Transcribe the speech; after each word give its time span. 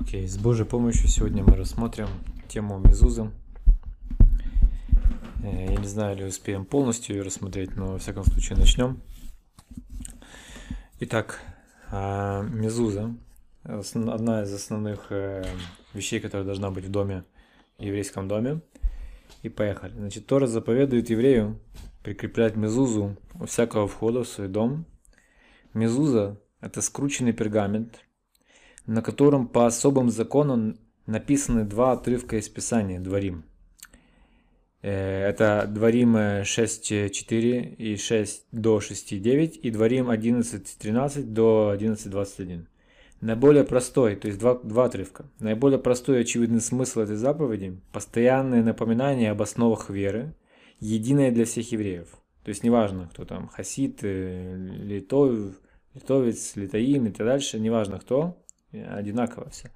Окей, 0.00 0.26
с 0.26 0.38
Божьей 0.38 0.64
помощью 0.64 1.08
сегодня 1.08 1.44
мы 1.44 1.54
рассмотрим 1.56 2.08
тему 2.48 2.78
Мезуза. 2.78 3.30
Э, 5.44 5.66
я 5.72 5.76
не 5.76 5.86
знаю, 5.86 6.16
ли 6.16 6.24
успеем 6.24 6.64
полностью 6.64 7.16
ее 7.16 7.22
рассмотреть, 7.22 7.76
но 7.76 7.92
во 7.92 7.98
всяком 7.98 8.24
случае 8.24 8.58
начнем. 8.58 9.00
Итак, 11.00 11.40
а, 11.90 12.42
Мезуза– 12.42 13.14
одна 13.62 14.42
из 14.42 14.52
основных 14.52 15.06
э, 15.10 15.44
вещей, 15.92 16.18
которая 16.18 16.46
должна 16.46 16.70
быть 16.70 16.86
в 16.86 16.90
доме, 16.90 17.24
в 17.78 17.82
еврейском 17.82 18.26
доме. 18.26 18.62
И 19.42 19.48
поехали. 19.48 19.92
Значит, 19.92 20.26
Тора 20.26 20.46
заповедует 20.46 21.10
еврею 21.10 21.60
прикреплять 22.02 22.56
мезузу 22.56 23.16
у 23.38 23.44
всякого 23.44 23.86
входа 23.86 24.24
в 24.24 24.28
свой 24.28 24.48
дом. 24.48 24.86
Мезуза– 25.74 26.40
это 26.60 26.80
скрученный 26.82 27.32
пергамент, 27.32 28.00
на 28.86 29.02
котором 29.02 29.48
по 29.48 29.66
особым 29.66 30.10
законам 30.10 30.78
написаны 31.06 31.64
два 31.64 31.92
отрывка 31.92 32.36
из 32.36 32.48
Писания 32.48 33.00
Дворим. 33.00 33.44
Э, 34.82 35.28
это 35.28 35.66
Дворим 35.68 36.16
6.4 36.16 37.74
и 37.74 37.96
6 37.96 38.46
до 38.52 38.78
6.9 38.78 39.48
и 39.58 39.70
Дворим 39.70 40.10
11.13 40.10 41.22
до 41.24 41.74
11.21. 41.76 42.66
Наиболее 43.20 43.64
простой, 43.64 44.16
то 44.16 44.28
есть 44.28 44.40
два, 44.40 44.54
два 44.54 44.86
отрывка. 44.86 45.26
Наиболее 45.40 45.78
простой 45.78 46.18
и 46.18 46.20
очевидный 46.22 46.62
смысл 46.62 47.00
этой 47.00 47.16
заповеди– 47.16 47.78
постоянное 47.92 48.62
напоминание 48.62 49.30
об 49.30 49.42
основах 49.42 49.90
веры, 49.90 50.34
единое 50.78 51.30
для 51.30 51.44
всех 51.44 51.70
евреев. 51.72 52.08
То 52.44 52.48
есть 52.48 52.64
неважно, 52.64 53.10
кто 53.12 53.26
там, 53.26 53.48
хасид, 53.48 53.98
э, 54.02 54.56
литов, 54.56 55.54
литовец, 55.94 56.56
литаим 56.56 57.06
и 57.06 57.10
так 57.10 57.26
дальше, 57.26 57.60
неважно 57.60 57.98
кто, 57.98 58.38
одинаково 58.72 59.50
все. 59.50 59.70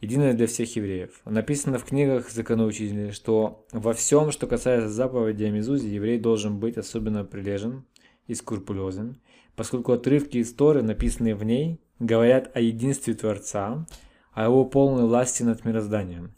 Единое 0.00 0.32
для 0.32 0.46
всех 0.46 0.74
евреев. 0.76 1.20
Написано 1.26 1.78
в 1.78 1.84
книгах 1.84 2.30
законоучителей, 2.30 3.10
что 3.10 3.66
во 3.70 3.92
всем, 3.92 4.32
что 4.32 4.46
касается 4.46 4.88
заповеди 4.88 5.44
о 5.44 5.50
Мезузе, 5.50 5.94
еврей 5.94 6.18
должен 6.18 6.58
быть 6.58 6.78
особенно 6.78 7.24
прилежен 7.24 7.84
и 8.26 8.34
скрупулезен, 8.34 9.20
поскольку 9.56 9.92
отрывки 9.92 10.40
истории, 10.40 10.80
написанные 10.80 11.34
в 11.34 11.44
ней, 11.44 11.80
говорят 11.98 12.50
о 12.54 12.60
единстве 12.60 13.12
Творца, 13.12 13.86
о 14.32 14.44
его 14.44 14.64
полной 14.64 15.04
власти 15.04 15.42
над 15.42 15.66
мирозданием, 15.66 16.32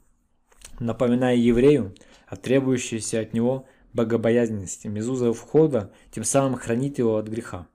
напоминая 0.81 1.36
еврею 1.36 1.95
о 2.27 2.36
требующейся 2.36 3.20
от 3.20 3.34
него 3.34 3.67
богобоязненности, 3.92 4.89
мезуза 4.89 5.33
входа, 5.34 5.92
тем 6.11 6.25
самым 6.25 6.55
хранить 6.55 6.98
его 6.98 7.17
от 7.17 7.29
греха. 7.29 7.69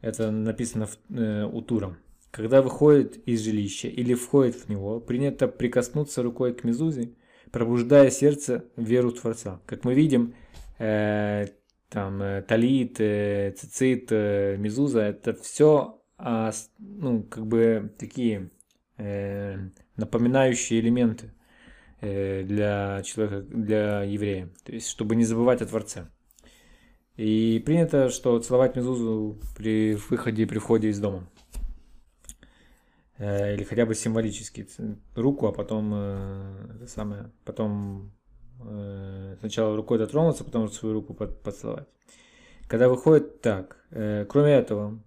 Это 0.00 0.30
написано 0.30 0.86
в, 0.86 0.98
э, 1.10 1.44
у 1.44 1.60
Тура. 1.60 1.96
Когда 2.34 2.62
выходит 2.62 3.18
из 3.28 3.44
жилища 3.44 3.86
или 3.86 4.12
входит 4.14 4.56
в 4.56 4.68
него, 4.68 4.98
принято 4.98 5.46
прикоснуться 5.46 6.20
рукой 6.20 6.52
к 6.52 6.64
мезузе, 6.64 7.12
пробуждая 7.52 8.10
сердце 8.10 8.64
в 8.74 8.82
веру 8.82 9.12
Творца. 9.12 9.60
Как 9.66 9.84
мы 9.84 9.94
видим, 9.94 10.34
э, 10.80 11.46
там 11.88 12.20
э, 12.20 12.42
талит, 12.42 12.96
э, 12.98 13.54
цицит, 13.56 14.08
э, 14.10 14.56
мезуза, 14.58 15.02
это 15.02 15.32
все 15.34 16.00
а, 16.18 16.50
ну, 16.80 17.22
как 17.22 17.46
бы 17.46 17.94
такие 18.00 18.50
э, 18.96 19.68
напоминающие 19.94 20.80
элементы 20.80 21.32
э, 22.00 22.42
для 22.42 23.00
человека, 23.04 23.42
для 23.42 24.02
еврея. 24.02 24.50
То 24.64 24.72
есть, 24.72 24.88
чтобы 24.88 25.14
не 25.14 25.24
забывать 25.24 25.62
о 25.62 25.66
Творце. 25.66 26.08
И 27.14 27.62
принято, 27.64 28.08
что 28.10 28.36
целовать 28.40 28.74
мезузу 28.74 29.38
при 29.56 29.94
выходе 29.94 30.42
и 30.42 30.46
при 30.46 30.58
входе 30.58 30.88
из 30.88 30.98
дома. 30.98 31.28
Э, 33.24 33.54
или 33.54 33.64
хотя 33.64 33.86
бы 33.86 33.94
символически 33.94 34.68
руку, 35.14 35.46
а 35.46 35.52
потом 35.52 35.92
э, 35.94 36.76
это 36.76 36.86
самое, 36.86 37.30
потом 37.46 38.12
э, 38.60 39.36
сначала 39.40 39.74
рукой 39.76 39.98
дотронуться, 39.98 40.44
потом 40.44 40.68
свою 40.68 40.94
руку 40.94 41.14
под, 41.14 41.42
поцеловать. 41.42 41.88
Когда 42.68 42.90
выходит 42.90 43.40
так, 43.40 43.78
э, 43.90 44.26
кроме 44.28 44.52
этого, 44.52 45.02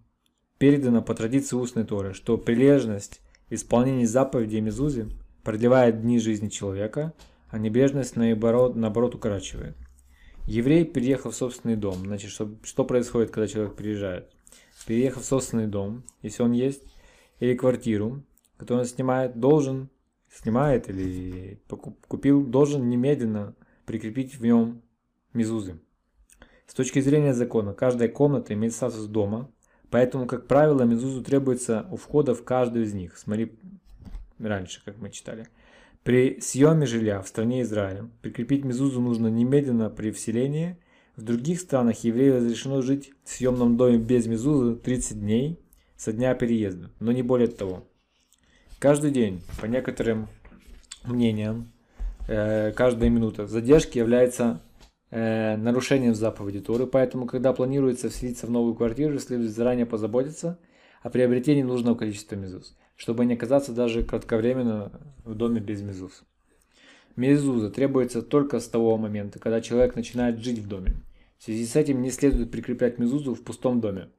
передано 0.57 1.03
по 1.03 1.13
традиции 1.13 1.55
устной 1.55 1.85
Торы, 1.85 2.13
что 2.13 2.39
прилежность 2.39 3.21
в 3.49 3.53
исполнении 3.53 4.05
заповедей 4.05 4.61
Мезузи 4.61 5.09
продлевает 5.43 6.01
дни 6.01 6.17
жизни 6.17 6.49
человека, 6.49 7.13
а 7.51 7.59
небрежность 7.59 8.15
наоборот, 8.15 8.75
наоборот 8.75 9.13
укорачивает. 9.13 9.77
Еврей, 10.45 10.85
переехав 10.85 11.33
в 11.33 11.37
собственный 11.37 11.75
дом, 11.75 11.97
значит, 11.97 12.31
что, 12.31 12.49
что 12.63 12.83
происходит, 12.83 13.29
когда 13.29 13.47
человек 13.47 13.75
приезжает? 13.75 14.31
Переехав 14.87 15.21
в 15.21 15.25
собственный 15.27 15.67
дом, 15.67 16.03
если 16.23 16.41
он 16.41 16.53
есть, 16.53 16.81
или 17.39 17.55
квартиру, 17.55 18.23
которую 18.57 18.81
он 18.81 18.87
снимает, 18.87 19.39
должен, 19.39 19.89
снимает 20.29 20.89
или 20.89 21.61
купил, 22.07 22.45
должен 22.45 22.89
немедленно 22.89 23.55
прикрепить 23.85 24.35
в 24.35 24.43
нем 24.43 24.81
мезузы. 25.33 25.79
С 26.65 26.73
точки 26.73 26.99
зрения 26.99 27.33
закона, 27.33 27.73
каждая 27.73 28.09
комната 28.09 28.53
имеет 28.53 28.73
статус 28.73 29.05
дома, 29.05 29.49
Поэтому, 29.89 30.25
как 30.25 30.47
правило, 30.47 30.83
мезузу 30.83 31.23
требуется 31.23 31.87
у 31.91 31.95
входа 31.95 32.35
в 32.35 32.43
каждую 32.43 32.85
из 32.85 32.93
них. 32.93 33.17
Смотри 33.17 33.53
раньше, 34.39 34.81
как 34.83 34.97
мы 34.97 35.09
читали. 35.09 35.47
При 36.03 36.39
съеме 36.41 36.85
жилья 36.85 37.21
в 37.21 37.27
стране 37.27 37.61
Израиля 37.61 38.09
прикрепить 38.21 38.65
мезузу 38.65 39.01
нужно 39.01 39.27
немедленно 39.27 39.89
при 39.89 40.11
вселении. 40.11 40.77
В 41.15 41.23
других 41.23 41.59
странах 41.59 42.03
еврею 42.03 42.37
разрешено 42.37 42.81
жить 42.81 43.11
в 43.23 43.29
съемном 43.29 43.77
доме 43.77 43.97
без 43.97 44.27
мезузы 44.27 44.75
30 44.75 45.19
дней 45.19 45.59
со 45.97 46.13
дня 46.13 46.33
переезда, 46.35 46.91
но 46.99 47.11
не 47.11 47.23
более 47.23 47.47
того. 47.47 47.87
Каждый 48.79 49.11
день, 49.11 49.41
по 49.59 49.65
некоторым 49.65 50.27
мнениям, 51.03 51.71
э, 52.27 52.71
каждая 52.71 53.09
минута 53.09 53.47
задержки 53.47 53.97
является 53.97 54.61
э, 55.09 55.57
нарушением 55.57 56.13
заповеди 56.13 56.61
Торы, 56.61 56.85
поэтому, 56.85 57.25
когда 57.25 57.53
планируется 57.53 58.09
вселиться 58.09 58.45
в 58.45 58.51
новую 58.51 58.75
квартиру, 58.75 59.17
следует 59.19 59.51
заранее 59.51 59.87
позаботиться 59.87 60.59
о 61.01 61.09
приобретении 61.09 61.63
нужного 61.63 61.95
количества 61.95 62.35
мезуз, 62.35 62.77
чтобы 62.95 63.25
не 63.25 63.33
оказаться 63.33 63.71
даже 63.71 64.03
кратковременно 64.03 64.91
в 65.25 65.33
доме 65.33 65.59
без 65.59 65.81
мезуз. 65.81 66.23
Мезуза 67.15 67.71
требуется 67.71 68.21
только 68.21 68.59
с 68.59 68.67
того 68.67 68.95
момента, 68.97 69.39
когда 69.39 69.59
человек 69.59 69.95
начинает 69.95 70.37
жить 70.37 70.59
в 70.59 70.67
доме. 70.67 70.93
В 71.39 71.43
связи 71.45 71.65
с 71.65 71.75
этим 71.75 72.03
не 72.03 72.11
следует 72.11 72.51
прикреплять 72.51 72.99
мезузу 72.99 73.33
в 73.33 73.43
пустом 73.43 73.81
доме. 73.81 74.09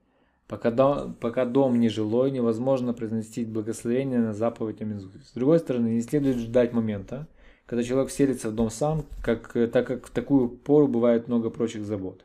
Пока, 0.49 0.71
дом, 0.71 1.15
пока 1.21 1.45
дом 1.45 1.79
не 1.79 1.91
жилой, 1.91 2.31
невозможно 2.31 2.95
произнести 2.95 3.45
благословение 3.45 4.19
на 4.19 4.33
заповедь 4.33 4.81
о 4.81 4.87
мезузе. 4.87 5.21
С 5.23 5.33
другой 5.33 5.59
стороны, 5.59 5.89
не 5.89 6.01
следует 6.01 6.39
ждать 6.39 6.73
момента, 6.73 7.29
когда 7.67 7.83
человек 7.83 8.11
селится 8.11 8.49
в 8.49 8.55
дом 8.55 8.71
сам, 8.71 9.05
как, 9.23 9.55
э, 9.55 9.67
так 9.67 9.87
как 9.87 10.07
в 10.07 10.11
такую 10.11 10.49
пору 10.49 10.89
бывает 10.89 11.29
много 11.29 11.51
прочих 11.51 11.85
забот. 11.85 12.25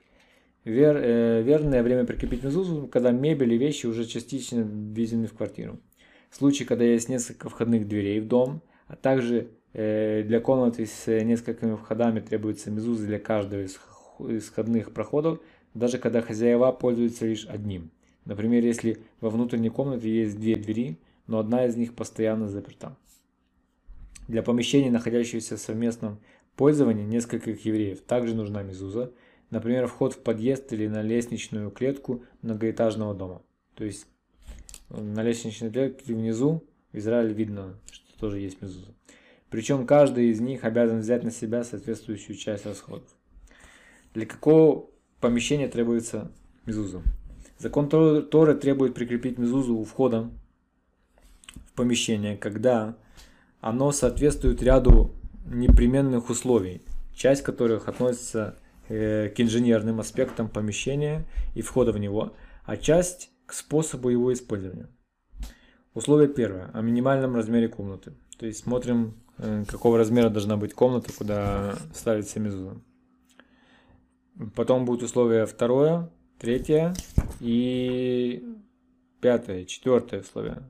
Вер, 0.63 0.95
э, 0.95 1.41
верное 1.41 1.84
время 1.84 2.06
прикрепить 2.06 2.44
мезузу, 2.44 2.88
когда 2.88 3.11
мебель 3.11 3.53
и 3.53 3.57
вещи 3.57 3.88
уже 3.88 4.06
частично 4.06 4.61
ввезены 4.61 5.28
в 5.28 5.34
квартиру. 5.34 5.81
В 6.29 6.38
случае, 6.38 6.66
когда 6.66 6.85
есть 6.85 7.09
несколько 7.09 7.50
входных 7.50 7.90
дверей 7.90 8.22
в 8.22 8.28
дом, 8.29 8.61
а 8.88 8.95
также 8.95 9.50
э, 9.73 10.23
для 10.23 10.40
комнаты 10.40 10.85
с 10.85 11.07
несколькими 11.07 11.75
входами 11.75 12.22
требуется 12.22 12.72
мезуза 12.72 13.05
для 13.05 13.19
каждого 13.19 13.63
из, 13.63 13.78
из 14.19 14.45
входных 14.45 14.94
проходов, 14.94 15.41
даже 15.73 15.97
когда 15.97 16.22
хозяева 16.22 16.72
пользуются 16.72 17.25
лишь 17.25 17.45
одним. 17.47 17.91
Например, 18.25 18.63
если 18.63 19.00
во 19.19 19.29
внутренней 19.29 19.69
комнате 19.69 20.09
есть 20.09 20.39
две 20.39 20.56
двери, 20.56 20.97
но 21.28 21.39
одна 21.39 21.66
из 21.66 21.75
них 21.75 21.94
постоянно 21.95 22.47
заперта. 22.47 22.95
Для 24.28 24.44
помещений, 24.44 24.89
находящихся 24.89 25.57
в 25.57 25.59
совместном 25.59 26.19
пользовании 26.56 27.03
нескольких 27.03 27.66
евреев, 27.66 28.01
также 28.01 28.35
нужна 28.35 28.63
мезуза, 28.63 29.11
например, 29.50 29.88
вход 29.88 30.13
в 30.13 30.19
подъезд 30.19 30.72
или 30.72 30.88
на 30.88 31.01
лестничную 31.01 31.72
клетку 31.72 32.23
многоэтажного 32.41 33.13
дома. 33.13 33.41
То 33.75 33.84
есть 33.84 34.07
на 34.90 35.23
лестничной 35.23 35.72
клетке 35.72 36.13
внизу 36.13 36.64
в 36.91 36.97
Израиле 36.97 37.34
видно, 37.34 37.76
что 37.91 38.19
тоже 38.19 38.40
есть 38.40 38.61
мезуза. 38.61 38.93
Причем 39.49 39.85
каждый 39.85 40.29
из 40.29 40.40
них 40.40 40.64
обязан 40.64 40.99
взять 40.99 41.23
на 41.23 41.31
себя 41.31 41.64
соответствующую 41.64 42.37
часть 42.37 42.66
расходов. 42.66 43.08
Для 44.14 44.26
какого 44.26 44.90
помещения 45.19 45.67
требуется 45.67 46.31
мезуза? 46.66 47.02
Закон 47.58 47.90
Торы 47.90 48.55
требует 48.55 48.94
прикрепить 48.94 49.38
мезузу 49.38 49.76
у 49.76 49.84
входа 49.84 50.29
в 51.67 51.73
помещение, 51.73 52.35
когда 52.35 52.96
оно 53.61 53.91
соответствует 53.91 54.61
ряду 54.61 55.11
непременных 55.46 56.29
условий, 56.29 56.82
часть 57.16 57.44
которых 57.44 57.88
относится 57.88 58.58
э, 58.90 59.29
к 59.29 59.40
инженерным 59.40 60.00
аспектам 60.00 60.50
помещения 60.50 61.26
и 61.55 61.61
входа 61.61 61.91
в 61.91 62.00
него, 62.00 62.34
а 62.66 62.78
часть 62.78 63.29
к 63.46 63.53
способу 63.53 64.09
его 64.09 64.34
использования. 64.34 64.88
Условие 65.94 66.28
первое. 66.28 66.72
О 66.73 66.82
минимальном 66.82 67.35
размере 67.35 67.67
комнаты. 67.67 68.14
То 68.40 68.46
есть 68.46 68.64
смотрим, 68.64 69.14
э, 69.38 69.64
какого 69.67 69.97
размера 69.97 70.29
должна 70.29 70.58
быть 70.58 70.73
комната, 70.73 71.14
куда 71.14 71.76
ставится 71.94 72.40
мезуза. 72.40 72.82
Потом 74.55 74.85
будет 74.85 75.03
условие 75.03 75.46
второе, 75.46 76.09
третье 76.40 76.94
и 77.40 78.44
пятое, 79.22 79.66
четвертое 79.66 80.22
условие. 80.22 80.64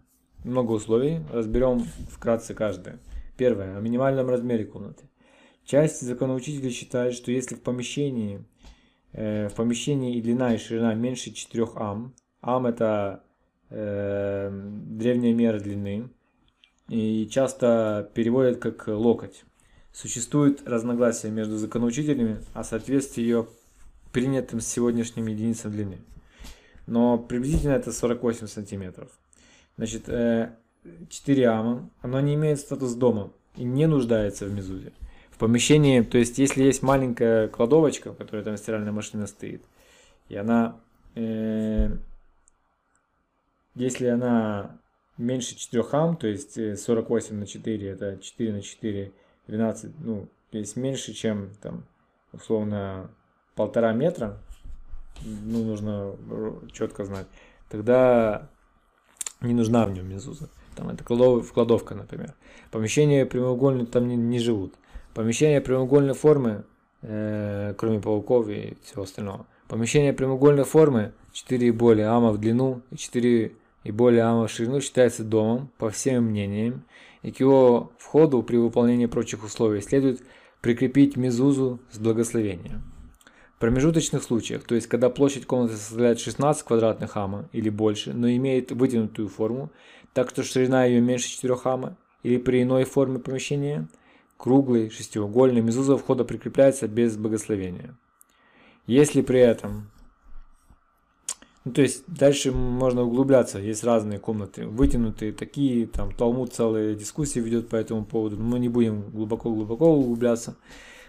много 0.43 0.73
условий, 0.73 1.21
разберем 1.31 1.79
вкратце 2.09 2.53
каждое. 2.53 2.99
Первое. 3.37 3.77
О 3.77 3.81
минимальном 3.81 4.29
размере 4.29 4.65
комнаты. 4.65 5.09
Часть 5.65 6.01
законоучителей 6.01 6.71
считает, 6.71 7.13
что 7.13 7.31
если 7.31 7.55
в 7.55 7.61
помещении, 7.61 8.43
э, 9.13 9.47
в 9.47 9.55
помещении 9.55 10.17
и 10.17 10.21
длина 10.21 10.53
и 10.53 10.57
ширина 10.57 10.93
меньше 10.93 11.31
4 11.31 11.67
ам, 11.75 12.13
ам 12.41 12.67
это 12.67 13.23
э, 13.69 14.51
древняя 14.51 15.33
мера 15.33 15.59
длины, 15.59 16.09
и 16.89 17.27
часто 17.27 18.11
переводят 18.13 18.59
как 18.59 18.87
локоть. 18.87 19.45
Существует 19.93 20.67
разногласие 20.67 21.31
между 21.31 21.57
законоучителями 21.57 22.39
о 22.53 22.63
соответствии 22.63 23.21
ее 23.21 23.47
принятым 24.13 24.61
сегодняшним 24.61 25.27
единицам 25.27 25.71
длины. 25.71 25.97
Но 26.85 27.17
приблизительно 27.17 27.73
это 27.73 27.91
48 27.91 28.47
сантиметров. 28.47 29.09
Значит, 29.75 30.05
4 30.05 31.43
э, 31.43 31.47
ама, 31.47 31.89
оно 32.01 32.19
не 32.21 32.35
имеет 32.35 32.59
статус 32.59 32.93
дома 32.93 33.31
и 33.57 33.63
не 33.63 33.87
нуждается 33.87 34.45
в 34.45 34.53
мезузе. 34.53 34.93
В 35.31 35.37
помещении, 35.37 36.01
то 36.01 36.17
есть 36.17 36.37
если 36.37 36.63
есть 36.63 36.83
маленькая 36.83 37.47
кладовочка, 37.47 38.13
в 38.13 38.17
которой 38.17 38.43
там 38.43 38.55
стиральная 38.55 38.91
машина 38.91 39.25
стоит, 39.27 39.63
и 40.29 40.35
она, 40.35 40.79
э, 41.15 41.89
если 43.73 44.07
она 44.07 44.77
меньше 45.17 45.55
4 45.55 45.83
ам, 45.91 46.17
то 46.17 46.27
есть 46.27 46.53
48 46.53 47.35
э, 47.35 47.39
на 47.39 47.47
4, 47.47 47.89
это 47.89 48.17
4 48.17 48.53
на 48.53 48.61
4, 48.61 49.11
12, 49.47 49.91
ну, 49.99 50.29
то 50.51 50.57
есть 50.59 50.75
меньше, 50.75 51.13
чем 51.13 51.49
там, 51.61 51.85
условно, 52.31 53.09
полтора 53.55 53.93
метра, 53.93 54.37
ну, 55.23 55.63
нужно 55.63 56.15
четко 56.71 57.05
знать, 57.05 57.27
тогда 57.69 58.49
не 59.41 59.53
нужна 59.53 59.85
в 59.85 59.91
нем 59.91 60.09
мезуза. 60.09 60.49
Там 60.75 60.89
это 60.89 61.03
кладов, 61.03 61.51
кладовка, 61.53 61.95
например. 61.95 62.33
Помещения 62.71 63.25
прямоугольные 63.25 63.85
там 63.85 64.07
не, 64.07 64.15
не 64.15 64.39
живут. 64.39 64.73
Помещения 65.13 65.61
прямоугольной 65.61 66.15
формы, 66.15 66.63
э, 67.01 67.75
кроме 67.77 67.99
пауков 67.99 68.49
и 68.49 68.77
всего 68.83 69.03
остального. 69.03 69.45
Помещение 69.67 70.13
прямоугольной 70.13 70.63
формы 70.63 71.13
4 71.33 71.67
и 71.67 71.71
более 71.71 72.07
ама 72.07 72.31
в 72.31 72.39
длину 72.39 72.81
и 72.89 72.97
4 72.97 73.55
и 73.83 73.91
более 73.91 74.23
ама 74.23 74.47
в 74.47 74.51
ширину 74.51 74.81
считается 74.81 75.23
домом, 75.23 75.69
по 75.77 75.89
всем 75.89 76.25
мнениям, 76.25 76.85
и 77.21 77.31
к 77.31 77.39
его 77.39 77.91
входу 77.97 78.41
при 78.41 78.57
выполнении 78.57 79.07
прочих 79.07 79.43
условий 79.43 79.81
следует 79.81 80.23
прикрепить 80.61 81.17
мезузу 81.17 81.79
с 81.91 81.99
благословением 81.99 82.92
промежуточных 83.59 84.23
случаях, 84.23 84.63
то 84.63 84.75
есть 84.75 84.87
когда 84.87 85.09
площадь 85.09 85.45
комнаты 85.45 85.75
составляет 85.75 86.19
16 86.19 86.63
квадратных 86.63 87.15
ама 87.15 87.49
или 87.51 87.69
больше, 87.69 88.13
но 88.13 88.29
имеет 88.29 88.71
вытянутую 88.71 89.29
форму, 89.29 89.69
так 90.13 90.29
что 90.29 90.43
ширина 90.43 90.85
ее 90.85 91.01
меньше 91.01 91.29
4 91.29 91.55
ама, 91.63 91.97
или 92.23 92.37
при 92.37 92.63
иной 92.63 92.83
форме 92.83 93.19
помещения, 93.19 93.87
круглый, 94.37 94.89
шестиугольный, 94.89 95.61
мезуза 95.61 95.97
входа 95.97 96.23
прикрепляется 96.23 96.87
без 96.87 97.15
благословения. 97.15 97.95
Если 98.85 99.21
при 99.21 99.39
этом 99.39 99.89
ну, 101.65 101.71
то 101.71 101.81
есть 101.81 102.03
дальше 102.07 102.51
можно 102.51 103.03
углубляться, 103.03 103.57
есть 103.57 103.85
разные 103.85 104.19
комнаты, 104.19 104.67
вытянутые 104.67 105.31
такие, 105.31 105.87
там 105.87 106.11
Талмуд 106.13 106.53
целые 106.53 106.95
дискуссии 106.95 107.39
ведет 107.39 107.69
по 107.69 107.77
этому 107.77 108.03
поводу, 108.03 108.37
мы 108.37 108.59
не 108.59 108.67
будем 108.67 109.09
глубоко-глубоко 109.11 109.95
углубляться. 109.95 110.57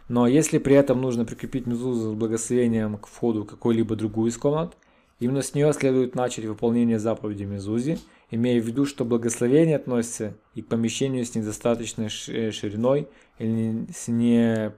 Но 0.08 0.26
если 0.26 0.58
при 0.58 0.76
этом 0.76 1.00
нужно 1.00 1.24
прикрепить 1.24 1.66
мезузу 1.66 2.12
с 2.12 2.14
благословением 2.14 2.98
к 2.98 3.06
входу 3.06 3.44
какой-либо 3.44 3.96
другую 3.96 4.30
из 4.30 4.36
комнат, 4.36 4.76
именно 5.18 5.42
с 5.42 5.54
нее 5.54 5.72
следует 5.72 6.14
начать 6.14 6.44
выполнение 6.44 6.98
заповеди 6.98 7.44
мезузи, 7.44 7.98
имея 8.30 8.60
в 8.60 8.66
виду, 8.66 8.84
что 8.84 9.04
благословение 9.04 9.76
относится 9.76 10.34
и 10.54 10.62
к 10.62 10.66
помещению 10.66 11.24
с 11.24 11.34
недостаточной 11.34 12.08
э, 12.28 12.50
шириной 12.50 13.08
или 13.38 13.86
с 13.94 14.08
не, 14.08 14.72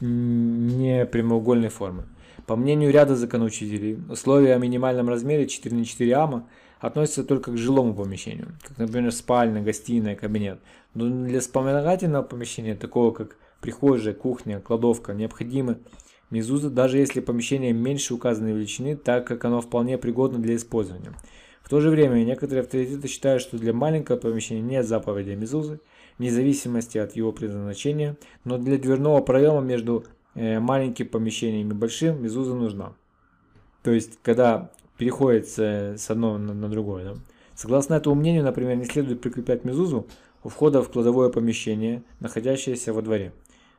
не 0.00 1.04
прямоугольной 1.06 1.68
формы. 1.68 2.04
По 2.46 2.56
мнению 2.56 2.92
ряда 2.92 3.16
законоучителей, 3.16 3.98
условия 4.10 4.54
о 4.54 4.58
минимальном 4.58 5.08
размере 5.08 5.46
4 5.46 5.74
на 5.74 5.84
4 5.84 6.14
ама 6.14 6.46
относятся 6.78 7.24
только 7.24 7.52
к 7.52 7.56
жилому 7.56 7.94
помещению, 7.94 8.48
как, 8.66 8.76
например, 8.76 9.12
спальня, 9.12 9.62
гостиная, 9.62 10.14
кабинет. 10.14 10.60
Но 10.92 11.08
для 11.26 11.40
вспомогательного 11.40 12.22
помещения, 12.22 12.74
такого 12.74 13.12
как 13.12 13.36
прихожая, 13.64 14.12
кухня, 14.12 14.60
кладовка 14.60 15.14
необходимы 15.14 15.78
мезузы, 16.30 16.68
даже 16.68 16.98
если 16.98 17.20
помещение 17.20 17.72
меньше 17.72 18.12
указанной 18.12 18.52
величины, 18.52 18.94
так 18.94 19.26
как 19.26 19.42
оно 19.46 19.62
вполне 19.62 19.96
пригодно 19.96 20.38
для 20.38 20.56
использования. 20.56 21.14
В 21.62 21.70
то 21.70 21.80
же 21.80 21.88
время 21.88 22.22
некоторые 22.24 22.60
авторитеты 22.60 23.08
считают, 23.08 23.40
что 23.40 23.56
для 23.56 23.72
маленького 23.72 24.18
помещения 24.18 24.60
нет 24.60 24.86
заповеди 24.86 25.30
мезузы, 25.30 25.80
вне 26.18 26.30
зависимости 26.30 26.98
от 26.98 27.16
его 27.16 27.32
предназначения, 27.32 28.18
но 28.44 28.58
для 28.58 28.76
дверного 28.76 29.22
проема 29.22 29.62
между 29.62 30.04
э, 30.34 30.60
маленьким 30.60 31.08
помещением 31.08 31.70
и 31.70 31.74
большим 31.74 32.22
мезуза 32.22 32.54
нужна. 32.54 32.92
То 33.82 33.92
есть, 33.92 34.18
когда 34.22 34.72
переходит 34.98 35.48
с 35.48 36.10
одного 36.10 36.36
на, 36.36 36.68
другое. 36.68 37.04
Да? 37.04 37.14
Согласно 37.54 37.94
этому 37.94 38.14
мнению, 38.14 38.44
например, 38.44 38.76
не 38.76 38.84
следует 38.84 39.22
прикреплять 39.22 39.64
мезузу 39.64 40.06
у 40.42 40.50
входа 40.50 40.82
в 40.82 40.90
кладовое 40.90 41.30
помещение, 41.30 42.02
находящееся 42.20 42.92
во 42.92 43.00
дворе. 43.00 43.32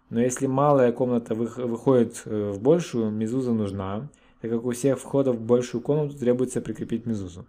Но 0.10 0.22
если 0.22 0.46
малая 0.46 0.92
комната 0.92 1.34
выходит 1.34 2.22
э, 2.26 2.52
в 2.52 2.62
большую, 2.62 3.10
мезуза 3.10 3.54
нужна, 3.54 4.08
так 4.42 4.52
как 4.52 4.66
у 4.66 4.72
всех 4.72 5.00
входов 5.00 5.38
в 5.38 5.42
большую 5.42 5.82
комнату 5.82 6.18
требуется 6.18 6.62
прикрепить 6.62 7.06
мезузу. 7.06 7.46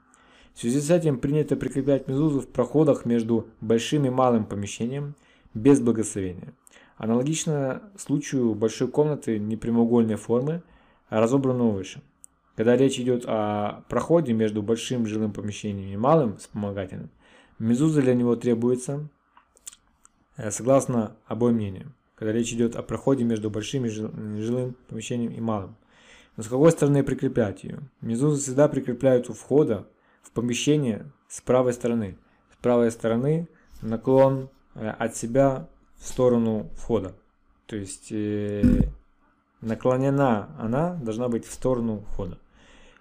В 0.54 0.60
связи 0.60 0.80
с 0.80 0.90
этим 0.90 1.18
принято 1.18 1.54
прикреплять 1.54 2.08
мезузу 2.08 2.40
в 2.40 2.48
проходах 2.48 3.04
между 3.04 3.46
большим 3.60 4.06
и 4.06 4.10
малым 4.10 4.46
помещением 4.46 5.14
без 5.52 5.80
благословения. 5.80 6.54
Аналогично 6.96 7.82
случаю 7.98 8.54
большой 8.54 8.88
комнаты 8.88 9.38
непрямоугольной 9.38 10.16
формы, 10.16 10.62
разобранного 11.10 11.72
выше. 11.72 12.00
Когда 12.56 12.74
речь 12.74 12.98
идет 12.98 13.24
о 13.26 13.84
проходе 13.90 14.32
между 14.32 14.62
большим 14.62 15.06
жилым 15.06 15.30
помещением 15.30 15.92
и 15.92 15.96
малым 15.98 16.38
вспомогательным, 16.38 17.10
мезуза 17.58 18.00
для 18.00 18.14
него 18.14 18.34
требуется 18.34 19.06
э, 20.38 20.50
согласно 20.50 21.16
обоим 21.26 21.56
мнениям 21.56 21.94
когда 22.16 22.32
речь 22.32 22.52
идет 22.52 22.76
о 22.76 22.82
проходе 22.82 23.24
между 23.24 23.50
большим 23.50 23.86
жилым 23.88 24.76
помещением 24.88 25.32
и 25.32 25.40
малым. 25.40 25.76
Но 26.36 26.42
с 26.42 26.48
какой 26.48 26.70
стороны 26.72 27.02
прикреплять 27.02 27.64
ее? 27.64 27.80
Мезузы 28.00 28.42
всегда 28.42 28.68
прикрепляют 28.68 29.30
у 29.30 29.32
входа 29.32 29.86
в 30.22 30.30
помещение 30.32 31.10
с 31.28 31.40
правой 31.40 31.72
стороны. 31.72 32.18
С 32.52 32.62
правой 32.62 32.90
стороны 32.90 33.48
наклон 33.82 34.50
э, 34.74 34.88
от 34.88 35.16
себя 35.16 35.68
в 35.98 36.06
сторону 36.06 36.70
входа. 36.76 37.14
То 37.66 37.76
есть 37.76 38.08
э, 38.10 38.62
наклонена 39.60 40.50
она 40.58 40.94
должна 40.94 41.28
быть 41.28 41.46
в 41.46 41.52
сторону 41.52 42.04
входа. 42.12 42.38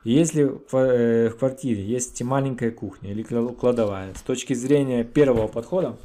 И 0.04 0.12
если 0.12 0.44
в 0.44 0.76
э, 0.76 1.30
квартире 1.32 1.84
есть 1.84 2.22
маленькая 2.22 2.72
кухня 2.72 3.12
или 3.12 3.24
кладовая, 3.24 4.14
с 4.14 4.22
точки 4.22 4.54
зрения 4.54 5.04
первого 5.04 5.48
подхода, 5.48 5.98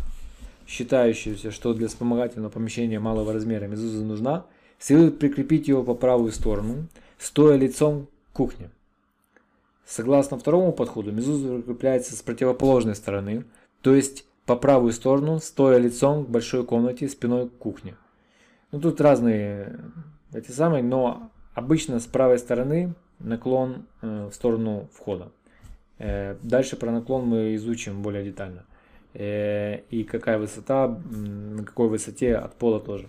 считающуюся, 0.71 1.51
что 1.51 1.75
для 1.75 1.89
вспомогательного 1.89 2.49
помещения 2.49 3.01
малого 3.01 3.33
размера 3.33 3.67
мезуза 3.67 4.05
нужна, 4.05 4.47
следует 4.79 5.19
прикрепить 5.19 5.67
его 5.67 5.83
по 5.83 5.95
правую 5.95 6.31
сторону, 6.31 6.87
стоя 7.19 7.57
лицом 7.57 8.07
к 8.33 8.37
кухне. 8.37 8.71
Согласно 9.85 10.39
второму 10.39 10.73
подходу, 10.73 11.11
мезуза 11.11 11.57
прикрепляется 11.57 12.15
с 12.15 12.23
противоположной 12.23 12.95
стороны, 12.95 13.45
то 13.83 13.93
есть 13.95 14.25
по 14.47 14.55
правую 14.55 14.93
сторону, 14.93 15.41
стоя 15.41 15.79
лицом 15.79 16.25
к 16.25 16.29
большой 16.29 16.65
комнате 16.65 17.09
спиной 17.09 17.49
к 17.49 17.53
кухне. 17.59 17.97
Ну 18.71 18.81
тут 18.81 19.01
разные 19.01 19.77
эти 20.33 20.53
самые, 20.53 20.85
но 20.85 21.31
обычно 21.55 21.99
с 21.99 22.07
правой 22.07 22.39
стороны 22.39 22.95
наклон 23.19 23.87
э, 24.03 24.29
в 24.31 24.33
сторону 24.33 24.89
входа. 24.95 25.33
Э, 25.99 26.37
дальше 26.43 26.77
про 26.77 26.93
наклон 26.93 27.27
мы 27.27 27.57
изучим 27.57 28.03
более 28.03 28.25
детально. 28.25 28.65
Э, 29.15 29.81
и 29.91 30.05
какая 30.05 30.39
высота, 30.39 30.89
на 30.89 31.65
какой 31.65 31.89
высоте 31.89 32.37
от 32.37 32.55
пола 32.55 32.81
тоже. 32.81 33.09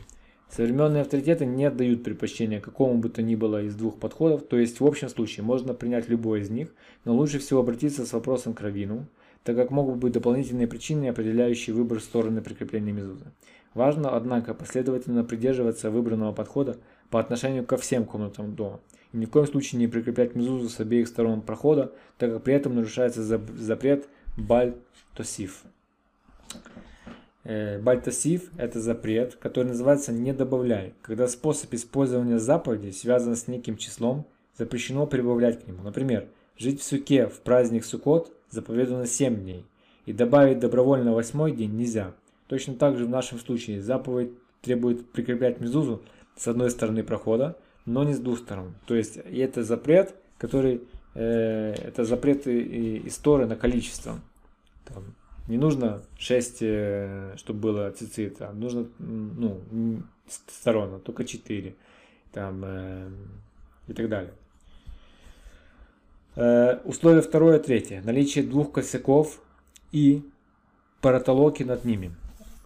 Современные 0.49 1.01
авторитеты 1.01 1.45
не 1.45 1.63
отдают 1.63 2.03
предпочтения 2.03 2.59
какому 2.59 2.97
бы 2.97 3.07
то 3.07 3.21
ни 3.21 3.35
было 3.35 3.63
из 3.63 3.75
двух 3.75 3.99
подходов, 3.99 4.43
то 4.43 4.57
есть 4.57 4.81
в 4.81 4.85
общем 4.85 5.07
случае 5.07 5.45
можно 5.45 5.73
принять 5.73 6.09
любой 6.09 6.41
из 6.41 6.49
них, 6.49 6.73
но 7.05 7.15
лучше 7.15 7.39
всего 7.39 7.61
обратиться 7.61 8.05
с 8.05 8.11
вопросом 8.11 8.53
к 8.53 8.59
раввину, 8.59 9.05
так 9.43 9.55
как 9.55 9.71
могут 9.71 9.97
быть 9.97 10.11
дополнительные 10.11 10.67
причины, 10.67 11.07
определяющие 11.07 11.73
выбор 11.73 12.01
стороны 12.01 12.41
прикрепления 12.41 12.91
мезузы. 12.91 13.25
Важно, 13.73 14.09
однако, 14.09 14.53
последовательно 14.53 15.23
придерживаться 15.23 15.89
выбранного 15.89 16.33
подхода 16.33 16.75
по 17.09 17.19
отношению 17.21 17.63
ко 17.63 17.77
всем 17.77 18.03
комнатам 18.03 18.53
дома, 18.53 18.81
и 19.13 19.17
ни 19.17 19.25
в 19.25 19.29
коем 19.29 19.47
случае 19.47 19.79
не 19.79 19.87
прикреплять 19.87 20.35
мезузу 20.35 20.67
с 20.67 20.81
обеих 20.81 21.07
сторон 21.07 21.41
прохода, 21.41 21.93
так 22.17 22.33
как 22.33 22.43
при 22.43 22.55
этом 22.55 22.75
нарушается 22.75 23.23
запрет 23.23 24.09
баль-тосиф. 24.35 25.63
Э, 27.43 27.79
Бальтасив– 27.79 28.51
это 28.57 28.79
запрет, 28.79 29.35
который 29.35 29.69
называется 29.69 30.11
«не 30.11 30.33
добавляй», 30.33 30.93
когда 31.01 31.27
способ 31.27 31.73
использования 31.73 32.39
заповеди 32.39 32.91
связан 32.91 33.35
с 33.35 33.47
неким 33.47 33.77
числом, 33.77 34.27
запрещено 34.57 35.07
прибавлять 35.07 35.63
к 35.63 35.67
нему. 35.67 35.81
Например, 35.83 36.27
жить 36.57 36.81
в 36.81 36.83
суке 36.83 37.27
в 37.27 37.39
праздник 37.39 37.83
Суккот 37.85 38.31
заповедано 38.49 39.07
7 39.07 39.41
дней, 39.41 39.65
и 40.05 40.13
добавить 40.13 40.59
добровольно 40.59 41.13
восьмой 41.13 41.51
день 41.51 41.75
нельзя. 41.75 42.13
Точно 42.47 42.75
так 42.75 42.97
же 42.97 43.05
в 43.05 43.09
нашем 43.09 43.39
случае 43.39 43.81
заповедь 43.81 44.31
требует 44.61 45.09
прикреплять 45.11 45.59
мезузу 45.59 46.01
с 46.35 46.47
одной 46.47 46.69
стороны 46.69 47.03
прохода, 47.03 47.57
но 47.85 48.03
не 48.03 48.13
с 48.13 48.19
двух 48.19 48.39
сторон. 48.39 48.75
То 48.85 48.95
есть 48.95 49.17
это 49.17 49.63
запрет, 49.63 50.15
который 50.37 50.81
э, 51.15 51.73
это 51.73 52.03
запрет 52.03 52.45
из 52.47 53.17
Торы 53.17 53.45
на 53.45 53.55
количество. 53.55 54.19
Там, 54.85 55.15
не 55.47 55.57
нужно 55.57 56.03
6, 56.17 56.57
э, 56.61 57.33
чтобы 57.37 57.59
было 57.59 57.91
цицит, 57.91 58.41
а 58.41 58.53
нужно 58.53 58.87
ну, 58.99 60.03
сторона, 60.27 60.99
только 60.99 61.25
4 61.25 61.75
там, 62.31 62.61
э, 62.63 63.09
и 63.87 63.93
так 63.93 64.09
далее. 64.09 64.33
Э, 66.35 66.79
условие 66.85 67.21
второе, 67.21 67.59
третье. 67.59 68.01
Наличие 68.03 68.45
двух 68.45 68.71
косяков 68.71 69.41
и 69.91 70.23
паратолоки 71.01 71.63
над 71.63 71.83
ними. 71.85 72.15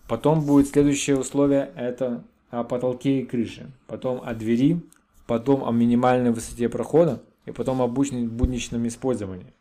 Потом 0.07 0.45
будет 0.45 0.67
следующее 0.67 1.17
условие, 1.17 1.71
это 1.75 2.23
о 2.51 2.63
потолке 2.63 3.21
и 3.21 3.25
крыше. 3.25 3.71
Потом 3.87 4.21
о 4.23 4.35
двери, 4.35 4.81
потом 5.25 5.67
о 5.67 5.71
минимальной 5.71 6.31
высоте 6.31 6.69
прохода 6.69 7.21
и 7.45 7.51
потом 7.51 7.81
об 7.81 7.91
будничном 7.91 8.87
использовании. 8.87 9.53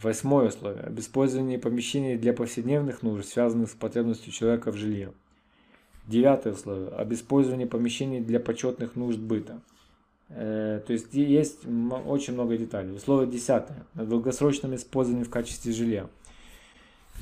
Восьмое 0.00 0.48
условие. 0.48 0.84
Об 0.84 0.98
использовании 0.98 1.58
помещений 1.58 2.16
для 2.16 2.32
повседневных 2.32 3.02
нужд, 3.02 3.28
связанных 3.28 3.70
с 3.70 3.74
потребностью 3.74 4.32
человека 4.32 4.72
в 4.72 4.76
жилье. 4.76 5.12
Девятое 6.06 6.54
условие. 6.54 6.88
Об 6.88 7.12
использовании 7.12 7.66
помещений 7.66 8.20
для 8.20 8.40
почетных 8.40 8.96
нужд 8.96 9.18
быта. 9.18 9.60
Э, 10.30 10.80
то 10.86 10.92
есть 10.92 11.12
есть 11.12 11.66
очень 12.06 12.32
много 12.32 12.56
деталей. 12.56 12.96
Условие 12.96 13.30
десятое. 13.30 13.84
О 13.94 14.04
долгосрочном 14.04 14.74
использовании 14.74 15.24
в 15.24 15.30
качестве 15.30 15.72
жилья. 15.72 16.08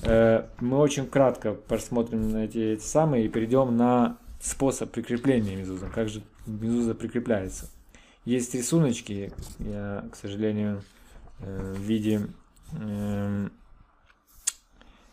Э, 0.02 0.44
мы 0.60 0.78
очень 0.78 1.06
кратко 1.06 1.54
просмотрим 1.54 2.36
эти, 2.36 2.58
эти 2.58 2.82
самые 2.82 3.26
и 3.26 3.28
перейдем 3.28 3.76
на 3.76 4.16
способ 4.40 4.90
прикрепления 4.90 5.56
мезуза. 5.56 5.88
Как 5.92 6.08
же 6.08 6.22
мезуза 6.46 6.94
прикрепляется. 6.94 7.68
Есть 8.24 8.54
рисуночки, 8.54 9.32
я, 9.58 10.04
к 10.12 10.14
сожалению, 10.14 10.82
э, 11.40 11.74
в 11.74 11.80
виде 11.80 12.20
в 12.72 13.50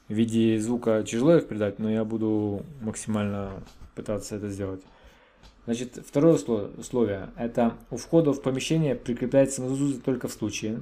виде 0.09 0.59
звука 0.59 1.03
тяжело 1.03 1.35
их 1.35 1.47
передать, 1.47 1.79
но 1.79 1.89
я 1.89 2.05
буду 2.05 2.63
максимально 2.81 3.63
пытаться 3.95 4.35
это 4.35 4.49
сделать. 4.49 4.81
Значит, 5.65 5.99
второе 6.05 6.35
условие– 6.35 7.29
это 7.37 7.73
у 7.91 7.97
входа 7.97 8.31
в 8.31 8.41
помещение 8.41 8.95
прикрепляется 8.95 9.61
мезуза 9.61 9.99
только 9.99 10.29
в 10.29 10.31
случае, 10.31 10.79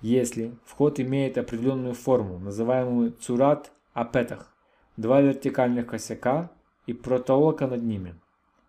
если 0.00 0.54
вход 0.64 1.00
имеет 1.00 1.38
определенную 1.38 1.94
форму, 1.94 2.38
называемую 2.38 3.12
цурат 3.20 3.72
апетах, 3.94 4.54
два 4.96 5.20
вертикальных 5.20 5.86
косяка 5.88 6.50
и 6.86 6.92
протолока 6.92 7.66
над 7.66 7.82
ними, 7.82 8.14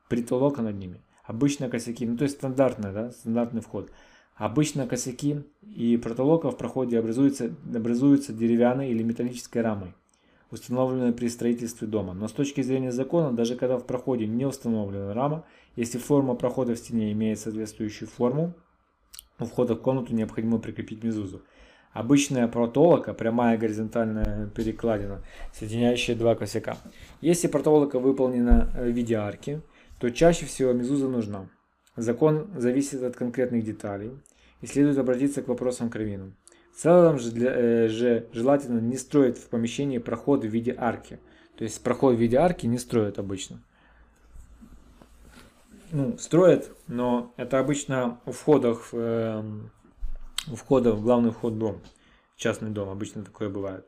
притолока 0.10 0.64
над 0.64 0.76
ними. 0.76 1.02
Обычно 1.24 1.70
косяки, 1.70 2.06
ну 2.06 2.18
то 2.18 2.24
есть 2.24 2.38
стандартный, 2.38 2.92
да, 2.92 3.12
стандартный 3.12 3.62
вход– 3.62 3.92
Обычно 4.36 4.88
косяки 4.88 5.44
и 5.62 5.96
протолока 5.98 6.50
в 6.50 6.58
проходе 6.58 6.98
образуются, 6.98 7.54
образуются 7.74 8.34
деревянной 8.34 8.90
или 8.90 9.04
металлической 9.04 9.62
рамой, 9.62 9.94
установленной 10.50 11.14
при 11.14 11.28
строительстве 11.28 11.88
дома. 11.88 12.14
Но 12.14 12.28
с 12.28 12.32
точки 12.32 12.62
зрения 12.62 12.92
закона, 12.92 13.32
даже 13.32 13.56
когда 13.56 13.78
в 13.78 13.86
проходе 13.86 14.26
не 14.26 14.46
установлена 14.46 15.14
рама, 15.14 15.46
если 15.76 16.00
форма 16.00 16.34
прохода 16.34 16.74
в 16.74 16.80
стене 16.80 17.12
имеет 17.12 17.40
соответствующую 17.40 18.10
форму, 18.10 18.54
у 19.40 19.46
входа 19.46 19.76
в 19.76 19.82
комнату 19.82 20.16
необходимо 20.16 20.58
прикрепить 20.58 21.04
мезузу. 21.04 21.44
Обычная 21.92 22.48
протолока, 22.48 23.14
прямая 23.14 23.56
горизонтальная 23.56 24.48
перекладина, 24.48 25.22
соединяющая 25.54 26.16
два 26.16 26.34
косяка. 26.34 26.78
Если 27.22 27.48
протолока 27.48 28.00
выполнена 28.00 28.72
в 28.76 28.88
виде 28.88 29.14
арки, 29.14 29.62
то 30.00 30.10
чаще 30.10 30.48
всего 30.48 30.74
мезуза 30.74 31.08
нужна. 31.08 31.50
Закон 31.96 32.50
зависит 32.56 33.04
от 33.04 33.16
конкретных 33.16 33.64
деталей 33.64 34.12
и 34.62 34.66
следует 34.66 34.98
обратиться 34.98 35.42
к 35.42 35.48
вопросам 35.48 35.90
к 35.90 35.96
раввину. 35.96 36.34
В 36.74 36.82
целом 36.82 37.20
же, 37.20 37.32
для, 37.32 37.52
э, 37.52 37.88
же 37.88 38.28
желательно 38.34 38.80
не 38.80 38.98
строить 38.98 39.38
в 39.38 39.48
помещении 39.48 40.00
проход 40.00 40.44
в 40.44 40.48
виде 40.48 40.76
арки. 40.76 41.20
То 41.56 41.64
есть 41.64 41.84
проход 41.84 42.16
в 42.16 42.20
виде 42.20 42.38
арки 42.38 42.66
не 42.66 42.80
строят 42.80 43.20
обычно. 43.20 43.62
Ну, 45.92 46.18
строят, 46.18 46.72
но 46.88 47.32
это 47.38 47.60
обычно 47.60 48.20
у 48.26 48.32
входах, 48.32 48.90
э, 48.94 49.44
у 50.52 50.56
входа 50.56 50.94
в 50.94 51.04
главный 51.04 51.30
вход 51.30 51.54
в 51.54 51.60
дом, 51.60 51.82
частный 52.36 52.72
дом, 52.72 52.90
обычно 52.90 53.24
такое 53.24 53.50
бывает. 53.50 53.86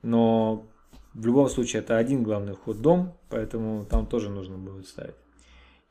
Но 0.00 0.66
в 1.12 1.26
любом 1.26 1.50
случае 1.50 1.80
это 1.80 1.98
один 1.98 2.22
главный 2.22 2.54
вход 2.54 2.76
в 2.76 2.80
дом, 2.80 3.14
поэтому 3.28 3.84
там 3.84 4.06
тоже 4.06 4.30
нужно 4.30 4.56
будет 4.56 4.88
ставить. 4.88 5.16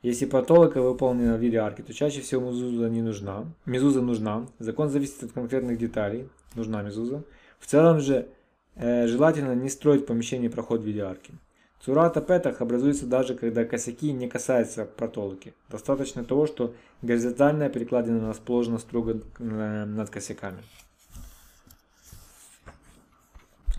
Если 0.02 0.24
потолока 0.24 0.80
выполнена 0.80 1.36
в 1.36 1.40
виде 1.40 1.58
арки, 1.58 1.82
то 1.82 1.92
чаще 1.92 2.22
всего 2.22 2.50
мезуза 2.50 2.88
не 2.88 3.02
нужна. 3.02 3.44
Мезуза 3.66 4.00
нужна. 4.00 4.46
Закон 4.58 4.88
зависит 4.88 5.22
от 5.22 5.32
конкретных 5.32 5.76
деталей. 5.76 6.28
Нужна 6.54 6.82
мезуза. 6.82 7.22
В 7.58 7.66
целом 7.66 8.00
же 8.00 8.28
э, 8.76 9.06
желательно 9.06 9.54
не 9.54 9.68
строить 9.68 10.06
помещение 10.06 10.48
проход 10.48 10.80
в 10.80 10.84
виде 10.84 11.02
арки. 11.02 11.34
Цурата 11.80 12.22
петах 12.22 12.62
образуется 12.62 13.06
даже 13.06 13.34
когда 13.34 13.64
косяки 13.64 14.12
не 14.12 14.26
касаются 14.26 14.86
протолоки. 14.86 15.52
Достаточно 15.68 16.24
того, 16.24 16.46
что 16.46 16.74
горизонтальная 17.02 17.68
перекладина 17.68 18.30
расположена 18.30 18.78
строго 18.78 19.20
э, 19.38 19.84
над 19.84 20.08
косяками. 20.08 20.62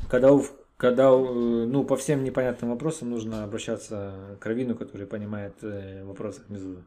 Когда 0.08 0.32
у 0.32 0.44
когда, 0.82 1.12
э, 1.12 1.16
ну, 1.16 1.84
по 1.84 1.96
всем 1.96 2.24
непонятным 2.24 2.72
вопросам 2.72 3.12
нужно 3.12 3.44
обращаться 3.44 4.36
к 4.40 4.46
Равину, 4.48 4.74
который 4.74 5.06
понимает 5.06 5.54
э, 5.62 6.04
в 6.04 6.08
вопросах 6.08 6.50
Мезуза. 6.50 6.82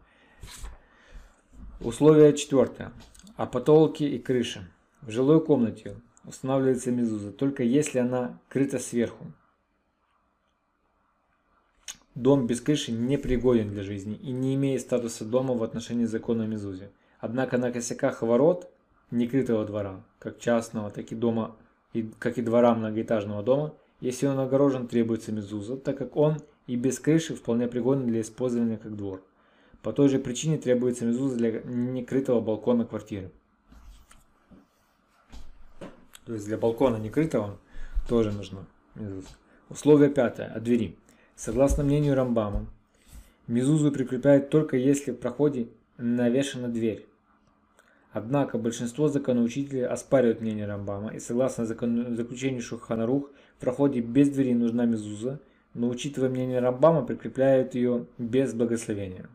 Условие 1.81 2.37
четвертое. 2.37 2.91
О 3.37 3.47
потолке 3.47 4.09
и 4.09 4.19
крыше. 4.19 4.69
В 5.01 5.13
жилой 5.13 5.41
комнате 5.41 5.95
устанавливается 6.25 6.91
мезуза 6.91 7.31
только 7.31 7.63
если 7.63 8.01
она 8.01 8.41
крыта 8.49 8.81
сверху. 8.81 9.27
Дом 12.17 12.49
без 12.49 12.61
крыши 12.61 12.91
не 12.91 13.17
пригоден 13.17 13.71
для 13.71 13.85
жизни 13.85 14.17
и 14.17 14.33
не 14.33 14.57
имеет 14.57 14.81
статуса 14.81 15.25
дома 15.25 15.55
в 15.55 15.63
отношении 15.63 16.07
закона 16.07 16.45
о 16.45 16.49
мезузе. 16.49 16.91
Однако 17.21 17.59
на 17.59 17.71
косяках 17.71 18.23
ворот 18.23 18.69
некрытого 19.13 19.65
двора, 19.65 20.05
как 20.19 20.41
частного, 20.41 20.91
так 20.91 21.13
и 21.13 21.15
дома, 21.15 21.55
и, 21.93 22.03
как 22.19 22.39
и 22.39 22.43
двора 22.43 22.75
многоэтажного 22.75 23.45
дома, 23.45 23.75
если 24.01 24.27
он 24.27 24.39
огорожен, 24.39 24.87
требуется 24.87 25.33
мезуза, 25.33 25.77
так 25.77 25.99
как 25.99 26.17
он 26.17 26.39
и 26.67 26.77
без 26.77 26.99
крыши 26.99 27.35
вполне 27.35 27.69
пригоден 27.69 28.07
для 28.07 28.21
использования 28.21 28.77
как 28.77 28.97
двор. 28.97 29.23
По 29.83 29.93
той 29.93 30.09
же 30.09 30.19
причине 30.19 30.57
требуется 30.59 31.05
мезуза 31.05 31.37
для 31.37 31.61
некрытого 31.63 32.41
балкона 32.41 32.85
квартиры. 32.85 33.31
То 36.25 36.33
есть 36.33 36.47
для 36.47 36.57
балкона 36.57 36.97
некрытого 36.97 37.59
тоже 38.09 38.33
нужна 38.33 38.65
мезуза. 38.95 39.29
Условие 39.69 40.11
пятое. 40.11 40.49
О 40.49 40.61
двери. 40.61 40.97
Согласно 41.37 41.85
мнению 41.85 42.15
Рамбама, 42.15 42.67
мезузу 43.47 43.91
прикрепляют 43.93 44.51
только 44.51 44.77
если 44.77 45.13
в 45.13 45.17
проходе 45.17 45.69
навешена 45.99 46.69
дверь. 46.69 47.07
Однако 48.13 48.59
большинство 48.59 49.09
законоучителей 49.09 49.85
оспаривают 49.85 50.41
мнение 50.41 50.67
Рамбама 50.67 51.13
и 51.15 51.19
согласно 51.19 51.67
закон... 51.67 52.15
заключению 52.17 52.63
Шуханарух 52.63 53.31
в 53.57 53.61
проходе 53.61 54.01
без 54.01 54.29
двери 54.31 54.55
нужна 54.55 54.85
мезуза, 54.85 55.41
но 55.75 55.89
учитывая 55.89 56.29
мнение 56.29 56.61
Рамбама 56.61 57.05
прикрепляют 57.05 57.75
ее 57.75 58.07
без 58.19 58.55
благословения. 58.55 59.29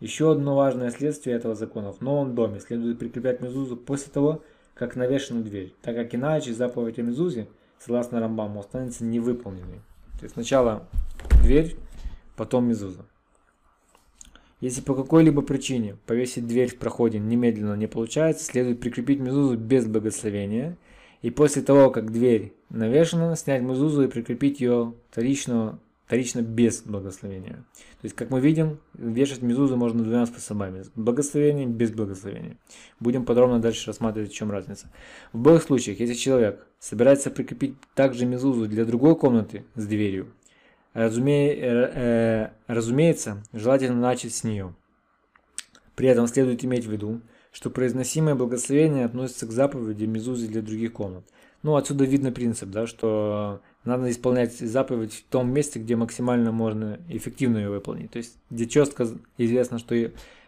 Еще 0.00 0.32
одно 0.32 0.56
важное 0.56 0.90
следствие 0.90 1.36
этого 1.36 1.54
закона. 1.54 1.92
В 1.92 2.00
новом 2.00 2.34
доме 2.34 2.60
следует 2.60 2.98
прикреплять 2.98 3.40
мезузу 3.40 3.76
после 3.76 4.10
того, 4.12 4.42
как 4.74 4.96
навешена 4.96 5.42
дверь, 5.42 5.74
так 5.82 5.94
как 5.94 6.14
иначе 6.14 6.54
заповедь 6.54 6.98
о 6.98 7.02
мезузе, 7.02 7.48
согласно 7.78 8.20
Рамбаму, 8.20 8.60
останется 8.60 9.04
невыполненной. 9.04 9.80
То 10.18 10.24
есть 10.24 10.34
сначала 10.34 10.88
дверь, 11.42 11.76
потом 12.36 12.66
мезуза. 12.66 13.04
Если 14.60 14.82
по 14.82 14.94
какой-либо 14.94 15.40
причине 15.42 15.96
повесить 16.06 16.46
дверь 16.46 16.70
в 16.70 16.78
проходе 16.78 17.18
немедленно 17.18 17.74
не 17.74 17.86
получается, 17.86 18.44
следует 18.44 18.80
прикрепить 18.80 19.18
мезузу 19.18 19.56
без 19.56 19.86
благословения. 19.86 20.76
И 21.22 21.30
после 21.30 21.62
того, 21.62 21.90
как 21.90 22.12
дверь 22.12 22.54
навешена, 22.70 23.36
снять 23.36 23.62
мезузу 23.62 24.02
и 24.02 24.08
прикрепить 24.08 24.60
ее 24.60 24.94
вторично, 25.10 25.78
вторично 26.06 26.40
без 26.40 26.82
благословения. 26.82 27.64
То 27.74 28.04
есть, 28.04 28.16
как 28.16 28.30
мы 28.30 28.40
видим, 28.40 28.78
вешать 28.94 29.42
мезузу 29.42 29.76
можно 29.76 30.02
двумя 30.02 30.24
способами. 30.26 30.84
Благословением, 30.94 31.72
без 31.72 31.90
благословения. 31.90 32.56
Будем 33.00 33.24
подробно 33.24 33.60
дальше 33.60 33.86
рассматривать, 33.86 34.30
в 34.30 34.34
чем 34.34 34.50
разница. 34.50 34.90
В 35.32 35.38
обоих 35.38 35.62
случаях, 35.62 36.00
если 36.00 36.14
человек 36.14 36.66
собирается 36.78 37.30
прикрепить 37.30 37.74
также 37.94 38.24
мезузу 38.24 38.66
для 38.66 38.84
другой 38.84 39.16
комнаты 39.16 39.64
с 39.74 39.86
дверью, 39.86 40.32
Разуме... 40.92 41.54
Э, 41.54 41.90
э, 41.94 42.50
разумеется, 42.66 43.42
желательно 43.52 44.00
начать 44.00 44.34
с 44.34 44.42
нее. 44.42 44.74
При 45.94 46.08
этом 46.08 46.26
следует 46.26 46.64
иметь 46.64 46.84
в 46.84 46.90
виду, 46.90 47.20
что 47.52 47.70
произносимое 47.70 48.34
благословение 48.34 49.04
относится 49.04 49.46
к 49.46 49.52
заповеди 49.52 50.04
Мезузы 50.04 50.48
для 50.48 50.62
других 50.62 50.92
комнат. 50.92 51.24
Ну, 51.62 51.76
отсюда 51.76 52.04
видно 52.04 52.32
принцип, 52.32 52.70
да, 52.70 52.86
что 52.86 53.60
надо 53.84 54.10
исполнять 54.10 54.58
заповедь 54.58 55.12
в 55.12 55.24
том 55.24 55.52
месте, 55.52 55.78
где 55.78 55.94
максимально 55.94 56.52
можно 56.52 56.98
эффективно 57.08 57.58
ее 57.58 57.68
выполнить. 57.68 58.10
То 58.10 58.18
есть, 58.18 58.36
где 58.48 58.66
четко 58.66 59.06
известно, 59.36 59.78
что 59.78 59.94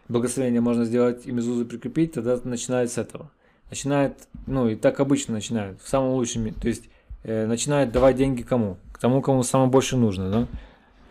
благословение 0.09 0.61
можно 0.61 0.85
сделать 0.85 1.25
и 1.25 1.31
мезузу 1.31 1.65
прикрепить, 1.65 2.13
тогда 2.13 2.39
начинает 2.43 2.91
с 2.91 2.97
этого. 2.97 3.31
Начинает, 3.69 4.27
ну 4.47 4.69
и 4.69 4.75
так 4.75 4.99
обычно 4.99 5.33
начинают, 5.33 5.81
в 5.81 5.87
самом 5.87 6.11
лучшем, 6.11 6.53
то 6.53 6.67
есть 6.67 6.89
э, 7.23 7.47
начинает 7.47 7.91
давать 7.91 8.15
деньги 8.17 8.41
кому? 8.41 8.77
К 8.91 8.99
тому, 8.99 9.21
кому 9.21 9.43
самое 9.43 9.69
больше 9.69 9.97
нужно, 9.97 10.29
да? 10.29 10.47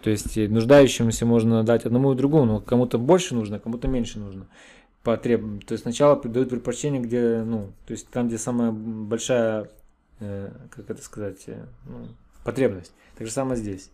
То 0.03 0.11
есть 0.11 0.37
нуждающимся 0.37 1.27
можно 1.27 1.63
дать 1.63 1.87
одному 1.87 2.13
и 2.13 2.17
другому, 2.17 2.45
но 2.45 2.61
кому-то 2.61 2.99
больше 2.99 3.35
нужно, 3.35 3.61
кому-то 3.61 3.89
меньше 3.89 4.19
нужно. 4.19 4.47
Потреб... 5.03 5.65
То 5.65 5.73
есть 5.73 5.83
сначала 5.83 6.21
дают 6.23 6.51
предпочтение, 6.51 7.01
где, 7.03 7.43
ну, 7.43 7.73
то 7.87 7.93
есть 7.93 8.09
там, 8.09 8.29
где 8.29 8.39
самая 8.39 8.71
большая, 8.71 9.69
э, 10.21 10.51
как 10.71 10.91
это 10.91 11.03
сказать, 11.03 11.43
э, 11.47 11.67
ну, 11.87 12.09
потребность. 12.45 12.93
Так 13.17 13.27
же 13.27 13.33
самое 13.33 13.57
здесь. 13.57 13.91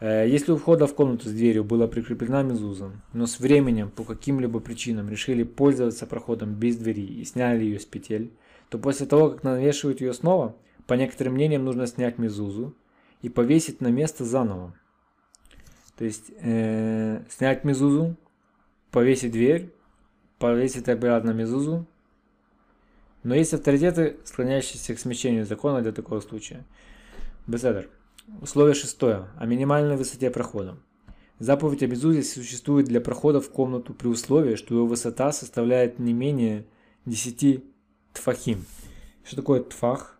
Э, 0.00 0.26
если 0.28 0.52
у 0.52 0.56
входа 0.56 0.86
в 0.86 0.94
комнату 0.94 1.28
с 1.28 1.32
дверью 1.32 1.64
была 1.64 1.86
прикреплена 1.86 2.42
мезуза, 2.42 2.90
но 3.12 3.26
с 3.26 3.38
временем 3.38 3.90
по 3.90 4.04
каким-либо 4.04 4.60
причинам 4.60 5.08
решили 5.08 5.42
пользоваться 5.44 6.06
проходом 6.06 6.54
без 6.54 6.76
двери 6.76 7.06
и 7.06 7.24
сняли 7.24 7.64
ее 7.64 7.78
с 7.78 7.84
петель, 7.84 8.32
то 8.68 8.78
после 8.78 9.06
того, 9.06 9.30
как 9.30 9.44
навешивают 9.44 10.00
ее 10.00 10.12
снова, 10.12 10.56
по 10.86 10.94
некоторым 10.94 11.34
мнениям 11.34 11.64
нужно 11.64 11.86
снять 11.86 12.18
мезузу 12.18 12.74
и 13.22 13.28
повесить 13.28 13.80
на 13.80 13.88
место 13.88 14.24
заново. 14.24 14.74
То 15.96 16.04
есть 16.04 16.30
э, 16.40 17.22
снять 17.30 17.64
мезузу, 17.64 18.16
повесить 18.90 19.32
дверь, 19.32 19.72
повесить 20.38 20.88
обратно 20.88 21.30
мезузу. 21.30 21.86
Но 23.22 23.34
есть 23.34 23.54
авторитеты, 23.54 24.18
склоняющиеся 24.24 24.94
к 24.94 24.98
смещению 24.98 25.46
закона 25.46 25.82
для 25.82 25.92
такого 25.92 26.20
случая. 26.20 26.64
Беседер. 27.46 27.88
Условие 28.40 28.74
шестое. 28.74 29.28
О 29.36 29.46
минимальной 29.46 29.96
высоте 29.96 30.30
прохода. 30.30 30.76
Заповедь 31.38 31.82
о 31.82 31.86
безузе 31.86 32.22
существует 32.22 32.86
для 32.86 33.00
прохода 33.00 33.40
в 33.40 33.50
комнату 33.50 33.92
при 33.92 34.08
условии, 34.08 34.54
что 34.54 34.74
его 34.74 34.86
высота 34.86 35.32
составляет 35.32 35.98
не 35.98 36.12
менее 36.12 36.64
10 37.04 37.62
тфахим. 38.14 38.64
Что 39.22 39.36
такое 39.36 39.62
тфах? 39.62 40.18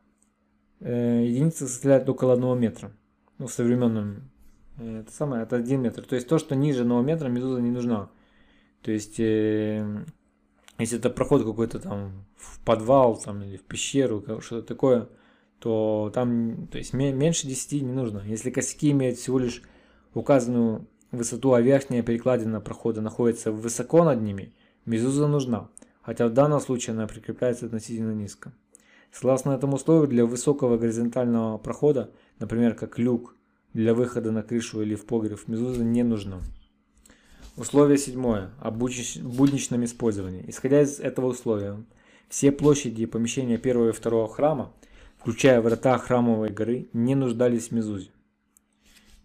Э, 0.81 1.25
единица 1.25 1.67
составляет 1.67 2.09
около 2.09 2.35
1 2.35 2.59
метра. 2.59 2.93
Ну, 3.39 3.47
в 3.47 3.53
современном 3.53 4.31
э, 4.79 5.01
это 5.01 5.13
самое, 5.13 5.43
это 5.43 5.57
1 5.57 5.81
метр. 5.81 6.03
То 6.03 6.17
есть 6.17 6.29
то, 6.29 6.39
что 6.39 6.55
ниже 6.55 6.83
1 6.83 7.05
метра, 7.05 7.29
медуза 7.29 7.61
не 7.63 7.71
нужна. 7.71 8.11
То 8.87 8.93
есть, 8.93 9.19
э, 9.19 9.85
если 10.79 10.99
это 10.99 11.11
проход 11.11 11.43
какой-то 11.45 11.81
там 11.81 12.25
в 12.37 12.61
подвал 12.61 13.17
там, 13.17 13.43
или 13.43 13.57
в 13.57 13.63
пещеру, 13.63 14.23
что-то 14.41 14.63
такое, 14.63 15.09
то 15.59 16.13
там 16.15 16.69
то 16.69 16.79
есть, 16.79 16.93
меньше 16.93 17.49
10 17.49 17.83
не 17.83 17.93
нужно. 17.93 18.23
Если 18.25 18.51
косяки 18.51 18.93
имеют 18.93 19.19
всего 19.19 19.41
лишь 19.41 19.63
указанную 20.15 20.87
высоту, 21.11 21.53
а 21.55 21.61
верхняя 21.61 22.05
перекладина 22.05 22.61
прохода 22.61 23.01
находится 23.01 23.51
высоко 23.51 24.05
над 24.05 24.23
ними, 24.23 24.55
мезуза 24.85 25.27
нужна, 25.27 25.69
хотя 26.01 26.29
в 26.29 26.33
данном 26.33 26.61
случае 26.61 26.95
она 26.95 27.09
прикрепляется 27.09 27.67
относительно 27.67 28.13
низко. 28.13 28.53
Согласно 29.11 29.51
этому 29.51 29.75
условию, 29.75 30.07
для 30.07 30.25
высокого 30.25 30.79
горизонтального 30.79 31.59
прохода, 31.59 32.13
например, 32.39 32.77
как 32.77 33.01
люк 33.01 33.35
для 33.75 33.95
выхода 33.95 34.31
на 34.31 34.45
крышу 34.45 34.81
или 34.81 34.95
в 34.95 35.07
погреб, 35.07 35.41
мезуза 35.49 35.83
не 35.83 36.05
нужна. 36.05 36.41
Условие 37.57 37.99
седьмое. 37.99 38.51
О 38.61 38.71
будничном 38.71 39.85
использовании. 39.85 40.45
Исходя 40.49 40.83
из 40.83 41.01
этого 41.01 41.27
условия, 41.27 41.83
все 42.29 42.53
площади 42.53 43.03
и 43.03 43.07
помещения 43.07 43.59
первого 43.59 43.91
и 43.91 43.93
второго 43.93 44.29
храма– 44.29 44.73
включая 45.27 45.61
врата 45.61 45.99
храмовой 45.99 46.51
горы, 46.51 46.89
не 46.93 47.17
нуждались 47.17 47.69
в 47.69 47.73
мезузе. 47.73 48.11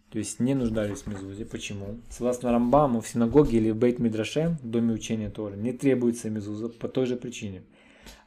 То 0.09 0.17
есть 0.17 0.39
не 0.39 0.55
нуждались 0.55 1.03
в 1.03 1.07
мезузе. 1.07 1.45
Почему? 1.45 1.99
Согласно 2.09 2.51
Рамбаму, 2.51 3.01
в 3.01 3.07
синагоге 3.07 3.59
или 3.59 3.69
в 3.69 3.77
Бейт-Мидраше, 3.77 4.57
в 4.63 4.67
доме 4.67 4.95
учения 4.95 5.29
Торы, 5.29 5.57
не 5.57 5.73
требуется 5.73 6.31
мезуза 6.31 6.69
по 6.69 6.87
той 6.87 7.05
же 7.05 7.17
причине. 7.17 7.61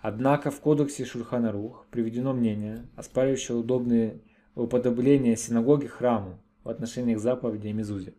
Однако 0.00 0.52
в 0.52 0.60
кодексе 0.60 1.04
Шульхана 1.04 1.50
Рух 1.50 1.84
приведено 1.90 2.32
мнение, 2.32 2.86
оспаривающее 2.94 3.56
удобные 3.56 4.20
уподобления 4.54 5.34
синагоги 5.34 5.88
храму 5.88 6.38
в 6.62 6.68
отношении 6.68 7.16
к 7.16 7.18
заповеди 7.18 7.66
и 7.66 7.72
мезузе. 7.72 8.14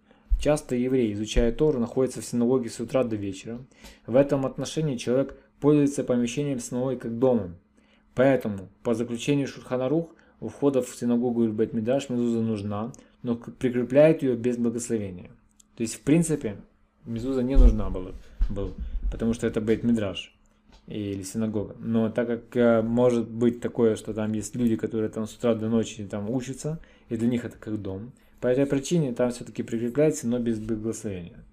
Часто 0.46 0.76
евреи, 0.76 1.12
изучая 1.14 1.52
Тору, 1.52 1.80
находятся 1.80 2.22
в 2.22 2.24
синагоге 2.24 2.70
с 2.70 2.80
утра 2.80 3.04
до 3.04 3.16
вечера. 3.16 3.66
В 4.06 4.16
этом 4.16 4.46
отношении 4.46 4.96
человек 4.96 5.36
пользуется 5.60 6.04
помещением 6.04 6.60
синагоги 6.60 6.98
как 6.98 7.18
домом, 7.18 7.56
Поэтому, 8.14 8.70
по 8.84 8.94
заключению 8.94 9.48
Шурханарух, 9.48 10.14
у 10.40 10.50
входа 10.50 10.84
в 10.84 10.96
синагогу 10.96 11.46
или 11.46 11.52
Бет-Мидраш 11.52 12.10
мезуза 12.10 12.42
нужна, 12.44 12.94
но 13.24 13.34
прикрепляет 13.36 14.22
ее 14.22 14.36
без 14.36 14.58
благословения. 14.58 15.32
То 15.78 15.82
есть, 15.82 15.96
в 15.96 16.02
принципе, 16.02 16.58
мезуза 17.06 17.42
не 17.42 17.56
нужна 17.56 17.90
была, 17.90 18.12
был, 18.52 18.76
потому 19.12 19.34
что 19.34 19.48
это 19.48 19.62
Бет-Мидраш 19.62 20.32
или 20.86 21.24
синагога. 21.24 21.76
Но 21.80 22.12
так 22.12 22.28
как 22.28 22.56
э, 22.56 22.82
может 22.84 23.28
быть 23.28 23.62
такое, 23.62 23.96
что 23.96 24.14
там 24.14 24.32
есть 24.34 24.56
люди, 24.56 24.76
которые 24.76 25.10
там 25.10 25.26
с 25.26 25.36
утра 25.36 25.56
до 25.56 25.70
ночи 25.70 26.06
там 26.06 26.30
учатся, 26.30 26.80
и 27.10 27.18
для 27.18 27.30
них 27.30 27.46
это 27.46 27.58
как 27.58 27.82
дом, 27.82 28.12
по 28.46 28.50
этой 28.50 28.68
причине 28.68 29.12
там 29.12 29.32
все-таки 29.32 29.64
прикрепляется, 29.64 30.28
но 30.28 30.38
без 30.38 30.60
благословения. 30.60 31.44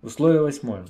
Условие 0.00 0.40
восьмое. 0.40 0.86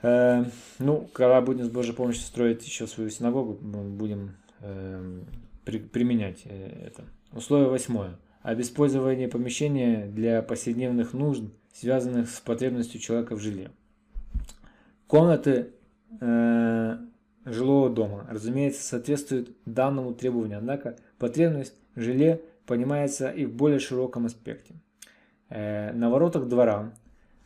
Э, 0.00 0.44
ну, 0.78 1.10
когда 1.12 1.40
будем 1.40 1.64
с 1.64 1.68
Божьей 1.68 1.92
помощью 1.92 2.22
строить 2.22 2.64
еще 2.64 2.86
свою 2.86 3.10
синагогу, 3.10 3.54
будем 3.54 4.36
э, 4.60 5.22
при, 5.64 5.80
применять 5.80 6.42
э, 6.44 6.86
это. 6.86 7.02
Условие 7.32 7.68
восьмое. 7.68 8.20
Об 8.42 8.60
использовании 8.60 9.26
помещения 9.26 10.06
для 10.06 10.40
повседневных 10.40 11.12
нужд, 11.12 11.42
связанных 11.72 12.30
с 12.30 12.38
потребностью 12.38 13.00
человека 13.00 13.34
в 13.34 13.40
жилье. 13.40 13.72
Комнаты 15.08 15.72
э, 16.20 16.96
жилого 17.44 17.90
дома, 17.90 18.24
разумеется, 18.30 18.84
соответствуют 18.84 19.50
данному 19.64 20.14
требованию, 20.14 20.58
однако 20.58 20.96
потребность 21.18 21.74
в 21.96 22.00
жилье 22.00 22.40
понимается 22.68 23.30
и 23.30 23.46
в 23.46 23.52
более 23.52 23.80
широком 23.80 24.26
аспекте. 24.26 24.76
Э, 25.48 25.92
на 25.92 26.08
воротах 26.10 26.46
двора 26.46 26.92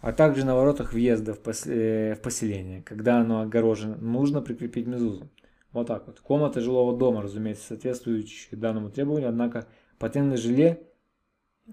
а 0.02 0.12
также 0.12 0.44
на 0.44 0.56
воротах 0.56 0.92
въезда 0.92 1.32
э, 1.32 2.14
в 2.14 2.20
поселение, 2.20 2.82
когда 2.82 3.20
оно 3.20 3.40
огорожено, 3.40 3.96
нужно 3.98 4.42
прикрепить 4.42 4.88
мезузу. 4.88 5.30
Вот 5.72 5.86
так 5.86 6.08
вот. 6.08 6.18
Комната 6.18 6.60
жилого 6.60 6.98
дома, 6.98 7.22
разумеется, 7.22 7.68
соответствующая 7.68 8.56
данному 8.56 8.90
требованию, 8.90 9.28
однако 9.28 9.68
патентное 10.00 10.36
желе 10.36 10.82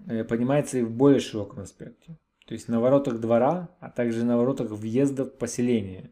э, 0.07 0.23
понимается 0.23 0.77
и 0.77 0.83
в 0.83 0.91
более 0.91 1.19
широком 1.19 1.61
аспекте. 1.61 2.19
То 2.45 2.53
есть 2.53 2.67
на 2.67 2.79
воротах 2.79 3.19
двора, 3.19 3.69
а 3.79 3.89
также 3.89 4.23
на 4.23 4.37
воротах 4.37 4.69
въезда 4.69 5.25
в 5.25 5.35
поселение, 5.35 6.11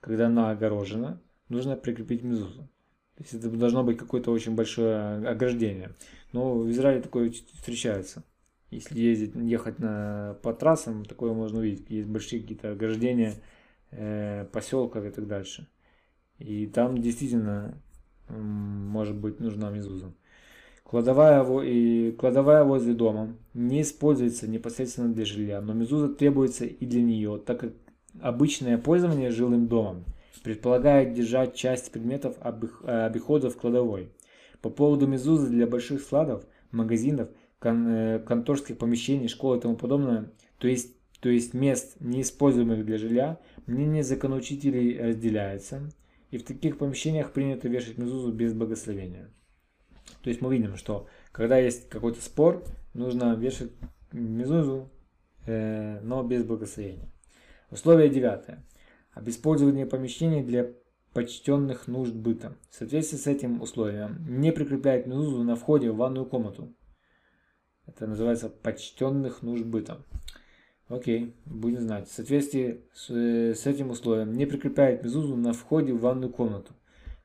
когда 0.00 0.26
оно 0.26 0.48
огорожено, 0.48 1.22
нужно 1.48 1.76
прикрепить 1.76 2.24
мезузу. 2.24 2.68
То 3.16 3.22
есть 3.22 3.34
это 3.34 3.48
должно 3.50 3.82
быть 3.82 3.96
какое-то 3.96 4.30
очень 4.30 4.54
большое 4.54 5.26
ограждение. 5.26 5.92
Но 6.32 6.58
в 6.58 6.70
Израиле 6.70 7.00
такое 7.00 7.30
встречается. 7.30 8.22
Если 8.70 9.00
ездить, 9.00 9.34
ехать 9.34 9.78
на, 9.78 10.36
по 10.42 10.52
трассам, 10.52 11.04
такое 11.04 11.32
можно 11.32 11.60
увидеть. 11.60 11.88
Есть 11.88 12.08
большие 12.08 12.42
какие-то 12.42 12.72
ограждения 12.72 13.34
э, 13.90 14.44
поселков 14.52 15.04
и 15.04 15.10
так 15.10 15.26
дальше. 15.26 15.66
И 16.38 16.66
там 16.66 16.98
действительно 16.98 17.80
может 18.28 19.16
быть 19.16 19.40
нужна 19.40 19.70
мезуза. 19.70 20.12
Кладовая, 20.84 21.44
и 21.62 22.12
кладовая 22.12 22.64
возле 22.64 22.94
дома 22.94 23.34
не 23.54 23.82
используется 23.82 24.46
непосредственно 24.46 25.12
для 25.12 25.24
жилья, 25.24 25.60
но 25.60 25.72
мезуза 25.72 26.08
требуется 26.08 26.64
и 26.64 26.86
для 26.86 27.02
нее, 27.02 27.40
так 27.44 27.60
как 27.60 27.72
обычное 28.20 28.78
пользование 28.78 29.30
жилым 29.30 29.66
домом 29.66 30.04
предполагает 30.42 31.12
держать 31.14 31.54
часть 31.54 31.92
предметов 31.92 32.36
обихода 32.40 33.50
в 33.50 33.56
кладовой. 33.56 34.12
По 34.60 34.70
поводу 34.70 35.06
мезузы 35.06 35.48
для 35.48 35.66
больших 35.66 36.00
складов, 36.00 36.44
магазинов– 36.70 37.28
кон, 37.58 37.88
э, 37.88 38.18
конторских 38.20 38.78
помещений, 38.78 39.28
школ 39.28 39.56
и 39.56 39.60
тому 39.60 39.76
подобное, 39.76 40.30
то 40.58 40.68
есть, 40.68 40.96
то 41.20 41.28
есть 41.28 41.54
мест, 41.54 41.96
неиспользуемых 42.00 42.84
для 42.84 42.98
жилья, 42.98 43.40
мнение 43.66 44.02
законоучителей 44.02 45.00
разделяется, 45.00 45.90
и 46.30 46.38
в 46.38 46.44
таких 46.44 46.78
помещениях 46.78 47.32
принято 47.32 47.68
вешать 47.68 47.98
мезузу 47.98 48.32
без 48.32 48.52
благословения. 48.52 49.30
То 50.22 50.30
есть 50.30 50.40
мы 50.40 50.54
видим, 50.54 50.76
что 50.76 51.08
когда 51.32 51.58
есть 51.58 51.88
какой-то 51.88 52.20
спор, 52.20 52.64
нужно 52.94 53.34
вешать 53.34 53.72
мезузу, 54.12 54.90
э, 55.46 56.00
но 56.02 56.22
без 56.22 56.44
благословения. 56.44 57.10
Условие 57.70 58.08
девятое. 58.08 58.64
Об 59.16 59.30
использовании 59.30 59.84
помещений 59.84 60.42
для 60.42 60.72
почтенных 61.14 61.88
нужд 61.88 62.12
быта. 62.12 62.54
В 62.68 62.74
соответствии 62.74 63.16
с 63.16 63.26
этим 63.26 63.62
условием 63.62 64.18
не 64.28 64.52
прикрепляет 64.52 65.06
мезузу 65.06 65.42
на 65.42 65.56
входе 65.56 65.90
в 65.90 65.96
ванную 65.96 66.26
комнату, 66.26 66.74
это 67.86 68.06
называется 68.06 68.50
почтенных 68.50 69.40
нужд 69.40 69.64
быта. 69.64 70.04
Окей, 70.88 71.34
будем 71.46 71.80
знать. 71.80 72.10
В 72.10 72.12
соответствии 72.12 72.84
с, 72.92 73.08
с 73.08 73.66
этим 73.66 73.88
условием 73.88 74.34
не 74.34 74.44
прикрепляет 74.44 75.02
мезузу 75.02 75.34
на 75.34 75.54
входе 75.54 75.94
в 75.94 76.00
ванную 76.00 76.30
комнату. 76.30 76.74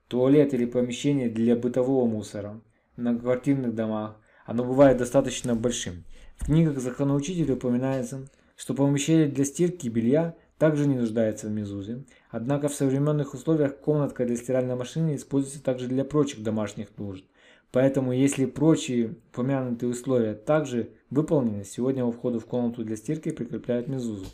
туалет 0.07 0.53
или 0.53 0.63
помещение 0.63 1.29
для 1.29 1.57
бытового 1.57 2.07
мусора 2.07 2.61
на 2.95 3.19
квартирных 3.19 3.75
домах, 3.75 4.15
оно 4.45 4.63
бывает 4.63 4.97
достаточно 4.97 5.55
большим. 5.55 6.05
В 6.37 6.45
книгах 6.45 6.79
законоучителя 6.79 7.55
упоминается, 7.55 8.29
что 8.55 8.73
помещение 8.75 9.27
для 9.27 9.43
стирки 9.43 9.89
белья 9.89 10.37
также 10.61 10.85
не 10.85 10.93
нуждается 10.93 11.47
в 11.47 11.51
мезузе, 11.51 12.03
однако 12.29 12.67
в 12.69 12.75
современных 12.75 13.33
условиях 13.33 13.79
комнатка 13.79 14.27
для 14.27 14.35
стиральной 14.35 14.75
машины 14.75 15.15
используется 15.15 15.63
также 15.63 15.87
для 15.87 16.05
прочих 16.05 16.43
домашних 16.43 16.95
нужд. 16.99 17.25
Поэтому, 17.71 18.11
если 18.11 18.45
прочие 18.45 19.15
упомянутые 19.31 19.89
условия 19.89 20.35
также 20.35 20.91
выполнены, 21.09 21.63
сегодня 21.63 22.05
у 22.05 22.11
входа 22.11 22.39
в 22.39 22.45
комнату 22.45 22.83
для 22.83 22.95
стирки 22.95 23.31
прикрепляют 23.31 23.87
мезузу. 23.87 24.27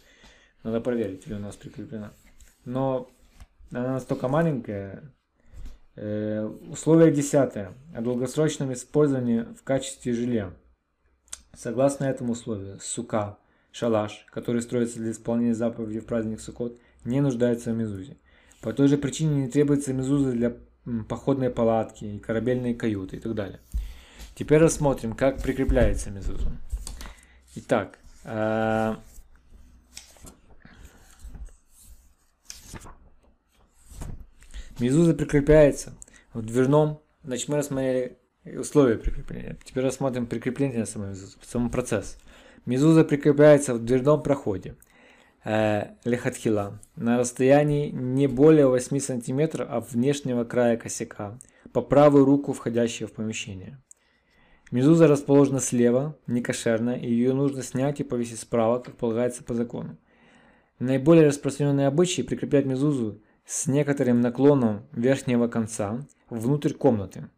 Надо 0.63 0.81
проверить, 0.81 1.25
или 1.27 1.35
у 1.35 1.39
нас 1.39 1.55
прикреплена. 1.55 2.11
Но 2.65 3.09
она 3.71 3.93
настолько 3.93 4.27
маленькая. 4.27 5.03
Э, 5.95 6.43
условие 6.69 7.13
десятое. 7.13 7.71
О 7.95 8.01
долгосрочном 8.01 8.73
использовании 8.73 9.45
в 9.57 9.63
качестве 9.63 10.11
жилья. 10.11 10.51
Согласно 11.55 12.03
этому 12.03 12.33
условию, 12.33 12.79
сука, 12.81 13.37
шалаш, 13.77 14.25
который 14.31 14.61
строится 14.61 14.99
для 14.99 15.11
исполнения 15.11 15.53
заповеди 15.53 15.99
в 15.99 16.05
праздник 16.05 16.41
Суккот, 16.41 16.77
не 17.05 17.21
нуждается 17.21 17.71
в 17.71 17.75
мезузе. 17.75 18.17
По 18.61 18.73
той 18.73 18.87
же 18.87 18.97
причине 18.97 19.43
не 19.43 19.49
требуется 19.49 19.93
мезуза 19.93 20.31
для 20.31 20.57
походной 21.07 21.49
палатки 21.49 22.05
и 22.05 22.19
корабельные 22.19 22.73
каюты 22.73 23.17
и 23.17 23.19
так 23.19 23.35
далее. 23.35 23.59
Теперь 24.35 24.59
рассмотрим, 24.59 25.13
как 25.13 25.41
прикрепляется 25.41 26.09
мезуза. 26.09 26.51
Итак, 27.55 27.99
э, 28.23 28.95
мезуза 34.79 35.13
прикрепляется 35.13 35.93
в 36.33 36.41
дверном, 36.41 37.01
значит 37.23 37.47
мы 37.49 37.57
рассмотрели 37.57 38.17
условия 38.45 38.97
прикрепления. 38.97 39.57
Теперь 39.63 39.83
рассмотрим 39.83 40.25
прикрепление 40.25 40.85
самой 40.85 41.09
мезузу, 41.09 41.37
сам 41.43 41.69
процесс. 41.69 42.17
Мезуза 42.67 43.05
прикрепляется 43.05 43.73
в 43.73 43.79
дверном 43.79 44.21
проходе 44.21 44.75
э, 45.45 45.85
на 46.03 47.17
расстоянии 47.17 47.89
не 47.91 48.27
более 48.27 48.67
8 48.67 48.99
см 48.99 49.63
от 49.63 49.91
внешнего 49.93 50.43
края 50.43 50.75
косяка 50.75 51.39
по 51.71 51.81
правую 51.81 52.25
руку 52.25 52.51
входящего 52.51 53.07
в 53.07 53.13
помещение. 53.13 53.81
Мезуза 54.69 55.07
расположена 55.07 55.61
слева, 55.61 56.17
не 56.27 56.41
кошерная, 56.41 56.97
и 56.97 57.09
ее 57.09 57.33
нужно 57.33 57.63
снять 57.63 58.01
и 58.01 58.03
повесить 58.03 58.41
справа, 58.41 58.79
как 58.79 58.97
полагается 58.97 59.45
по 59.45 59.53
закону. 59.53 59.95
Наиболее 60.77 61.27
распространенные 61.27 61.87
обычаи 61.87 62.21
прикреплять 62.21 62.65
мезузу 62.65 63.21
с 63.45 63.67
некоторым 63.67 64.19
наклоном 64.19 64.87
верхнего 64.91 65.47
конца 65.47 66.05
внутрь 66.29 66.73
комнаты. 66.73 67.29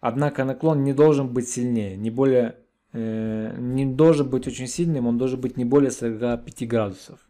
Однако 0.00 0.44
наклон 0.44 0.84
не 0.84 0.92
должен 0.92 1.32
быть 1.32 1.48
сильнее, 1.48 1.96
не 1.96 2.10
более 2.10 2.56
не 2.96 3.86
должен 3.86 4.28
быть 4.30 4.46
очень 4.46 4.66
сильным, 4.66 5.06
он 5.06 5.18
должен 5.18 5.40
быть 5.40 5.56
не 5.56 5.64
более 5.64 5.90
45 5.90 6.68
градусов. 6.68 7.20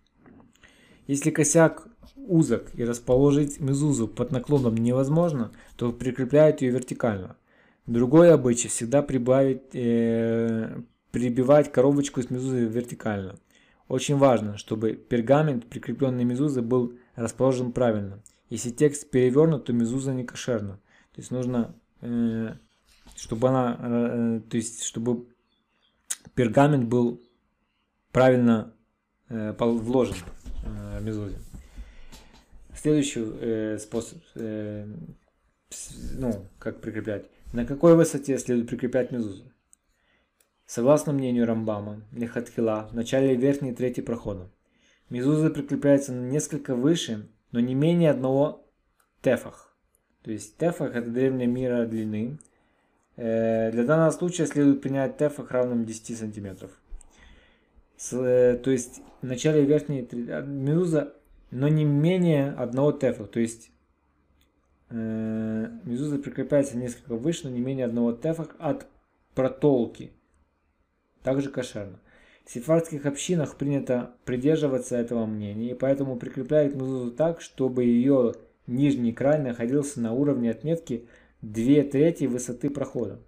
Если 1.07 1.31
косяк 1.31 1.89
узок 2.17 2.71
и 2.75 2.85
расположить 2.85 3.61
мезузу 3.61 4.09
под 4.09 4.33
наклоном 4.33 4.77
невозможно, 4.77 5.53
то 5.77 5.93
прикрепляют 5.93 6.63
ее 6.63 6.73
вертикально. 6.73 7.37
Другой 7.87 8.33
обычай 8.33 8.69
всегда 8.69 9.03
прибавить, 9.03 9.75
э, 9.75 10.81
прибивать 11.13 11.71
коробочку 11.71 12.21
с 12.21 12.31
мезузой 12.31 12.67
вертикально. 12.67 13.37
Очень 13.89 14.17
важно, 14.17 14.57
чтобы 14.57 14.95
пергамент, 14.95 15.67
прикрепленный 15.67 16.25
мезузой, 16.25 16.65
был 16.65 16.95
расположен 17.15 17.73
правильно. 17.73 18.23
Если 18.51 18.71
текст 18.71 19.11
перевернут, 19.11 19.67
то 19.67 19.73
мезуза 19.73 20.13
не 20.13 20.25
кошерна. 20.25 20.81
То 21.15 21.21
есть 21.21 21.31
нужно, 21.31 21.77
э, 22.01 22.55
чтобы 23.15 23.49
она, 23.49 23.79
э, 23.79 24.41
то 24.51 24.57
есть 24.57 24.83
чтобы 24.83 25.27
пергамент 26.35 26.89
был 26.89 27.21
правильно 28.13 28.75
э, 29.29 29.53
вложен 29.59 30.17
э, 30.65 31.01
мезузе. 31.01 31.39
Следующий 32.75 33.25
э, 33.25 33.79
способ, 33.79 34.19
э, 34.35 34.87
ну, 36.19 36.47
как 36.59 36.81
прикреплять. 36.81 37.27
На 37.53 37.65
какой 37.65 37.97
высоте 37.97 38.39
следует 38.39 38.69
прикреплять 38.69 39.11
мезузу? 39.13 39.45
Согласно 40.67 41.13
мнению 41.13 41.47
Рамбама, 41.47 42.03
Лехатхила, 42.13 42.89
в 42.91 42.95
начале 42.95 43.37
верхней 43.37 43.73
трети 43.73 44.01
прохода. 44.01 44.51
Мезуза 45.11 45.51
прикрепляется 45.51 46.13
несколько 46.13 46.75
выше, 46.75 47.29
но 47.53 47.61
не 47.61 47.75
менее 47.75 48.11
одного 48.11 48.69
тефах. 49.23 49.77
То 50.23 50.33
есть 50.33 50.57
тефах 50.57 50.97
это 50.97 51.09
древняя 51.09 51.47
мира 51.47 51.87
длины, 51.87 52.39
для 53.17 53.85
данного 53.85 54.11
случая 54.11 54.47
следует 54.47 54.83
принять 54.83 55.17
тефах 55.17 55.51
равным 55.51 55.85
10 55.85 56.19
см. 56.19 56.69
Э, 58.13 58.59
то 58.63 58.71
есть 58.71 59.01
в 59.23 59.27
начале 59.27 59.65
верхней 59.65 60.07
а, 60.31 60.43
медуза, 60.43 61.15
но 61.51 61.69
не 61.69 61.85
менее 61.85 62.53
одного 62.53 62.93
тефа. 62.93 63.25
То 63.25 63.41
есть 63.41 63.71
э, 64.91 65.69
медуза 65.85 66.19
прикрепляется 66.19 66.77
несколько 66.77 67.15
выше, 67.15 67.45
но 67.45 67.51
не 67.51 67.61
менее 67.61 67.87
одного 67.87 68.13
тефа 68.13 68.49
от 68.59 68.87
протолки. 69.35 70.13
Также 71.23 71.51
кошерно. 71.51 71.99
В 72.45 72.51
сефардских 72.53 73.07
общинах 73.07 73.57
принято 73.57 74.15
придерживаться 74.25 74.97
этого 74.97 75.27
мнения, 75.27 75.73
и 75.73 75.75
поэтому 75.75 76.17
прикрепляют 76.17 76.75
медузу 76.75 77.11
так, 77.11 77.41
чтобы 77.41 77.85
ее 77.85 78.35
нижний 78.69 79.13
край 79.13 79.41
находился 79.41 80.01
на 80.01 80.13
уровне 80.13 80.51
отметки 80.51 81.09
две 81.53 81.85
трети 81.85 82.25
высоты 82.25 82.71
прохода. 82.71 83.21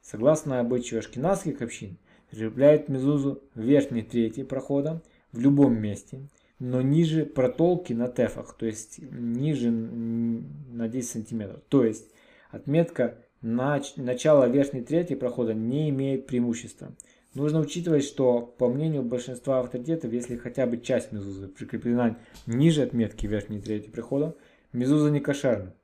Согласно 0.00 0.60
обычаю 0.60 1.00
ашкенадских 1.00 1.60
общин, 1.60 1.98
прикрепляют 2.30 2.88
мезузу 2.88 3.42
в 3.54 3.60
верхней 3.60 4.02
трети 4.02 4.44
прохода 4.44 5.02
в 5.32 5.40
любом 5.40 5.78
месте, 5.78 6.28
но 6.58 6.80
ниже 6.80 7.26
протолки 7.26 7.92
на 7.92 8.08
тефах, 8.08 8.56
то 8.56 8.66
есть 8.66 8.98
ниже 9.00 9.70
на 9.70 10.88
10 10.88 11.10
сантиметров. 11.10 11.60
То 11.68 11.84
есть 11.84 12.06
отметка 12.50 13.18
нач 13.42 13.96
начала 13.96 14.48
верхней 14.48 14.82
трети 14.82 15.14
прохода 15.14 15.52
не 15.52 15.90
имеет 15.90 16.26
преимущества. 16.26 16.94
Нужно 17.34 17.60
учитывать, 17.60 18.04
что 18.04 18.40
по 18.40 18.68
мнению 18.68 19.02
большинства 19.02 19.60
авторитетов, 19.60 20.12
если 20.12 20.36
хотя 20.36 20.66
бы 20.66 20.78
часть 20.78 21.12
мезузы 21.12 21.48
прикреплена 21.48 22.16
ниже 22.46 22.82
отметки 22.82 23.26
верхней 23.26 23.60
трети 23.60 23.90
прохода, 23.90 24.34
мезуза 24.72 25.10
не 25.10 25.20
кошерна. 25.20 25.74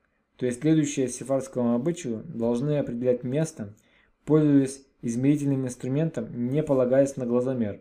То 0.43 0.47
есть 0.47 0.61
следующие 0.61 1.07
сефардскому 1.07 1.77
обычаю 1.77 2.25
должны 2.25 2.79
определять 2.79 3.23
место, 3.23 3.77
пользуясь 4.25 4.85
измерительным 5.01 5.67
инструментом, 5.67 6.49
не 6.51 6.65
полагаясь 6.65 7.17
на 7.17 7.27
глазомер. 7.27 7.81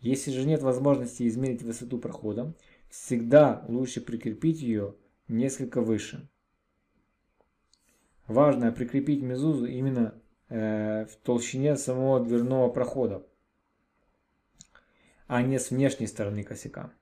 Если 0.00 0.30
же 0.30 0.46
нет 0.46 0.60
возможности 0.60 1.26
измерить 1.26 1.62
высоту 1.62 1.96
прохода, 1.96 2.52
всегда 2.90 3.64
лучше 3.68 4.02
прикрепить 4.02 4.60
ее 4.60 4.96
несколько 5.28 5.80
выше. 5.80 6.28
Важно 8.26 8.70
прикрепить 8.70 9.22
мезузу 9.22 9.64
именно 9.64 10.12
э, 10.50 11.06
в 11.06 11.16
толщине 11.24 11.74
самого 11.78 12.22
дверного 12.22 12.68
прохода, 12.68 13.26
а 15.26 15.40
не 15.40 15.58
с 15.58 15.70
внешней 15.70 16.06
стороны 16.06 16.42
косяка. 16.42 16.92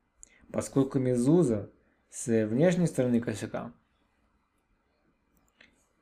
Поскольку 0.52 1.00
мезуза 1.00 1.72
с 2.08 2.46
внешней 2.46 2.86
стороны 2.86 3.20
косяка 3.20 3.72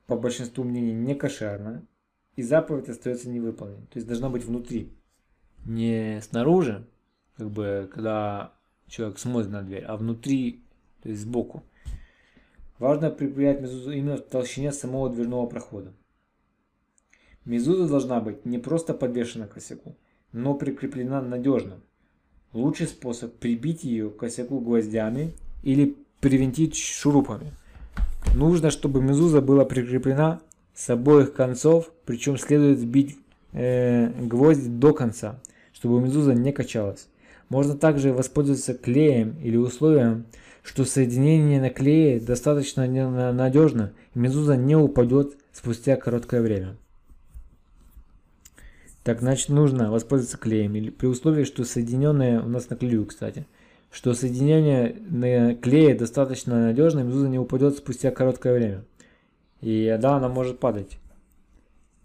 по 0.07 0.15
большинству 0.15 0.63
мнений 0.63 0.93
не 0.93 1.15
кошерно, 1.15 1.85
и 2.35 2.43
заповедь 2.43 2.89
остается 2.89 3.29
невыполненной. 3.29 3.87
То 3.87 3.97
есть 3.97 4.07
должна 4.07 4.29
быть 4.29 4.43
внутри. 4.43 4.91
Не 5.65 6.21
снаружи, 6.21 6.85
как 7.37 7.49
бы, 7.49 7.89
когда 7.91 8.53
человек 8.87 9.17
смотрит 9.17 9.51
на 9.51 9.63
дверь, 9.63 9.83
а 9.83 9.97
внутри, 9.97 10.63
то 11.01 11.09
есть 11.09 11.21
сбоку. 11.21 11.63
Важно 12.77 13.09
прикреплять 13.09 13.61
мезузу 13.61 13.91
именно 13.91 14.17
в 14.17 14.21
толщине 14.21 14.71
самого 14.71 15.09
дверного 15.09 15.47
прохода. 15.47 15.93
Мезуза 17.45 17.87
должна 17.87 18.19
быть 18.19 18.45
не 18.45 18.57
просто 18.57 18.93
подвешена 18.93 19.47
к 19.47 19.53
косяку, 19.53 19.95
но 20.33 20.55
прикреплена 20.55 21.21
надежно. 21.21 21.79
Лучший 22.53 22.87
способ 22.87 23.33
прибить 23.35 23.83
ее 23.83 24.09
к 24.09 24.17
косяку 24.17 24.59
гвоздями 24.59 25.33
или 25.63 25.95
привинтить 26.19 26.75
шурупами– 26.75 27.51
Нужно, 28.33 28.71
чтобы 28.71 29.01
мезуза 29.01 29.41
была 29.41 29.65
прикреплена 29.65 30.41
с 30.73 30.89
обоих 30.89 31.33
концов, 31.33 31.91
причем 32.05 32.37
следует 32.37 32.79
сбить 32.79 33.17
э, 33.53 34.09
гвоздь 34.21 34.79
до 34.79 34.93
конца, 34.93 35.39
чтобы 35.73 36.01
мезуза 36.01 36.33
не 36.33 36.51
качалась. 36.51 37.07
Можно 37.49 37.77
также 37.77 38.11
воспользоваться 38.11 38.73
клеем 38.73 39.35
или 39.41 39.55
условием, 39.55 40.25
что 40.63 40.83
соединение 40.83 41.61
на 41.61 41.69
клее 41.69 42.19
достаточно 42.19 42.87
надежно 43.31 43.93
и 44.15 44.19
мезуза 44.19 44.55
не 44.55 44.75
упадет 44.75 45.37
спустя 45.53 45.95
короткое 45.95 46.41
время. 46.41 46.75
Так, 49.03 49.19
значит, 49.19 49.49
нужно 49.49 49.91
воспользоваться 49.91 50.37
клеем, 50.37 50.73
или 50.75 50.89
при 50.89 51.05
условии, 51.05 51.43
что 51.43 51.63
соединенные 51.63 52.41
у 52.41 52.47
нас 52.47 52.71
на 52.71 52.75
клею, 52.75 53.05
кстати, 53.05 53.45
что 53.95 54.13
соединение 54.13 54.97
на 55.09 55.55
клее 55.55 55.95
достаточно 55.95 56.65
надежно, 56.65 56.99
и 56.99 57.03
медуза 57.03 57.29
не 57.29 57.39
упадет 57.39 57.77
спустя 57.77 58.11
короткое 58.11 58.53
время. 58.53 58.83
И 59.61 59.97
да, 60.01 60.17
она 60.17 60.27
может 60.27 60.59
падать, 60.59 60.99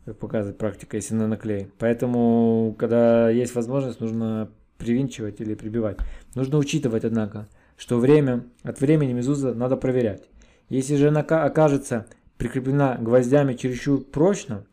как 0.05 0.16
показывает 0.16 0.57
практика, 0.57 0.98
если 0.98 1.14
на 1.14 1.26
наклей. 1.26 1.66
Поэтому, 1.81 2.76
когда 2.79 3.29
есть 3.29 3.57
возможность, 3.57 3.98
нужно 3.98 4.53
привинчивать 4.79 5.40
или 5.40 5.55
прибивать. 5.55 5.98
Нужно 6.37 6.59
учитывать, 6.59 7.05
однако, 7.05 7.48
что 7.76 7.98
время 7.98 8.44
от 8.62 8.81
времени 8.81 9.12
мезуза 9.12 9.53
надо 9.53 9.76
проверять. 9.76 10.22
Если 10.68 10.94
же 10.94 11.09
она 11.09 11.22
окажется 11.22 12.07
прикреплена 12.37 12.98
гвоздями 13.00 13.55
чересчур 13.55 14.05
прочно, 14.05 14.64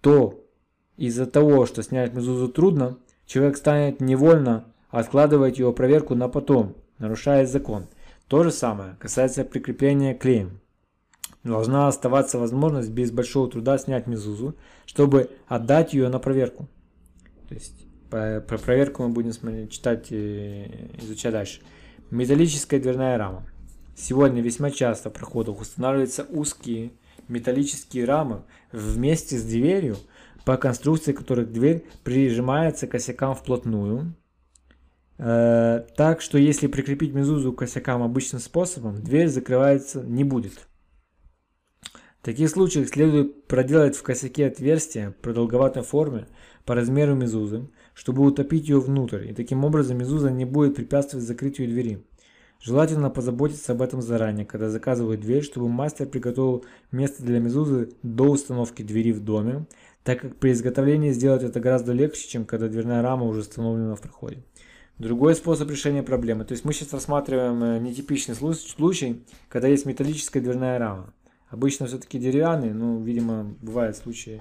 то 0.00 0.44
из-за 0.96 1.26
того, 1.26 1.66
что 1.66 1.84
снять 1.84 2.14
мезузу 2.14 2.48
трудно, 2.48 2.98
человек 3.26 3.56
станет 3.58 4.00
невольно 4.00 4.64
откладывать 4.94 5.58
его 5.58 5.72
проверку 5.72 6.14
на 6.14 6.28
потом, 6.28 6.76
нарушая 6.98 7.46
закон. 7.46 7.86
То 8.28 8.42
же 8.44 8.50
самое 8.50 8.96
касается 9.00 9.44
прикрепления 9.44 10.14
клеем. 10.14 10.60
Должна 11.42 11.88
оставаться 11.88 12.38
возможность 12.38 12.90
без 12.90 13.10
большого 13.10 13.50
труда 13.50 13.76
снять 13.76 14.06
мезузу, 14.06 14.56
чтобы 14.86 15.30
отдать 15.46 15.92
ее 15.92 16.08
на 16.08 16.18
проверку. 16.18 16.68
То 17.48 17.54
есть 17.54 17.86
про 18.08 18.40
проверку 18.40 19.02
мы 19.02 19.08
будем 19.10 19.32
смотреть, 19.32 19.72
читать 19.72 20.12
изучать 20.12 21.32
дальше. 21.32 21.60
Металлическая 22.10 22.80
дверная 22.80 23.18
рама. 23.18 23.44
Сегодня 23.96 24.40
весьма 24.40 24.70
часто 24.70 25.10
в 25.10 25.12
проходах 25.12 25.60
устанавливаются 25.60 26.24
узкие 26.30 26.92
металлические 27.28 28.04
рамы 28.04 28.42
вместе 28.72 29.36
с 29.38 29.42
дверью, 29.42 29.96
по 30.44 30.56
конструкции 30.56 31.12
которых 31.12 31.52
дверь 31.52 31.84
прижимается 32.04 32.86
к 32.86 32.92
косякам 32.92 33.34
вплотную, 33.34 34.14
так 35.16 36.20
что 36.20 36.38
если 36.38 36.66
прикрепить 36.66 37.14
мезузу 37.14 37.52
к 37.52 37.58
косякам 37.58 38.02
обычным 38.02 38.40
способом, 38.40 39.02
дверь 39.02 39.28
закрывается 39.28 40.02
не 40.02 40.24
будет. 40.24 40.66
В 42.20 42.24
таких 42.24 42.48
случаях 42.48 42.88
следует 42.88 43.46
проделать 43.46 43.96
в 43.96 44.02
косяке 44.02 44.46
отверстие 44.46 45.10
продолговатой 45.10 45.82
форме 45.82 46.26
по 46.64 46.74
размеру 46.74 47.14
мезузы, 47.14 47.68
чтобы 47.92 48.24
утопить 48.24 48.66
ее 48.66 48.80
внутрь, 48.80 49.28
и 49.28 49.34
таким 49.34 49.62
образом 49.62 49.98
мезуза 49.98 50.30
не 50.30 50.46
будет 50.46 50.74
препятствовать 50.74 51.26
закрытию 51.26 51.68
двери. 51.68 52.02
Желательно 52.60 53.10
позаботиться 53.10 53.72
об 53.72 53.82
этом 53.82 54.00
заранее, 54.00 54.46
когда 54.46 54.70
заказывают 54.70 55.20
дверь, 55.20 55.42
чтобы 55.42 55.68
мастер 55.68 56.06
приготовил 56.06 56.64
место 56.90 57.22
для 57.22 57.40
мезузы 57.40 57.90
до 58.02 58.30
установки 58.30 58.82
двери 58.82 59.12
в 59.12 59.20
доме, 59.20 59.66
так 60.02 60.22
как 60.22 60.36
при 60.36 60.52
изготовлении 60.52 61.12
сделать 61.12 61.42
это 61.42 61.60
гораздо 61.60 61.92
легче, 61.92 62.26
чем 62.26 62.46
когда 62.46 62.68
дверная 62.68 63.02
рама 63.02 63.26
уже 63.26 63.40
установлена 63.40 63.96
в 63.96 64.00
проходе. 64.00 64.42
Другой 64.98 65.34
способ 65.34 65.68
решения 65.70 66.04
проблемы. 66.04 66.44
То 66.44 66.52
есть 66.52 66.64
мы 66.64 66.72
сейчас 66.72 66.92
рассматриваем 66.92 67.62
э, 67.64 67.78
нетипичный 67.80 68.36
случай, 68.36 69.24
когда 69.48 69.66
есть 69.66 69.86
металлическая 69.86 70.40
дверная 70.40 70.78
рама. 70.78 71.12
Обычно 71.48 71.86
все-таки 71.86 72.18
деревянные, 72.18 72.72
но, 72.74 73.00
видимо, 73.00 73.56
бывают 73.60 73.96
случаи. 73.96 74.40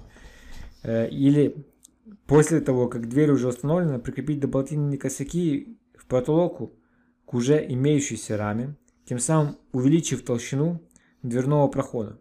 Э, 0.84 1.10
или 1.10 1.66
после 2.28 2.62
того, 2.62 2.88
как 2.88 3.10
дверь 3.10 3.32
уже 3.32 3.48
установлена, 3.48 3.98
прикрепить 3.98 4.40
дополнительные 4.40 5.00
косяки 5.00 5.80
в 5.98 6.06
потолок 6.06 6.72
к 7.26 7.34
уже 7.34 7.66
имеющейся 7.74 8.38
раме, 8.38 8.76
тем 9.06 9.18
самым 9.18 9.58
увеличив 9.72 10.24
толщину 10.24 10.82
дверного 11.24 11.68
прохода. 11.68 12.20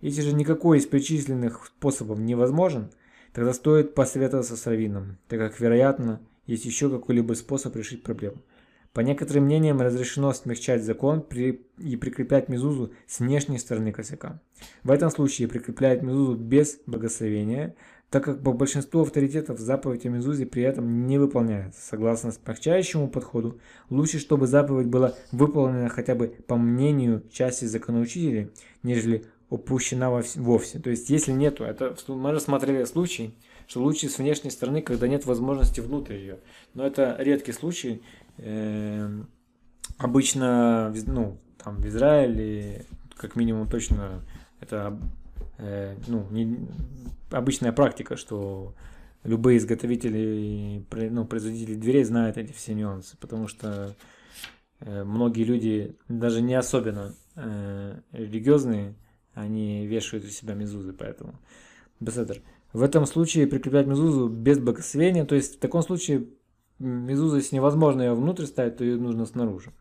Если 0.00 0.22
же 0.22 0.34
никакой 0.34 0.78
из 0.78 0.86
перечисленных 0.86 1.66
способов 1.66 2.18
невозможен, 2.18 2.90
тогда 3.34 3.52
стоит 3.52 3.94
посоветоваться 3.94 4.56
с 4.56 4.66
раввином, 4.66 5.18
так 5.28 5.38
как, 5.38 5.60
вероятно, 5.60 6.20
есть 6.46 6.64
еще 6.64 6.90
какой-либо 6.90 7.34
способ 7.34 7.76
решить 7.76 8.02
проблему. 8.02 8.42
По 8.92 9.00
некоторым 9.00 9.44
мнениям 9.44 9.80
разрешено 9.80 10.32
смягчать 10.34 10.84
закон 10.84 11.22
при, 11.22 11.66
и 11.78 11.96
прикреплять 11.96 12.50
мезузу 12.50 12.92
с 13.06 13.20
внешней 13.20 13.58
стороны 13.58 13.90
косяка. 13.90 14.40
В 14.82 14.90
этом 14.90 15.10
случае 15.10 15.48
прикрепляют 15.48 16.02
мезузу 16.02 16.34
без 16.34 16.78
благословения, 16.86 17.74
так 18.10 18.24
как 18.24 18.42
по 18.42 18.52
большинству 18.52 19.00
авторитетов 19.00 19.58
заповедь 19.58 20.04
о 20.04 20.10
Мезузе 20.10 20.44
при 20.44 20.62
этом 20.62 21.06
не 21.06 21.16
выполняется. 21.16 21.80
Согласно 21.80 22.30
смягчающему 22.30 23.08
подходу, 23.08 23.58
лучше, 23.88 24.18
чтобы 24.18 24.46
заповедь 24.46 24.88
была 24.88 25.14
выполнена 25.32 25.88
хотя 25.88 26.14
бы 26.14 26.28
по 26.46 26.56
мнению 26.56 27.22
части 27.32 27.64
законоучителей, 27.64 28.50
нежели 28.82 29.24
упущена 29.48 30.10
вовсе. 30.10 30.78
То 30.78 30.90
есть, 30.90 31.08
если 31.08 31.32
нету, 31.32 31.64
это 31.64 31.96
мы 32.08 32.32
рассмотрели 32.32 32.84
случай, 32.84 33.34
что 33.72 33.80
лучше 33.80 34.10
с 34.10 34.18
внешней 34.18 34.50
стороны, 34.50 34.82
когда 34.82 35.08
нет 35.08 35.24
возможности 35.24 35.80
внутрь 35.80 36.16
ее. 36.16 36.40
Но 36.74 36.86
это 36.86 37.16
редкий 37.18 37.52
случай. 37.52 38.02
Эм, 38.36 39.30
обычно, 39.96 40.94
ну, 41.06 41.38
там 41.56 41.76
в 41.76 41.86
Израиле, 41.86 42.84
как 43.16 43.34
минимум 43.34 43.66
точно, 43.66 44.20
это 44.60 45.00
э, 45.56 45.96
ну, 46.06 46.26
не, 46.30 46.68
обычная 47.30 47.72
практика, 47.72 48.18
что 48.18 48.74
любые 49.24 49.56
изготовители, 49.56 50.84
ну, 51.08 51.24
производители 51.24 51.74
дверей 51.74 52.04
знают 52.04 52.36
эти 52.36 52.52
все 52.52 52.74
нюансы, 52.74 53.16
потому 53.16 53.48
что 53.48 53.96
э, 54.80 55.02
многие 55.02 55.44
люди, 55.44 55.96
даже 56.08 56.42
не 56.42 56.56
особенно 56.56 57.14
э, 57.36 57.98
религиозные, 58.12 58.96
они 59.32 59.86
вешают 59.86 60.26
у 60.26 60.28
себя 60.28 60.52
мезузы, 60.52 60.92
поэтому 60.92 61.36
беседер. 62.00 62.42
В 62.72 62.82
этом 62.82 63.06
случае 63.06 63.46
прикреплять 63.46 63.86
мезузу 63.86 64.28
без 64.28 64.58
благословения, 64.58 65.24
то 65.24 65.34
есть 65.34 65.56
в 65.56 65.58
таком 65.58 65.82
случае 65.82 66.28
мезуза, 66.78 67.36
если 67.36 67.56
невозможно 67.56 68.02
ее 68.02 68.14
внутрь 68.14 68.46
ставить, 68.46 68.76
то 68.76 68.84
ее 68.84 68.96
нужно 68.96 69.26
снаружи. 69.26 69.72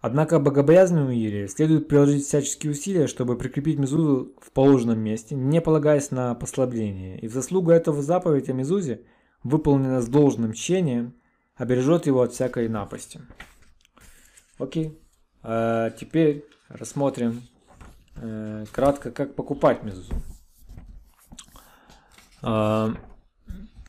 Однако 0.00 0.38
богобоязненному 0.38 1.12
еврею 1.12 1.48
следует 1.48 1.88
приложить 1.88 2.26
всяческие 2.26 2.72
усилия, 2.72 3.06
чтобы 3.06 3.38
прикрепить 3.38 3.78
мезузу 3.78 4.34
в 4.38 4.52
положенном 4.52 5.00
месте, 5.00 5.34
не 5.34 5.62
полагаясь 5.62 6.10
на 6.10 6.34
послабление. 6.34 7.18
И 7.20 7.26
в 7.26 7.32
заслугу 7.32 7.70
этого 7.70 8.02
заповедь 8.02 8.50
о 8.50 8.52
мезузе, 8.52 9.06
выполненная 9.42 10.02
с 10.02 10.06
должным 10.06 10.52
тщением, 10.52 11.14
обережет 11.56 12.06
его 12.06 12.20
от 12.20 12.32
всякой 12.32 12.68
напасти. 12.68 13.22
Окей. 14.58 15.00
А 15.42 15.90
теперь 15.90 16.44
рассмотрим 16.68 17.42
кратко, 18.72 19.10
как 19.10 19.34
покупать 19.34 19.82
мезузу. 19.82 20.14
А, 22.42 22.94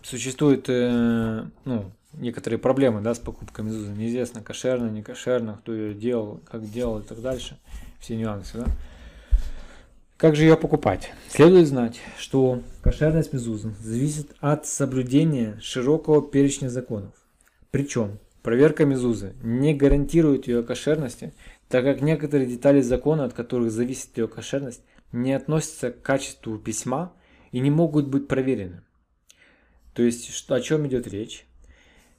существует 0.02 0.70
э, 0.70 1.44
ну, 1.66 1.92
некоторые 2.14 2.58
проблемы 2.58 3.02
да, 3.02 3.14
с 3.14 3.20
покупками 3.20 3.70
ЗУЗа. 3.70 3.92
Неизвестно, 3.92 4.42
кошерно, 4.42 4.90
не 4.90 5.04
кошерно, 5.04 5.58
кто 5.62 5.74
ее 5.74 5.94
делал, 5.94 6.40
как 6.50 6.70
делал 6.70 7.00
и 7.00 7.04
так 7.04 7.22
дальше. 7.22 7.60
Все 8.00 8.16
нюансы. 8.16 8.60
Да? 8.60 8.66
Как 10.18 10.38
же 10.38 10.44
ее 10.44 10.56
покупать? 10.56 11.12
Следует 11.30 11.68
знать, 11.68 12.00
что 12.18 12.62
кошерность 12.82 13.34
мезузы 13.34 13.76
зависит 13.82 14.34
от 14.40 14.66
соблюдения 14.66 15.60
широкого 15.62 16.22
перечня 16.22 16.70
законов. 16.70 17.14
Причем 17.72 18.20
проверка 18.42 18.86
мезузы 18.86 19.34
не 19.44 19.74
гарантирует 19.74 20.48
ее 20.48 20.64
кошерности, 20.64 21.34
так 21.70 21.84
как 21.84 22.02
некоторые 22.02 22.48
детали 22.48 22.82
закона, 22.82 23.26
от 23.26 23.34
которых 23.34 23.72
зависит 23.72 24.18
ее 24.18 24.28
кошерность, 24.28 24.84
не 25.12 25.34
относятся 25.34 25.92
к 25.92 26.02
качеству 26.02 26.58
письма 26.58 27.14
и 27.52 27.60
не 27.60 27.72
могут 27.72 28.08
быть 28.08 28.28
проверены. 28.28 28.82
То 29.94 30.04
есть, 30.04 30.50
о 30.50 30.60
чем 30.60 30.86
идет 30.88 31.08
речь? 31.08 31.46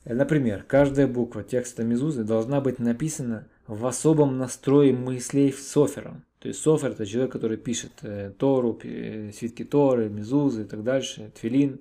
Например, 0.05 0.65
каждая 0.67 1.07
буква 1.07 1.43
текста 1.43 1.83
Мезузы 1.83 2.25
должна 2.25 2.61
быть 2.61 2.79
написана 2.79 3.49
в 3.67 3.85
особом 3.87 4.39
настрое 4.39 4.93
мыслей 4.93 5.53
софером. 5.53 6.25
То 6.39 6.49
есть 6.49 6.61
софер 6.61 6.93
это 6.93 7.05
человек, 7.05 7.33
который 7.33 7.57
пишет 7.57 7.93
э, 8.03 8.33
Тору, 8.39 8.79
э, 8.85 9.33
свитки 9.33 9.65
Торы, 9.65 10.09
Мезузы 10.09 10.63
и 10.63 10.65
так 10.65 10.85
дальше, 10.85 11.33
Твилин. 11.41 11.81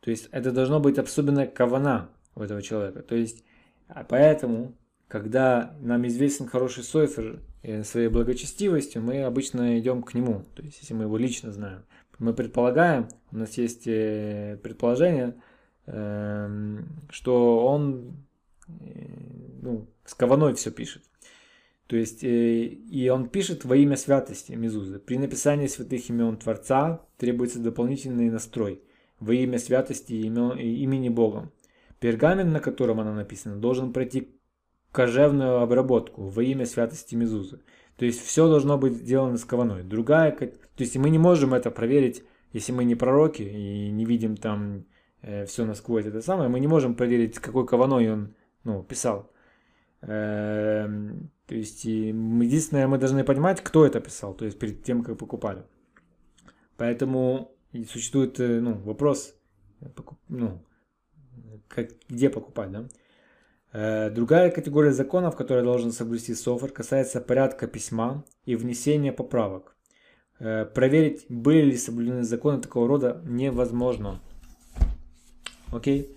То 0.00 0.10
есть 0.10 0.28
это 0.32 0.52
должно 0.52 0.80
быть 0.80 0.98
особенная 0.98 1.46
кавана 1.46 2.10
у 2.34 2.42
этого 2.42 2.60
человека. 2.60 3.00
То 3.02 3.14
есть 3.14 3.42
а 3.88 4.04
поэтому, 4.04 4.74
когда 5.12 5.76
нам 5.80 6.06
известен 6.06 6.46
хороший 6.46 6.82
софер 6.82 7.40
э, 7.62 7.84
своей 7.84 8.08
благочестивостью, 8.08 9.02
мы 9.02 9.22
обычно 9.22 9.78
идем 9.78 10.02
к 10.02 10.14
нему. 10.14 10.44
То 10.54 10.62
есть 10.62 10.80
если 10.80 10.94
мы 10.94 11.04
его 11.04 11.18
лично 11.18 11.52
знаем. 11.52 11.84
Мы 12.18 12.32
предполагаем, 12.32 13.08
у 13.30 13.36
нас 13.36 13.58
есть 13.58 13.86
э, 13.86 14.58
предположение, 14.62 15.34
Эм, 15.86 16.86
что 17.10 17.66
он 17.66 18.24
э, 18.68 18.72
ну, 19.62 19.88
с 20.04 20.14
кованой 20.14 20.54
все 20.54 20.70
пишет. 20.70 21.02
То 21.88 21.96
есть, 21.96 22.20
и 22.22 23.10
он 23.12 23.28
пишет 23.28 23.66
во 23.66 23.76
имя 23.76 23.96
святости 23.96 24.52
Мезузы. 24.52 24.98
При 24.98 25.18
написании 25.18 25.66
святых 25.66 26.08
имен 26.08 26.38
Творца 26.38 27.04
требуется 27.18 27.58
дополнительный 27.58 28.30
настрой 28.30 28.82
во 29.20 29.34
имя 29.34 29.58
святости 29.58 30.14
имен, 30.14 30.56
имени 30.56 31.10
Богом. 31.10 31.52
Пергамент, 32.00 32.50
на 32.50 32.60
котором 32.60 33.00
она 33.00 33.12
написана, 33.12 33.56
должен 33.56 33.92
пройти 33.92 34.40
кожевную 34.92 35.60
обработку 35.60 36.28
во 36.28 36.42
имя 36.42 36.66
святости 36.66 37.14
Мезузы. 37.14 37.60
То 37.96 38.04
есть 38.04 38.24
все 38.24 38.48
должно 38.48 38.78
быть 38.78 38.94
сделано 38.94 39.38
с 39.38 39.44
кованой. 39.44 39.82
Другая, 39.82 40.32
то 40.32 40.50
есть 40.78 40.96
мы 40.96 41.10
не 41.10 41.18
можем 41.18 41.54
это 41.54 41.70
проверить, 41.70 42.22
если 42.52 42.72
мы 42.72 42.84
не 42.84 42.94
пророки 42.94 43.42
и 43.42 43.90
не 43.90 44.04
видим 44.04 44.36
там 44.36 44.84
э, 45.22 45.46
все 45.46 45.64
насквозь 45.64 46.06
это 46.06 46.20
самое, 46.20 46.48
мы 46.48 46.60
не 46.60 46.66
можем 46.66 46.94
проверить, 46.94 47.38
какой 47.38 47.66
каваной 47.66 48.12
он 48.12 48.34
ну, 48.64 48.82
писал. 48.82 49.30
Эм, 50.02 51.30
то 51.46 51.54
есть, 51.54 51.84
единственное, 51.84 52.88
мы 52.88 52.98
должны 52.98 53.24
понимать, 53.24 53.60
кто 53.62 53.86
это 53.86 54.00
писал, 54.00 54.34
то 54.34 54.44
есть 54.44 54.58
перед 54.58 54.82
тем, 54.82 55.02
как 55.02 55.18
покупали. 55.18 55.62
Поэтому 56.76 57.52
существует 57.88 58.38
э, 58.40 58.60
ну, 58.60 58.74
вопрос, 58.74 59.34
ну, 60.28 60.62
как, 61.68 61.90
где 62.08 62.28
покупать, 62.30 62.72
да? 62.72 62.88
Э, 63.72 64.10
другая 64.10 64.50
категория 64.50 64.92
законов, 64.92 65.34
которые 65.36 65.64
должен 65.64 65.92
соблюсти 65.92 66.34
софр, 66.34 66.70
касается 66.70 67.20
порядка 67.20 67.66
письма 67.66 68.24
и 68.44 68.54
внесения 68.54 69.12
поправок. 69.12 69.74
Э, 70.38 70.66
проверить, 70.66 71.24
были 71.28 71.62
ли 71.62 71.76
соблюдены 71.76 72.22
законы 72.22 72.60
такого 72.60 72.86
рода, 72.86 73.22
невозможно. 73.24 74.20
Окей? 75.72 76.14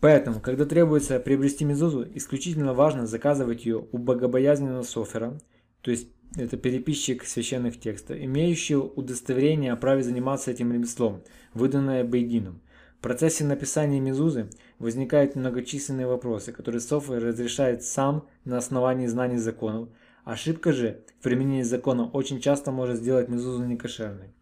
Поэтому, 0.00 0.40
когда 0.40 0.64
требуется 0.64 1.18
приобрести 1.18 1.64
мезузу, 1.64 2.06
исключительно 2.14 2.74
важно 2.74 3.06
заказывать 3.06 3.64
ее 3.64 3.84
у 3.90 3.98
богобоязненного 3.98 4.82
софера, 4.82 5.40
то 5.80 5.90
есть 5.90 6.08
это 6.36 6.56
переписчик 6.56 7.24
священных 7.24 7.80
текстов, 7.80 8.18
имеющий 8.18 8.76
удостоверение 8.76 9.72
о 9.72 9.76
праве 9.76 10.02
заниматься 10.02 10.50
этим 10.50 10.72
ремеслом, 10.72 11.22
выданное 11.54 12.04
Бейдином. 12.04 12.60
В 12.98 13.02
процессе 13.02 13.44
написания 13.44 14.00
мезузы 14.00 14.50
возникают 14.78 15.36
многочисленные 15.36 16.06
вопросы, 16.06 16.52
которые 16.52 16.80
софтвер 16.80 17.22
разрешает 17.22 17.82
сам 17.82 18.28
на 18.44 18.58
основании 18.58 19.06
знаний 19.06 19.38
законов. 19.38 19.88
Ошибка 20.24 20.72
же 20.72 21.04
в 21.18 21.22
применении 21.22 21.62
закона 21.62 22.08
очень 22.10 22.40
часто 22.40 22.72
может 22.72 22.98
сделать 22.98 23.28
мезузу 23.28 23.64
некошерной. 23.64 24.34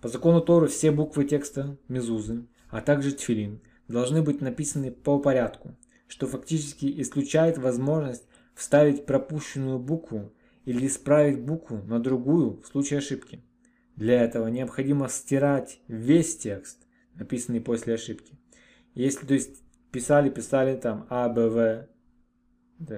По 0.00 0.08
закону 0.08 0.40
Торы 0.40 0.68
все 0.68 0.90
буквы 0.90 1.24
текста 1.24 1.76
мезузы, 1.88 2.46
а 2.68 2.80
также 2.80 3.12
тфилин, 3.12 3.60
должны 3.88 4.22
быть 4.22 4.40
написаны 4.40 4.90
по 4.90 5.18
порядку, 5.18 5.76
что 6.08 6.26
фактически 6.26 7.00
исключает 7.00 7.58
возможность 7.58 8.24
вставить 8.54 9.06
пропущенную 9.06 9.78
букву 9.78 10.32
или 10.64 10.86
исправить 10.86 11.40
букву 11.40 11.78
на 11.86 11.98
другую 12.00 12.60
в 12.62 12.66
случае 12.66 12.98
ошибки. 12.98 13.42
Для 13.96 14.22
этого 14.22 14.48
необходимо 14.48 15.08
стирать 15.08 15.80
весь 15.88 16.36
текст, 16.36 16.86
написанный 17.14 17.60
после 17.60 17.94
ошибки. 17.94 18.36
Если, 18.94 19.26
то 19.26 19.34
есть, 19.34 19.62
писали, 19.90 20.30
писали 20.30 20.76
там 20.76 21.06
А, 21.10 21.28
Б, 21.28 21.48
В, 21.48 21.88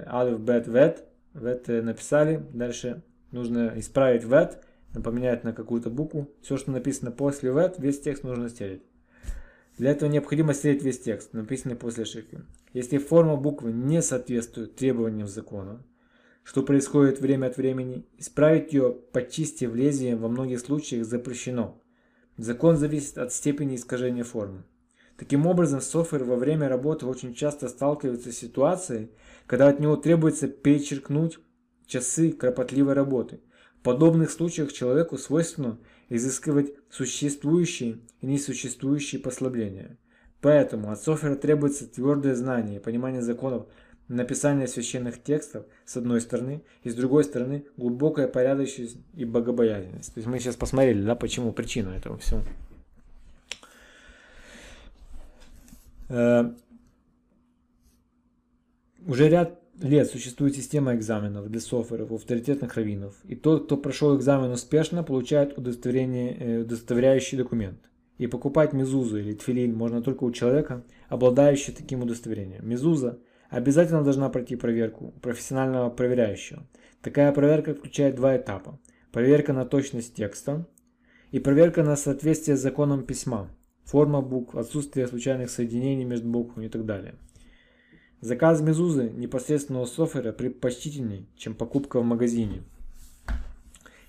Алиф, 0.07 0.41
Бет, 0.41 0.67
Вет, 0.67 1.05
Вет 1.35 1.69
написали, 1.69 2.47
дальше 2.53 3.03
нужно 3.33 3.73
исправить 3.77 4.25
Вет, 4.25 4.63
поменять 5.03 5.45
на 5.45 5.53
какую-то 5.53 5.91
букву. 5.91 6.31
Все, 6.43 6.57
что 6.57 6.71
написано 6.71 7.11
после 7.11 7.51
Вет, 7.53 7.79
весь 7.79 8.01
текст 8.01 8.25
нужно 8.25 8.49
стереть. 8.49 8.83
Для 9.79 9.91
этого 9.91 10.09
необходимо 10.09 10.55
стереть 10.55 10.83
весь 10.83 11.01
текст, 11.01 11.35
написанный 11.35 11.77
после 11.77 12.05
ошибки. 12.05 12.41
Если 12.73 12.97
форма 12.99 13.37
буквы 13.37 13.73
не 13.73 14.01
соответствует 14.01 14.77
требованиям 14.77 15.29
закона, 15.29 15.85
что 16.43 16.63
происходит 16.63 17.21
время 17.21 17.49
от 17.49 17.57
времени, 17.57 18.07
исправить 18.17 18.73
ее, 18.73 18.93
почистив 19.13 19.75
лезвие 19.75 20.17
во 20.17 20.29
многих 20.29 20.61
случаях 20.61 21.05
запрещено. 21.05 21.83
Закон 22.37 22.77
зависит 22.77 23.19
от 23.19 23.33
степени 23.33 23.75
искажения 23.75 24.25
формы. 24.25 24.65
Таким 25.19 25.47
образом, 25.47 25.81
софтвер 25.81 26.25
во 26.25 26.37
время 26.37 26.69
работы 26.69 27.07
очень 27.07 27.35
часто 27.35 27.69
сталкивается 27.69 28.33
с 28.33 28.37
ситуацией, 28.37 29.11
когда 29.47 29.69
от 29.69 29.81
него 29.81 29.97
требуется 29.97 30.47
перечеркнуть 30.47 31.39
часы 31.87 32.33
кропотливой 32.33 32.95
работы. 32.95 33.41
В 33.81 33.83
подобных 33.83 34.31
случаях 34.31 34.73
человеку 34.73 35.17
свойственно 35.17 35.79
изыскивать 36.09 36.75
существующие 36.91 38.01
и 38.21 38.27
несуществующие 38.27 39.21
послабления. 39.21 39.97
Поэтому 40.43 40.91
от 40.91 41.01
софтвера 41.01 41.37
требуется 41.37 41.87
твердое 41.87 42.35
знание 42.35 42.77
и 42.77 42.83
понимание 42.83 43.23
законов 43.23 43.67
написания 44.09 44.69
священных 44.69 45.23
текстов 45.23 45.65
с 45.85 45.97
одной 45.97 46.21
стороны, 46.21 46.63
и 46.85 46.91
с 46.91 46.95
другой 46.95 47.25
стороны 47.25 47.65
глубокая 47.77 48.29
порядочность 48.29 48.99
и 49.15 49.25
богобоязненность. 49.25 50.15
То 50.15 50.19
есть 50.19 50.29
мы 50.29 50.39
сейчас 50.39 50.57
посмотрели, 50.57 51.03
да, 51.03 51.15
почему 51.15 51.53
причина 51.53 51.91
этого 51.91 52.19
всего. 52.19 52.41
Э, 52.41 52.45
уже 59.07 59.29
ряд 59.29 59.61
лет 59.81 60.09
существует 60.09 60.57
система 60.57 60.95
экзаменов 60.95 61.49
для 61.49 61.61
соферов, 61.61 62.11
авторитетных 62.11 62.75
раввинов, 62.75 63.15
и 63.25 63.35
тот, 63.35 63.67
кто 63.67 63.77
прошел 63.77 64.17
экзамен 64.17 64.51
успешно, 64.51 65.03
получает 65.03 65.57
удостоверение, 65.59 66.37
э, 66.37 66.61
удостоверяющий 66.63 67.39
документ. 67.39 67.79
И 68.19 68.27
покупать 68.27 68.73
мезузу 68.73 69.19
или 69.19 69.35
тфилин 69.35 69.75
можно 69.75 70.03
только 70.03 70.25
у 70.25 70.33
человека, 70.33 70.85
обладающего 71.09 71.77
таким 71.77 72.03
удостоверением. 72.03 72.67
Мезуза 72.67 73.19
обязательно 73.51 74.03
должна 74.03 74.31
пройти 74.31 74.57
проверку 74.57 75.09
у 75.09 75.21
профессионального 75.21 75.91
проверяющего. 75.91 76.67
Такая 77.03 77.31
проверка 77.33 77.75
включает 77.75 78.17
два 78.17 78.37
этапа. 78.37 78.81
Проверка 79.13 79.53
на 79.53 79.67
точность 79.67 80.15
текста 80.15 80.67
и 81.31 81.39
проверка 81.39 81.83
на 81.83 81.97
соответствие 81.97 82.57
с 82.57 82.61
законом 82.61 83.05
письма, 83.05 83.51
форма 83.87 84.21
букв, 84.21 84.55
отсутствие 84.55 85.07
случайных 85.07 85.49
соединений 85.49 86.05
между 86.05 86.29
буквами 86.29 86.67
и 86.67 86.69
так 86.69 86.85
далее. 86.85 87.15
Заказ 88.21 88.61
мезузы 88.61 89.11
непосредственно 89.15 89.81
у 89.81 89.87
софтвера 89.87 90.33
предпочтительней, 90.33 91.29
чем 91.37 91.55
покупка 91.55 92.01
в 92.01 92.05
магазине. 92.05 92.63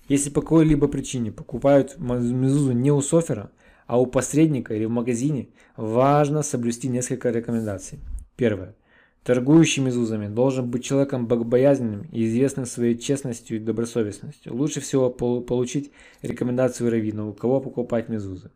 Если 0.08 0.30
по 0.30 0.40
какой-либо 0.40 0.88
причине 0.88 1.30
покупают 1.30 1.98
мезузу 1.98 2.72
не 2.72 2.90
у 2.90 3.00
софтвера, 3.00 3.50
а 3.86 4.00
у 4.00 4.06
посредника 4.06 4.74
или 4.74 4.86
в 4.86 4.90
магазине, 4.90 5.48
важно 5.76 6.42
соблюсти 6.42 6.88
несколько 6.88 7.30
рекомендаций. 7.30 8.00
Первое. 8.36 8.74
Торгующий 9.22 9.82
мезузами 9.82 10.28
должен 10.28 10.70
быть 10.70 10.84
человеком 10.84 11.26
богобоязненным 11.26 12.06
и 12.10 12.24
известным 12.24 12.64
своей 12.64 12.96
честностью 12.96 13.58
и 13.58 13.60
добросовестностью. 13.60 14.54
Лучше 14.54 14.80
всего 14.80 15.10
получить 15.10 15.92
рекомендацию 16.22 16.90
раввина, 16.90 17.28
у 17.28 17.34
кого 17.34 17.60
покупать 17.60 18.08
мезузы. 18.08 18.50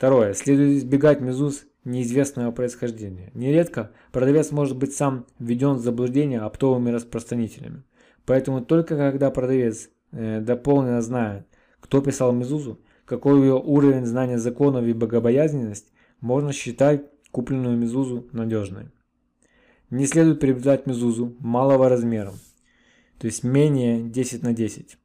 Второе. 0.00 0.32
Следует 0.32 0.78
избегать 0.78 1.20
мезуз 1.20 1.66
неизвестного 1.84 2.52
происхождения. 2.52 3.30
Нередко 3.34 3.90
продавец 4.12 4.50
может 4.50 4.78
быть 4.78 4.94
сам 4.94 5.26
введен 5.38 5.74
в 5.74 5.80
заблуждение 5.80 6.40
оптовыми 6.40 6.88
распространителями. 6.88 7.82
Поэтому 8.24 8.64
только 8.64 8.96
когда 8.96 9.30
продавец 9.30 9.90
э, 10.12 10.40
дополненно 10.40 11.02
знает, 11.02 11.46
кто 11.80 12.00
писал 12.00 12.32
мезузу, 12.32 12.80
какой 13.04 13.40
ее 13.40 13.60
уровень 13.62 14.06
знания 14.06 14.38
законов 14.38 14.86
и 14.86 14.94
богобоязненность, 14.94 15.92
можно 16.22 16.54
считать 16.54 17.02
купленную 17.30 17.76
мезузу 17.76 18.26
надежной. 18.32 18.86
Не 19.90 20.06
следует 20.06 20.40
приобретать 20.40 20.86
мезузу 20.86 21.36
малого 21.40 21.90
размера, 21.90 22.32
то 23.18 23.26
есть 23.26 23.44
менее 23.44 24.02
10 24.02 24.44
на 24.44 24.54
10. 24.54 24.96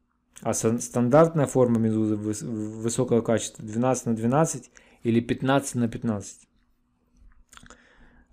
А 0.42 0.54
стандартная 0.54 1.46
форма 1.46 1.80
мезузы 1.80 2.16
высокого 2.16 3.22
качества 3.22 3.64
12 3.66 4.06
на 4.08 4.16
12 4.16 4.70
или 5.04 5.20
15 5.20 5.76
на 5.76 5.88
15. 5.88 6.48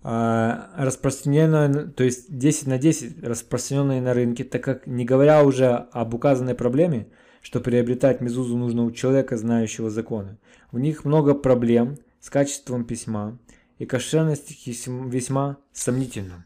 А, 0.05 0.71
распространенная, 0.77 1.87
то 1.87 2.03
есть 2.03 2.35
10 2.35 2.67
на 2.67 2.77
10 2.77 3.23
распространенные 3.23 4.01
на 4.01 4.13
рынке, 4.13 4.43
так 4.43 4.63
как 4.63 4.85
не 4.85 5.05
говоря 5.05 5.43
уже 5.43 5.69
об 5.69 6.13
указанной 6.13 6.55
проблеме, 6.55 7.07
что 7.41 7.61
приобретать 7.61 8.19
мезузу 8.19 8.57
нужно 8.57 8.83
у 8.83 8.91
человека, 8.91 9.37
знающего 9.37 9.89
законы. 9.89 10.37
У 10.71 10.77
них 10.77 11.05
много 11.05 11.33
проблем 11.33 11.97
с 12.19 12.29
качеством 12.29 12.83
письма, 12.83 13.37
и 13.79 13.85
кошерность 13.85 14.65
весьма 14.67 15.57
сомнительна. 15.71 16.45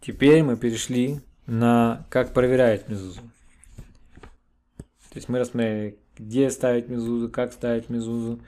Теперь 0.00 0.42
мы 0.42 0.56
перешли 0.56 1.20
на 1.46 2.06
как 2.10 2.32
проверять 2.32 2.88
мезузу. 2.88 3.20
То 4.78 5.18
есть 5.18 5.28
мы 5.28 5.38
рассмотрели, 5.38 5.98
где 6.18 6.50
ставить 6.50 6.88
мезузу, 6.88 7.28
как 7.28 7.52
ставить 7.52 7.88
мезузу. 7.88 8.40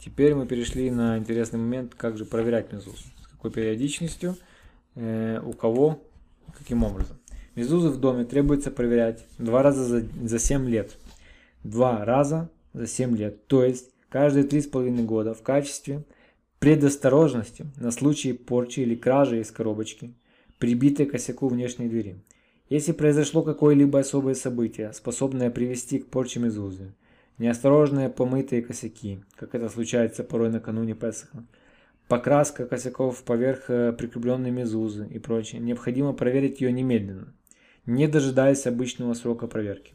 Теперь 0.00 0.34
мы 0.34 0.46
перешли 0.46 0.90
на 0.90 1.18
интересный 1.18 1.58
момент, 1.58 1.94
как 1.94 2.16
же 2.16 2.24
проверять 2.24 2.72
мезузу. 2.72 3.04
С 3.22 3.26
какой 3.26 3.50
периодичностью, 3.50 4.36
э, 4.94 5.40
у 5.44 5.52
кого, 5.52 6.02
каким 6.56 6.84
образом. 6.84 7.18
Мезузу 7.54 7.90
в 7.90 8.00
доме 8.00 8.24
требуется 8.24 8.70
проверять 8.70 9.24
два 9.38 9.62
раза 9.62 9.84
за, 9.84 10.04
за 10.22 10.38
7 10.38 10.68
лет. 10.68 10.96
Два 11.62 12.04
раза 12.04 12.50
за 12.72 12.86
7 12.86 13.16
лет. 13.16 13.46
То 13.46 13.64
есть 13.64 13.90
каждые 14.08 14.44
3,5 14.46 15.04
года 15.04 15.34
в 15.34 15.42
качестве 15.42 16.04
предосторожности 16.58 17.66
на 17.76 17.90
случай 17.90 18.32
порчи 18.32 18.80
или 18.80 18.94
кражи 18.94 19.40
из 19.40 19.50
коробочки, 19.50 20.14
прибитой 20.58 21.06
к 21.06 21.12
косяку 21.12 21.48
внешней 21.48 21.88
двери. 21.88 22.16
Если 22.70 22.92
произошло 22.92 23.42
какое-либо 23.42 23.98
особое 23.98 24.34
событие, 24.34 24.92
способное 24.94 25.50
привести 25.50 25.98
к 25.98 26.06
порче 26.06 26.40
мезузы, 26.40 26.94
неосторожные 27.36 28.08
помытые 28.08 28.62
косяки, 28.62 29.22
как 29.36 29.54
это 29.54 29.68
случается 29.68 30.24
порой 30.24 30.48
накануне 30.48 30.94
Песаха, 30.94 31.44
покраска 32.08 32.66
косяков 32.66 33.22
поверх 33.22 33.68
э, 33.68 33.92
прикрепленной 33.92 34.50
мезузы 34.50 35.06
и 35.10 35.18
прочее, 35.18 35.60
необходимо 35.60 36.14
проверить 36.14 36.62
ее 36.62 36.72
немедленно, 36.72 37.34
не 37.84 38.08
дожидаясь 38.08 38.66
обычного 38.66 39.12
срока 39.12 39.46
проверки. 39.46 39.92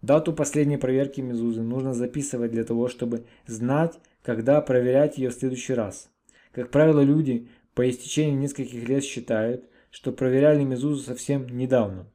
Дату 0.00 0.32
последней 0.32 0.78
проверки 0.78 1.20
мезузы 1.20 1.60
нужно 1.60 1.92
записывать 1.92 2.50
для 2.50 2.64
того, 2.64 2.88
чтобы 2.88 3.26
знать, 3.46 3.98
когда 4.22 4.62
проверять 4.62 5.18
ее 5.18 5.28
в 5.28 5.34
следующий 5.34 5.74
раз. 5.74 6.08
Как 6.52 6.70
правило, 6.70 7.00
люди, 7.02 7.48
по 7.74 7.88
истечении 7.88 8.36
нескольких 8.36 8.88
лет 8.88 9.04
считают, 9.04 9.68
что 9.90 10.12
проверяли 10.12 10.64
Мезузу 10.64 11.02
совсем 11.02 11.46
недавно. 11.46 12.06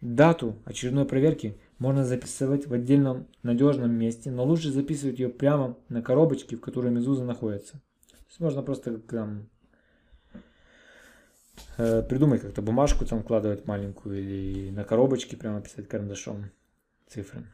Дату 0.00 0.56
очередной 0.64 1.04
проверки 1.04 1.60
можно 1.78 2.04
записывать 2.04 2.66
в 2.66 2.72
отдельном 2.72 3.28
надежном 3.42 3.92
месте, 3.92 4.30
но 4.30 4.44
лучше 4.44 4.70
записывать 4.70 5.18
ее 5.18 5.28
прямо 5.28 5.76
на 5.88 6.02
коробочке, 6.02 6.56
в 6.56 6.60
которой 6.60 6.90
Мезуза 6.90 7.24
находится. 7.24 7.74
То 8.10 8.26
есть 8.28 8.40
можно 8.40 8.62
просто 8.62 8.98
там 8.98 9.48
э, 11.76 12.02
придумать 12.02 12.40
как-то 12.40 12.62
бумажку 12.62 13.04
там 13.04 13.22
вкладывать 13.22 13.66
маленькую 13.66 14.20
или 14.20 14.70
на 14.70 14.84
коробочке 14.84 15.36
прямо 15.36 15.60
писать 15.60 15.88
карандашом 15.88 16.50
цифры. 17.08 17.46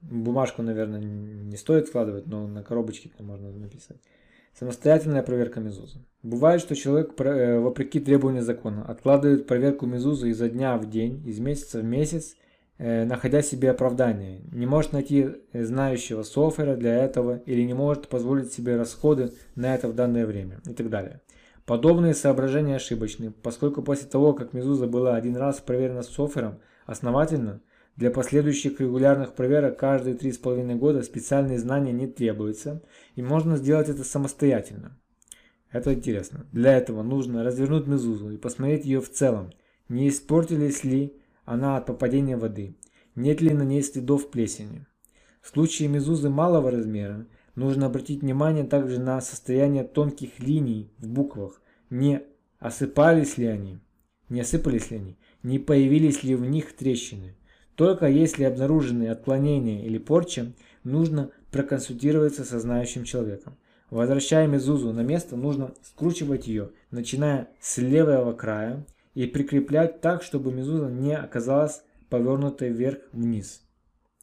Бумажку, 0.00 0.62
наверное, 0.62 1.00
не 1.00 1.56
стоит 1.56 1.88
вкладывать, 1.88 2.26
но 2.26 2.46
на 2.46 2.62
коробочке 2.62 3.10
можно 3.18 3.50
написать. 3.50 4.00
Самостоятельная 4.58 5.22
проверка 5.22 5.60
Мезузы. 5.60 5.98
Бывает, 6.22 6.62
что 6.62 6.74
человек, 6.74 7.12
э, 7.20 7.58
вопреки 7.58 8.00
требованию 8.00 8.42
закона, 8.42 8.86
откладывает 8.86 9.46
проверку 9.46 9.84
Мезузы 9.84 10.30
изо 10.30 10.48
дня 10.48 10.78
в 10.78 10.88
день, 10.88 11.22
из 11.26 11.38
месяца 11.40 11.80
в 11.80 11.84
месяц, 11.84 12.36
э, 12.78 13.04
находя 13.04 13.42
себе 13.42 13.70
оправдание. 13.70 14.40
Не 14.50 14.64
может 14.64 14.94
найти 14.94 15.28
знающего 15.52 16.22
софтвера 16.22 16.74
для 16.74 16.94
этого 17.04 17.42
или 17.44 17.60
не 17.64 17.74
может 17.74 18.08
позволить 18.08 18.50
себе 18.50 18.76
расходы 18.76 19.32
на 19.56 19.74
это 19.74 19.88
в 19.88 19.94
данное 19.94 20.24
время 20.24 20.62
и 20.66 20.72
так 20.72 20.88
далее. 20.88 21.20
Подобные 21.66 22.14
соображения 22.14 22.76
ошибочны, 22.76 23.32
поскольку 23.32 23.82
после 23.82 24.08
того, 24.08 24.32
как 24.32 24.54
Мезуза 24.54 24.86
была 24.86 25.16
один 25.16 25.36
раз 25.36 25.60
проверена 25.60 26.02
софтвером 26.02 26.60
основательно, 26.86 27.60
для 27.96 28.10
последующих 28.10 28.78
регулярных 28.78 29.34
проверок 29.34 29.78
каждые 29.78 30.16
3,5 30.16 30.74
года 30.76 31.02
специальные 31.02 31.58
знания 31.58 31.92
не 31.92 32.06
требуются, 32.06 32.82
и 33.14 33.22
можно 33.22 33.56
сделать 33.56 33.88
это 33.88 34.04
самостоятельно. 34.04 34.98
Это 35.72 35.94
интересно. 35.94 36.46
Для 36.52 36.76
этого 36.76 37.02
нужно 37.02 37.42
развернуть 37.42 37.86
мезузу 37.86 38.30
и 38.30 38.36
посмотреть 38.36 38.84
ее 38.84 39.00
в 39.00 39.10
целом. 39.10 39.50
Не 39.88 40.08
испортились 40.08 40.84
ли 40.84 41.16
она 41.46 41.78
от 41.78 41.86
попадения 41.86 42.36
воды? 42.36 42.76
Нет 43.14 43.40
ли 43.40 43.54
на 43.54 43.62
ней 43.62 43.82
следов 43.82 44.30
плесени? 44.30 44.86
В 45.40 45.48
случае 45.48 45.88
мезузы 45.88 46.28
малого 46.28 46.70
размера 46.70 47.26
нужно 47.54 47.86
обратить 47.86 48.20
внимание 48.20 48.64
также 48.64 49.00
на 49.00 49.20
состояние 49.22 49.84
тонких 49.84 50.38
линий 50.38 50.92
в 50.98 51.08
буквах. 51.08 51.62
Не 51.88 52.22
осыпались 52.58 53.38
ли 53.38 53.46
они? 53.46 53.78
Не 54.28 54.40
осыпались 54.40 54.90
ли 54.90 54.98
они? 54.98 55.16
Не 55.42 55.58
появились 55.58 56.22
ли 56.24 56.34
в 56.34 56.44
них 56.44 56.76
трещины? 56.76 57.35
Только 57.76 58.06
если 58.06 58.44
обнаружены 58.44 59.08
отклонения 59.08 59.84
или 59.84 59.98
порча, 59.98 60.52
нужно 60.82 61.30
проконсультироваться 61.52 62.44
со 62.44 62.58
знающим 62.58 63.04
человеком. 63.04 63.56
Возвращая 63.90 64.48
мезузу 64.48 64.92
на 64.92 65.02
место, 65.02 65.36
нужно 65.36 65.74
скручивать 65.82 66.48
ее, 66.48 66.70
начиная 66.90 67.48
с 67.60 67.78
левого 67.78 68.32
края 68.32 68.84
и 69.14 69.26
прикреплять 69.26 70.00
так, 70.00 70.22
чтобы 70.22 70.52
мезуза 70.52 70.88
не 70.90 71.14
оказалась 71.16 71.82
повернутой 72.08 72.70
вверх-вниз, 72.70 73.62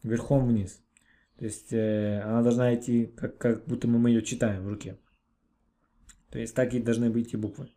верхом 0.01 0.47
вниз. 0.47 0.81
То 1.37 1.45
есть 1.45 1.71
э, 1.71 2.21
она 2.21 2.41
должна 2.41 2.73
идти, 2.75 3.05
как, 3.05 3.37
как 3.37 3.65
будто 3.65 3.87
мы 3.87 4.09
ее 4.09 4.23
читаем 4.23 4.63
в 4.63 4.69
руке. 4.69 4.97
То 6.29 6.39
есть 6.39 6.55
так 6.55 6.73
и 6.73 6.79
должны 6.79 7.09
быть 7.09 7.33
и 7.33 7.37
буквы. 7.37 7.69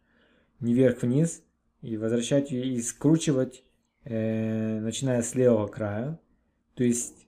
Не 0.61 0.72
вверх-вниз, 0.74 1.43
и 1.83 1.97
возвращать 1.97 2.51
ее 2.51 2.66
и 2.66 2.81
скручивать 2.81 3.62
э, 4.07 4.80
начиная 4.80 5.22
с 5.22 5.34
левого 5.34 5.66
края. 5.66 6.18
То 6.74 6.84
есть 6.84 7.26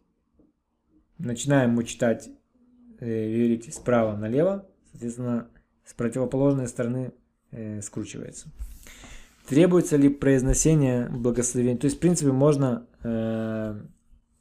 начинаем 1.18 1.72
мы 1.72 1.84
читать, 1.84 2.30
э, 3.00 3.58
справа 3.70 4.16
налево, 4.16 4.66
соответственно, 4.90 5.48
с 5.84 5.92
противоположной 5.94 6.68
стороны 6.68 7.12
э, 7.50 7.82
скручивается. 7.82 8.48
Требуется 9.48 9.96
ли 9.96 10.08
произношение 10.08 11.08
благословения? 11.08 11.78
То 11.78 11.86
есть, 11.86 11.96
в 11.96 12.00
принципе, 12.00 12.32
можно 12.32 12.86
э, 13.02 13.80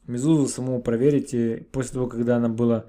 Мезузу 0.06 0.48
саму 0.48 0.80
проверить 0.80 1.34
и 1.34 1.66
после 1.70 1.92
того, 1.94 2.06
когда 2.06 2.36
она 2.36 2.48
была 2.48 2.86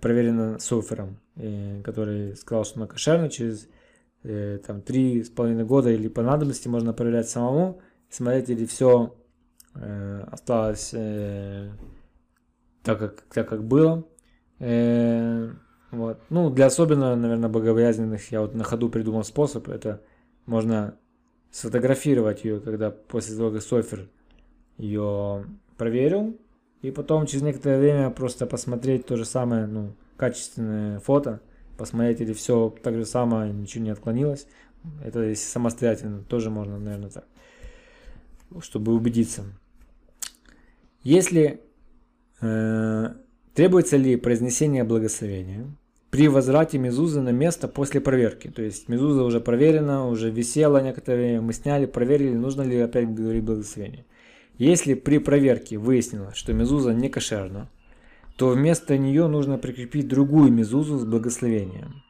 проверена 0.00 0.58
софером, 0.60 1.18
э, 1.36 1.82
который 1.82 2.36
сказал, 2.36 2.64
что 2.64 2.78
она 2.78 2.86
кошерна, 2.86 3.28
через 3.28 3.68
э, 4.22 4.60
там, 4.64 4.80
три 4.80 5.24
с 5.24 5.28
половиной 5.28 5.64
года 5.64 5.90
или 5.90 6.08
по 6.08 6.22
надобности 6.22 6.68
можно 6.68 6.92
проверять 6.92 7.28
самому 7.28 7.80
смотреть, 8.12 8.50
или 8.50 8.66
все 8.66 9.14
э, 9.74 10.24
осталось 10.30 10.90
э, 10.92 11.70
так, 12.82 12.98
как, 12.98 13.20
так, 13.22 13.48
как 13.48 13.64
было. 13.64 14.04
Э, 14.58 15.50
вот. 15.90 16.20
Ну, 16.30 16.50
для 16.50 16.66
особенно, 16.66 17.16
наверное, 17.16 17.48
богобоязненных 17.48 18.30
я 18.30 18.42
вот 18.42 18.54
на 18.54 18.64
ходу 18.64 18.90
придумал 18.90 19.24
способ. 19.24 19.68
Это 19.68 20.02
можно 20.46 20.96
сфотографировать 21.50 22.44
ее, 22.44 22.60
когда 22.60 22.90
после 22.90 23.36
того, 23.36 23.50
как 23.50 23.62
Софер 23.62 24.08
ее 24.76 25.46
проверил. 25.76 26.36
И 26.82 26.90
потом 26.90 27.26
через 27.26 27.42
некоторое 27.42 27.78
время 27.78 28.10
просто 28.10 28.46
посмотреть 28.46 29.06
то 29.06 29.16
же 29.16 29.24
самое, 29.24 29.66
ну, 29.66 29.94
качественное 30.16 30.98
фото. 31.00 31.40
Посмотреть, 31.78 32.20
или 32.20 32.32
все 32.32 32.74
так 32.82 32.94
же 32.94 33.06
самое, 33.06 33.52
ничего 33.52 33.84
не 33.84 33.90
отклонилось. 33.90 34.46
Это 35.02 35.22
если 35.22 35.48
самостоятельно, 35.48 36.22
тоже 36.24 36.50
можно, 36.50 36.78
наверное, 36.78 37.10
так 37.10 37.24
чтобы 38.60 38.92
убедиться. 38.94 39.44
Если 41.02 41.60
э, 42.40 43.08
требуется 43.54 43.96
ли 43.96 44.16
произнесение 44.16 44.84
благословения 44.84 45.66
при 46.10 46.28
возврате 46.28 46.78
мезузы 46.78 47.20
на 47.20 47.30
место 47.30 47.68
после 47.68 48.00
проверки, 48.00 48.48
то 48.48 48.62
есть 48.62 48.88
мезуза 48.88 49.24
уже 49.24 49.40
проверена, 49.40 50.06
уже 50.06 50.30
висела 50.30 50.82
некоторые, 50.82 51.40
мы 51.40 51.52
сняли, 51.52 51.86
проверили, 51.86 52.34
нужно 52.34 52.62
ли 52.62 52.78
опять 52.78 53.12
говорить 53.12 53.44
благословение. 53.44 54.04
Если 54.58 54.94
при 54.94 55.18
проверке 55.18 55.78
выяснилось, 55.78 56.36
что 56.36 56.52
мезуза 56.52 56.92
не 56.92 57.08
кошерна, 57.08 57.70
то 58.36 58.50
вместо 58.50 58.98
нее 58.98 59.26
нужно 59.26 59.58
прикрепить 59.58 60.08
другую 60.08 60.52
мезузу 60.52 60.98
с 60.98 61.04
благословением. 61.04 62.02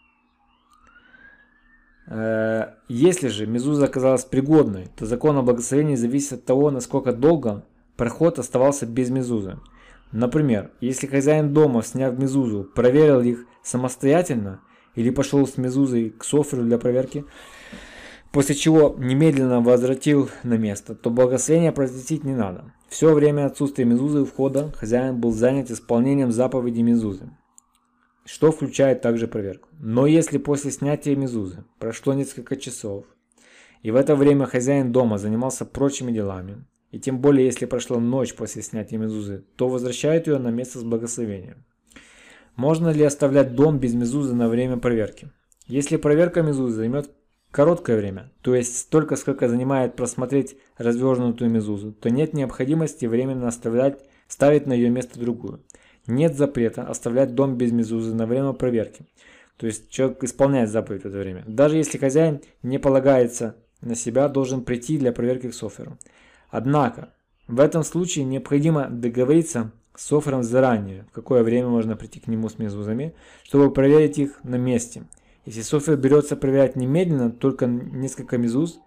Э, 2.07 2.75
если 2.89 3.29
же 3.29 3.47
мезуза 3.47 3.87
оказалась 3.87 4.25
пригодной, 4.25 4.89
то 4.97 5.07
закон 5.07 5.37
о 5.37 5.43
благословении 5.43 5.95
зависит 5.95 6.33
от 6.33 6.45
того, 6.45 6.71
насколько 6.71 7.13
долго 7.13 7.65
проход 7.97 8.39
оставался 8.39 8.87
без 8.87 9.11
мезузы. 9.11 9.59
Например, 10.11 10.71
если 10.81 11.07
хозяин 11.07 11.55
дома, 11.55 11.83
сняв 11.83 12.19
мезузу, 12.19 12.69
проверил 12.75 13.21
их 13.21 13.47
самостоятельно 13.63 14.61
или 14.95 15.11
пошел 15.11 15.47
с 15.47 15.57
мезузой 15.57 16.11
к 16.11 16.25
соферу 16.25 16.65
для 16.65 16.77
проверки, 16.77 17.25
после 18.31 18.55
чего 18.55 18.95
немедленно 18.99 19.61
возвратил 19.61 20.29
на 20.43 20.59
место, 20.59 20.95
то 20.95 21.09
благословение 21.09 21.73
произносить 21.73 22.25
не 22.25 22.35
надо. 22.35 22.65
Все 22.89 23.15
время 23.15 23.47
отсутствия 23.47 23.87
мезузы 23.87 24.21
у 24.21 24.25
входа 24.27 24.71
хозяин 24.73 25.19
был 25.19 25.33
занят 25.33 25.71
исполнением 25.71 26.31
заповеди 26.31 26.83
мезузы 26.83 27.31
что 28.25 28.53
включает 28.53 29.03
также 29.03 29.27
проверку. 29.27 29.69
Но 29.79 30.07
если 30.07 30.39
после 30.39 30.71
снятия 30.71 31.17
мезузы 31.17 31.65
прошло 31.79 32.15
несколько 32.15 32.57
часов, 32.57 33.05
и 33.83 33.91
в 33.91 33.97
это 33.97 34.15
время 34.15 34.47
хозяин 34.47 34.93
дома 34.93 35.19
занимался 35.19 35.65
прочими 35.65 36.13
делами, 36.13 36.65
и 36.93 37.01
тем 37.01 37.21
более 37.21 37.47
если 37.47 37.67
прошла 37.67 37.99
ночь 37.99 38.35
после 38.35 38.63
снятия 38.63 38.99
мезузы, 38.99 39.45
то 39.57 39.69
возвращают 39.69 40.27
ее 40.27 40.39
на 40.39 40.49
место 40.49 40.79
с 40.79 40.83
благословением. 40.85 41.65
Можно 42.55 42.91
ли 42.91 43.03
оставлять 43.03 43.55
дом 43.55 43.79
без 43.79 43.95
мезузы 43.95 44.35
на 44.35 44.49
время 44.49 44.77
проверки? 44.77 45.31
Если 45.67 45.97
проверка 45.97 46.43
мезузы 46.43 46.77
займет 46.77 47.11
короткое 47.51 47.97
время, 47.97 48.31
то 48.43 48.55
есть 48.55 48.79
столько, 48.79 49.17
сколько 49.17 49.49
занимает 49.49 49.97
просмотреть 49.97 50.57
развернутую 50.77 51.51
мезузу, 51.51 51.93
то 51.93 52.11
нет 52.11 52.35
необходимости 52.35 53.07
временно 53.07 53.49
оставлять, 53.49 53.99
ставить 54.29 54.67
на 54.67 54.75
ее 54.75 54.91
место 54.91 55.19
другую. 55.19 55.65
Нет 56.07 56.37
запрета 56.37 56.83
оставлять 56.83 57.35
дом 57.35 57.57
без 57.57 57.73
мезузы 57.73 58.15
на 58.15 58.27
время 58.27 58.53
проверки. 58.53 59.07
То 59.57 59.67
есть 59.67 59.91
человек 59.91 60.25
исполняет 60.25 60.71
заповедь 60.71 61.03
в 61.03 61.07
это 61.07 61.19
время. 61.19 61.45
Даже 61.47 61.77
если 61.77 61.99
хозяин 61.99 62.41
не 62.63 62.79
полагается 62.79 63.57
на 63.81 63.95
себя, 63.95 64.29
должен 64.29 64.65
прийти 64.65 64.99
для 64.99 65.13
проверки 65.13 65.49
к 65.49 65.55
соферу. 65.55 65.99
Однако, 66.51 67.11
в 67.47 67.61
этом 67.61 67.85
случае 67.85 68.25
необходимо 68.25 68.89
договориться 68.89 69.73
с 69.95 70.07
софером 70.07 70.43
заранее, 70.43 71.05
в 71.11 71.13
какое 71.13 71.43
время 71.43 71.69
можно 71.69 71.97
прийти 71.97 72.19
к 72.19 72.27
нему 72.27 72.49
с 72.49 72.59
мезузами, 72.59 73.15
чтобы 73.45 73.73
проверить 73.73 74.19
их 74.19 74.43
на 74.43 74.57
месте. 74.57 75.05
Если 75.45 75.63
софер 75.63 75.97
берется 75.97 76.37
проверять 76.37 76.77
немедленно, 76.77 77.31
только 77.31 77.67
несколько 77.67 78.39
мезуз, 78.39 78.81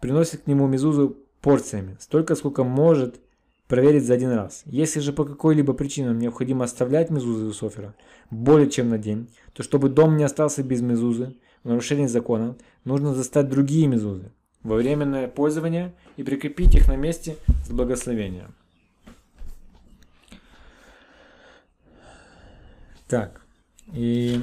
приносит 0.00 0.42
к 0.42 0.46
нему 0.46 0.66
мезузу 0.66 1.16
порциями, 1.40 1.96
столько, 2.00 2.34
сколько 2.34 2.64
может 2.64 3.20
проверить 3.68 4.04
за 4.04 4.14
один 4.14 4.30
раз. 4.30 4.62
Если 4.66 5.00
же 5.00 5.12
по 5.12 5.24
какой-либо 5.24 5.72
причинам 5.72 6.18
необходимо 6.18 6.64
оставлять 6.64 7.10
мезузы 7.10 7.46
у 7.46 7.52
софера 7.52 7.94
более 8.30 8.70
чем 8.70 8.88
на 8.88 8.98
день, 8.98 9.28
то 9.52 9.62
чтобы 9.62 9.88
дом 9.88 10.16
не 10.16 10.24
остался 10.24 10.62
без 10.62 10.80
мезузы, 10.80 11.34
в 11.64 11.68
нарушении 11.68 12.06
закона, 12.06 12.56
нужно 12.84 13.12
застать 13.12 13.48
другие 13.48 13.88
мезузы 13.88 14.30
во 14.62 14.76
временное 14.76 15.28
пользование 15.28 15.94
и 16.16 16.22
прикрепить 16.22 16.74
их 16.74 16.88
на 16.88 16.96
месте 16.96 17.36
с 17.66 17.70
благословением. 17.70 18.54
Так, 23.08 23.40
и 23.92 24.40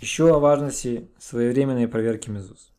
Еще 0.00 0.34
о 0.34 0.38
важности 0.38 1.10
своевременной 1.18 1.86
проверки 1.86 2.30
Мезуз. 2.30 2.72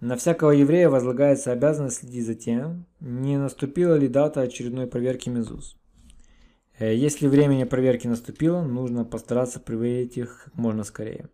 На 0.00 0.16
всякого 0.16 0.50
еврея 0.50 0.90
возлагается 0.90 1.50
обязанность 1.50 2.00
следить 2.00 2.26
за 2.26 2.34
тем, 2.34 2.84
не 3.00 3.38
наступила 3.38 3.94
ли 3.94 4.06
дата 4.06 4.42
очередной 4.42 4.86
проверки 4.86 5.30
Мезуз. 5.30 5.78
Э, 6.78 6.94
если 6.94 7.26
времени 7.26 7.64
проверки 7.64 8.06
наступило, 8.06 8.60
нужно 8.60 9.06
постараться 9.06 9.58
проверить 9.58 10.18
их 10.18 10.42
как 10.44 10.54
можно 10.56 10.84
скорее. 10.84 11.30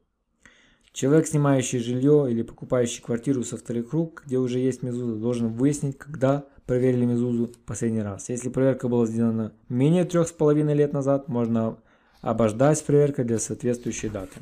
Человек, 0.92 1.26
снимающий 1.26 1.80
жилье 1.80 2.28
или 2.30 2.42
покупающий 2.42 3.02
квартиру 3.02 3.42
со 3.42 3.56
вторых 3.56 3.92
рук, 3.92 4.22
где 4.26 4.38
уже 4.38 4.60
есть 4.60 4.84
мезуза, 4.84 5.16
должен 5.16 5.48
выяснить, 5.48 5.98
когда 5.98 6.44
проверили 6.66 7.06
мезузу 7.06 7.50
последний 7.66 8.02
раз. 8.02 8.28
Если 8.28 8.50
проверка 8.50 8.86
была 8.88 9.04
сделана 9.06 9.52
менее 9.68 10.04
трех 10.04 10.28
с 10.28 10.32
половиной 10.32 10.74
лет 10.74 10.92
назад, 10.92 11.26
можно 11.26 11.78
обождать 12.22 12.78
с 12.78 12.82
проверкой 12.82 13.24
для 13.26 13.38
соответствующей 13.38 14.08
даты. 14.08 14.40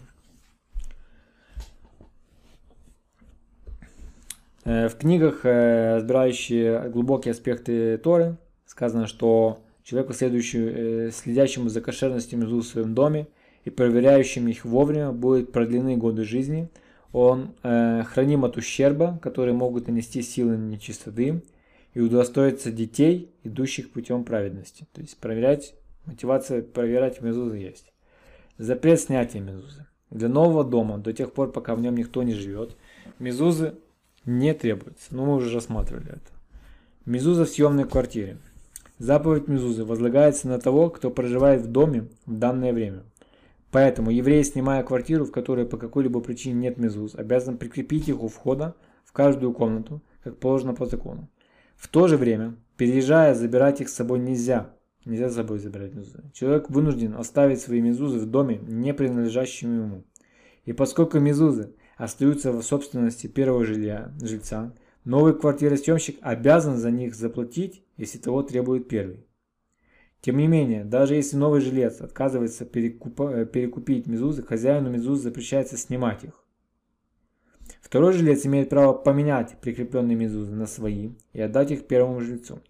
Э, 4.65 4.89
в 4.89 4.97
книгах, 4.97 5.41
э, 5.45 5.97
разбирающие 5.97 6.89
глубокие 6.91 7.33
аспекты 7.33 7.99
Торы, 7.99 8.37
сказано, 8.67 9.07
что 9.07 9.63
человеку, 9.83 10.13
э, 10.13 11.11
следующему 11.13 11.69
за 11.69 11.81
кошерностью 11.81 12.39
мезуз 12.39 12.67
в 12.67 12.71
своем 12.71 12.95
доме 12.95 13.27
и 13.65 13.71
проверяющим 13.71 14.47
их 14.49 14.65
вовремя, 14.65 15.11
будут 15.11 15.53
продлены 15.53 15.97
годы 15.97 16.25
жизни. 16.25 16.69
Он 17.13 17.55
э, 17.63 18.05
храним 18.05 18.45
от 18.45 18.57
ущерба, 18.57 19.19
которые 19.21 19.55
могут 19.55 19.89
нанести 19.89 20.23
силы 20.23 20.57
нечистоты, 20.57 21.43
и 21.93 22.01
удостоится 22.01 22.71
детей, 22.71 23.33
идущих 23.43 23.91
путем 23.91 24.23
праведности. 24.23 24.87
То 24.93 25.01
есть 25.01 25.17
проверять, 25.17 25.75
мотивация 26.11 26.63
проверять 26.63 27.23
мезузы 27.23 27.57
есть. 27.57 27.93
Запрет 28.59 29.01
снятия 29.01 29.41
мезузы. 29.41 29.87
Для 30.11 30.29
нового 30.29 30.65
дома, 30.65 30.99
до 30.99 31.13
тех 31.13 31.33
пор, 31.33 31.53
пока 31.53 31.75
в 31.75 31.81
нем 31.81 31.97
никто 31.97 32.23
не 32.23 32.35
живет, 32.35 32.77
мезузы 33.19 33.75
не 34.25 34.53
требуется. 34.53 35.15
Но 35.15 35.25
мы 35.25 35.37
уже 35.37 35.55
рассматривали 35.55 36.09
это. 36.09 36.31
Мезуза 37.07 37.45
в 37.45 37.49
съемной 37.49 37.85
квартире. 37.85 38.39
Заповедь 38.99 39.49
Мезузы 39.49 39.85
возлагается 39.85 40.49
на 40.49 40.59
того, 40.59 40.91
кто 40.91 41.11
проживает 41.11 41.63
в 41.63 41.69
доме 41.69 42.09
в 42.27 42.37
данное 42.37 42.75
время. 42.75 43.05
Поэтому 43.71 44.11
еврей, 44.11 44.45
снимая 44.45 44.83
квартиру, 44.83 45.25
в 45.25 45.31
которой 45.31 45.65
по 45.65 45.79
какой-либо 45.79 46.21
причине 46.21 46.55
нет 46.55 46.77
мезуз, 46.77 47.15
обязан 47.15 47.57
прикрепить 47.57 48.09
их 48.09 48.21
у 48.21 48.29
входа 48.29 48.75
в 49.05 49.13
каждую 49.13 49.55
комнату, 49.55 50.03
как 50.23 50.37
положено 50.39 50.75
по 50.75 50.85
закону. 50.87 51.31
В 51.77 51.89
то 51.89 52.09
же 52.09 52.19
время, 52.19 52.57
переезжая, 52.77 53.35
забирать 53.35 53.81
их 53.81 53.89
с 53.89 53.95
собой 53.95 54.19
нельзя. 54.19 54.71
Нельзя 55.11 55.29
с 55.29 55.35
собой 55.35 55.59
забирать 55.59 55.93
мезузы. 55.93 56.23
Человек 56.33 56.71
вынужден 56.71 57.17
оставить 57.17 57.61
свои 57.61 57.81
мезузы 57.81 58.21
в 58.21 58.27
доме, 58.27 58.61
не 58.69 58.95
принадлежащем 58.95 59.77
ему. 59.77 60.05
И 60.67 60.73
поскольку 60.73 61.19
мезузы 61.19 61.75
остаются 61.97 62.53
в 62.53 62.63
собственности 62.63 63.27
первого 63.27 63.65
жилья, 63.65 64.15
жильца, 64.23 64.73
новый 65.05 65.37
квартиросъемщик 65.37 66.19
обязан 66.21 66.77
за 66.77 66.93
них 66.93 67.17
заплатить, 67.17 67.83
если 67.97 68.19
того 68.19 68.45
требует 68.45 68.87
первый. 68.87 69.27
Тем 70.21 70.37
не 70.37 70.47
менее, 70.47 70.85
даже 70.85 71.17
если 71.17 71.37
новый 71.37 71.61
жилец 71.61 72.01
отказывается 72.01 72.65
перекупа, 72.65 73.47
перекупить 73.47 74.07
мезузы, 74.07 74.45
хозяину 74.45 74.91
мезуз 74.91 75.23
запрещается 75.23 75.77
снимать 75.77 76.23
их. 76.23 76.45
Второй 77.83 78.13
жилец 78.13 78.47
имеет 78.47 78.69
право 78.69 78.93
поменять 78.93 79.57
прикрепленные 79.61 80.17
мезузы 80.17 80.55
на 80.55 80.67
свои 80.67 81.15
и 81.33 81.41
отдать 81.41 81.73
их 81.73 81.89
первому 81.89 82.21
жильцу. 82.21 82.61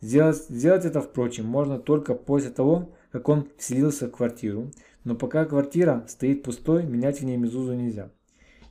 Сделать, 0.00 0.44
сделать 0.48 0.84
это, 0.84 1.00
впрочем, 1.00 1.46
можно 1.46 1.78
только 1.78 2.14
после 2.14 2.50
того, 2.50 2.90
как 3.10 3.28
он 3.28 3.48
вселился 3.56 4.06
в 4.06 4.12
квартиру, 4.12 4.70
но 5.04 5.16
пока 5.16 5.44
квартира 5.44 6.04
стоит 6.08 6.42
пустой, 6.42 6.84
менять 6.84 7.20
в 7.20 7.24
ней 7.24 7.36
мезузу 7.36 7.74
нельзя. 7.74 8.10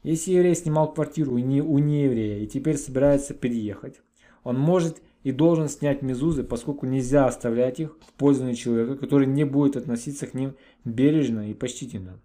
Если 0.03 0.32
еврей 0.32 0.55
снимал 0.55 0.93
квартиру 0.93 1.34
у 1.34 1.38
нееврея 1.38 2.39
и 2.39 2.47
теперь 2.47 2.78
собирается 2.78 3.34
переехать, 3.34 3.99
он 4.43 4.57
может 4.57 5.01
и 5.23 5.34
должен 5.34 5.67
снять 5.67 6.01
мезузы, 6.01 6.43
поскольку 6.43 6.86
нельзя 6.86 7.25
оставлять 7.25 7.82
их 7.82 7.97
в 8.07 8.13
пользовании 8.13 8.53
человека, 8.53 8.95
который 8.95 9.28
не 9.28 9.43
будет 9.43 9.75
относиться 9.75 10.28
к 10.28 10.34
ним 10.34 10.55
бережно 10.86 11.49
и 11.49 11.53
почтительно. 11.53 12.21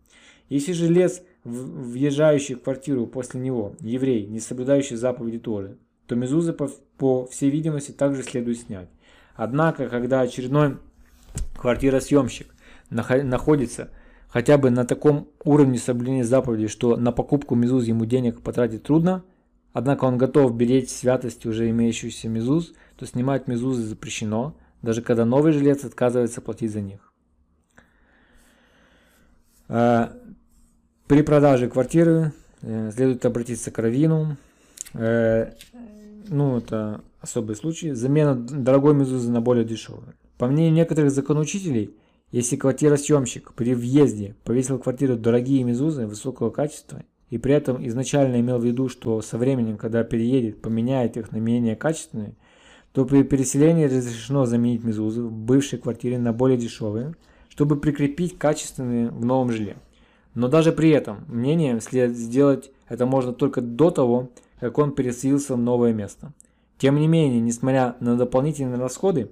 Если 0.49 0.73
же 0.73 0.87
лес, 0.87 1.25
въезжающий 1.43 2.55
в 2.55 2.63
квартиру 2.63 3.09
после 3.09 3.41
него, 3.41 3.75
еврей, 3.81 4.27
не 4.27 4.39
соблюдающий 4.39 4.97
заповеди 4.97 5.41
Торы, 5.41 5.79
то 6.07 6.15
мезузы, 6.15 6.53
по, 7.03 7.27
всей 7.27 7.51
видимости, 7.51 7.91
также 7.91 8.23
следует 8.23 8.61
снять. 8.61 8.89
Однако, 9.35 9.89
когда 9.89 10.21
очередной 10.21 10.79
квартиросъемщик 11.57 12.55
находится 12.91 13.91
хотя 14.29 14.57
бы 14.57 14.71
на 14.71 14.85
таком 14.85 15.29
уровне 15.43 15.79
соблюдения 15.79 16.23
заповедей, 16.23 16.69
что 16.69 16.95
на 16.97 17.11
покупку 17.11 17.57
мезуз 17.57 17.87
ему 17.87 18.05
денег 18.05 18.41
потратить 18.41 18.85
трудно, 18.85 19.25
однако 19.73 20.05
он 20.05 20.17
готов 20.17 20.55
беречь 20.55 20.91
святость 20.91 21.45
уже 21.45 21.69
имеющихся 21.71 22.29
мезуз, 22.29 22.73
то 22.97 23.05
снимать 23.05 23.49
мезузы 23.49 23.83
запрещено, 23.83 24.57
даже 24.81 25.03
когда 25.03 25.25
новый 25.25 25.51
жилец 25.51 25.85
отказывается 25.85 26.41
платить 26.41 26.71
за 26.71 26.83
них. 26.83 27.13
А, 29.67 30.13
при 31.09 31.23
продаже 31.23 31.69
квартиры 31.69 32.33
э, 32.61 32.93
следует 32.95 33.27
обратиться 33.27 33.73
к 33.73 33.79
раввину. 33.81 34.37
Ну, 36.33 36.57
это 36.57 37.03
особый 37.21 37.57
случай. 37.57 37.93
Замена 37.93 38.35
дорогой 38.35 38.95
мезузы 38.95 39.31
на 39.31 39.43
более 39.43 39.67
дешевую. 39.67 40.15
По 40.39 40.47
мнению 40.47 40.73
некоторых 40.73 41.11
законоучителей, 41.11 41.95
если 42.31 42.57
квартиросъемщик 42.57 43.53
при 43.53 43.75
въезде 43.75 44.35
повесил 44.43 44.79
в 44.79 44.83
квартиру 44.83 45.19
дорогие 45.19 45.63
мезузы 45.63 46.07
высокого 46.07 46.49
качества 46.49 47.03
и 47.29 47.37
при 47.37 47.53
этом 47.53 47.87
изначально 47.87 48.41
имел 48.41 48.59
в 48.59 48.65
виду, 48.65 48.89
что 48.89 49.21
со 49.21 49.37
временем, 49.37 49.77
когда 49.77 50.05
переедет, 50.05 50.63
поменяет 50.63 51.19
их 51.19 51.33
на 51.33 51.37
менее 51.37 51.77
качественные, 51.77 52.35
то 52.95 53.05
при 53.05 53.25
переселении 53.25 53.85
разрешено 53.85 54.47
заменить 54.47 54.85
мезузы 54.85 55.23
в 55.23 55.31
бывшей 55.31 55.79
квартире 55.81 56.19
на 56.19 56.33
более 56.33 56.57
дешевые, 56.57 57.15
чтобы 57.51 57.79
прикрепить 57.79 58.39
качественные 58.39 59.11
в 59.11 59.23
новом 59.23 59.53
жилье. 59.53 59.77
Но 60.35 60.49
даже 60.49 60.73
при 60.73 60.89
этом 60.89 61.27
мнением 61.29 61.83
следует 61.83 62.17
сделать 62.17 62.71
это 62.93 63.07
можно 63.07 63.33
только 63.33 63.63
до 63.63 63.91
того, 63.91 64.29
как 64.61 64.77
он 64.77 64.93
переселился 64.93 65.55
в 65.55 65.59
новое 65.59 65.95
место. 65.95 66.33
Тем 66.77 66.97
не 66.97 67.09
менее, 67.09 67.41
несмотря 67.41 67.97
на 68.01 68.19
дополнительные 68.19 68.77
расходы, 68.79 69.31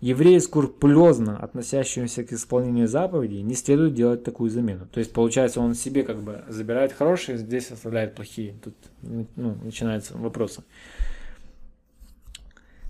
евреи, 0.00 0.38
скрупулезно 0.38 1.38
относящимся 1.38 2.24
к 2.24 2.32
исполнению 2.32 2.88
заповедей, 2.88 3.42
не 3.42 3.54
следует 3.54 3.94
делать 3.94 4.24
такую 4.24 4.50
замену. 4.50 4.88
То 4.90 4.98
есть, 4.98 5.12
получается, 5.12 5.60
он 5.60 5.74
себе 5.74 6.02
как 6.02 6.20
бы 6.20 6.42
забирает 6.48 6.92
хорошие, 6.92 7.38
здесь 7.38 7.70
оставляет 7.70 8.16
плохие. 8.16 8.56
Тут 8.64 8.74
ну, 9.02 9.56
начинаются 9.62 10.18
вопросы. 10.18 10.64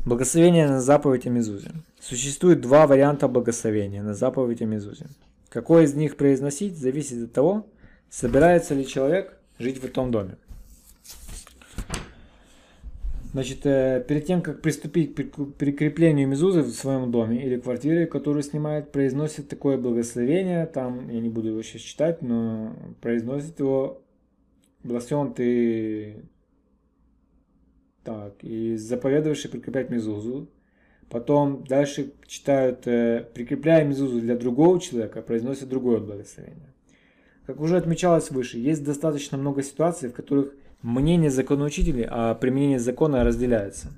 Благословение 0.07 0.67
на 0.69 0.81
заповедь 0.81 1.27
о 1.27 1.31
Мезузе. 1.31 1.73
Существует 2.01 2.63
два 2.63 2.87
варианта 2.87 3.29
благословения 3.29 4.03
на 4.03 4.15
заповедь 4.15 4.63
о 4.63 4.65
Мезузе. 4.65 5.09
Какой 5.51 5.85
из 5.85 5.95
них 5.95 6.17
произносить, 6.17 6.79
зависит 6.79 7.23
от 7.23 7.33
того, 7.35 7.67
собирается 8.09 8.73
ли 8.75 8.87
человек 8.87 9.36
жить 9.59 9.79
в 9.79 9.85
этом 9.85 10.11
доме. 10.11 10.37
Значит, 13.37 13.67
э, 13.67 14.03
перед 14.09 14.25
тем, 14.25 14.41
как 14.41 14.63
приступить 14.63 15.15
к 15.15 15.45
прикреплению 15.59 16.27
мезузы 16.27 16.63
в 16.63 16.71
своем 16.71 17.11
доме 17.11 17.45
или 17.45 17.61
квартире, 17.61 18.07
которую 18.07 18.43
снимает, 18.43 18.93
произносит 18.93 19.49
такое 19.49 19.77
благословение. 19.77 20.65
Там, 20.65 21.11
я 21.11 21.21
не 21.21 21.29
буду 21.29 21.49
его 21.49 21.63
сейчас 21.63 21.83
читать, 21.83 22.23
но 22.23 22.75
произносит 23.03 23.61
его 23.61 24.01
«Благословен 24.83 25.35
ты...» 25.35 26.25
Так, 28.05 28.43
и 28.43 28.77
заповедовавший 28.77 29.51
прикреплять 29.51 29.91
мезузу. 29.91 30.49
Потом 31.11 31.63
дальше 31.65 32.15
читают 32.27 32.87
э, 32.87 33.29
«Прикрепляя 33.35 33.85
мезузу 33.85 34.19
для 34.19 34.37
другого 34.37 34.81
человека», 34.81 35.21
произносит 35.21 35.69
другое 35.69 36.01
благословение. 36.01 36.73
Как 37.47 37.61
уже 37.61 37.77
отмечалось 37.77 38.31
выше, 38.31 38.59
есть 38.59 38.85
достаточно 38.85 39.39
много 39.39 39.63
ситуаций, 39.63 40.09
в 40.09 40.13
которых 40.13 40.53
Мнение 40.83 41.31
законоучителей 41.31 42.05
о 42.05 42.35
применении 42.35 42.77
закона 42.77 43.25
разделяется. 43.25 43.89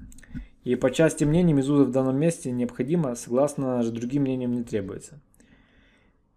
И 0.65 0.75
по 0.75 0.91
части 0.91 1.25
мнений 1.25 1.53
Мезуза 1.53 1.85
в 1.85 1.91
данном 1.91 2.19
месте 2.19 2.51
необходимо, 2.51 3.15
согласно 3.15 3.83
же 3.83 3.91
другим 3.91 4.23
мнениям 4.23 4.53
не 4.53 4.63
требуется. 4.63 5.21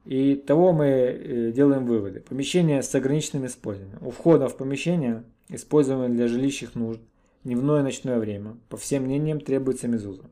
И 0.04 0.36
того 0.36 0.74
мы 0.74 0.86
э, 0.86 1.52
делаем 1.52 1.86
выводы. 1.86 2.22
Помещение 2.22 2.82
с 2.82 2.94
ограниченным 2.96 3.46
использованием. 3.46 4.00
У 4.02 4.10
входа 4.10 4.50
в 4.50 4.58
помещение, 4.58 5.24
используемое 5.48 6.10
для 6.10 6.28
жилищных 6.28 6.76
нужд, 6.76 7.00
дневное 7.44 7.82
и 7.82 7.84
ночное 7.84 8.20
время, 8.20 8.58
по 8.68 8.78
всем 8.78 9.04
мнениям 9.04 9.40
требуется 9.40 9.88
мезуза. 9.88 10.24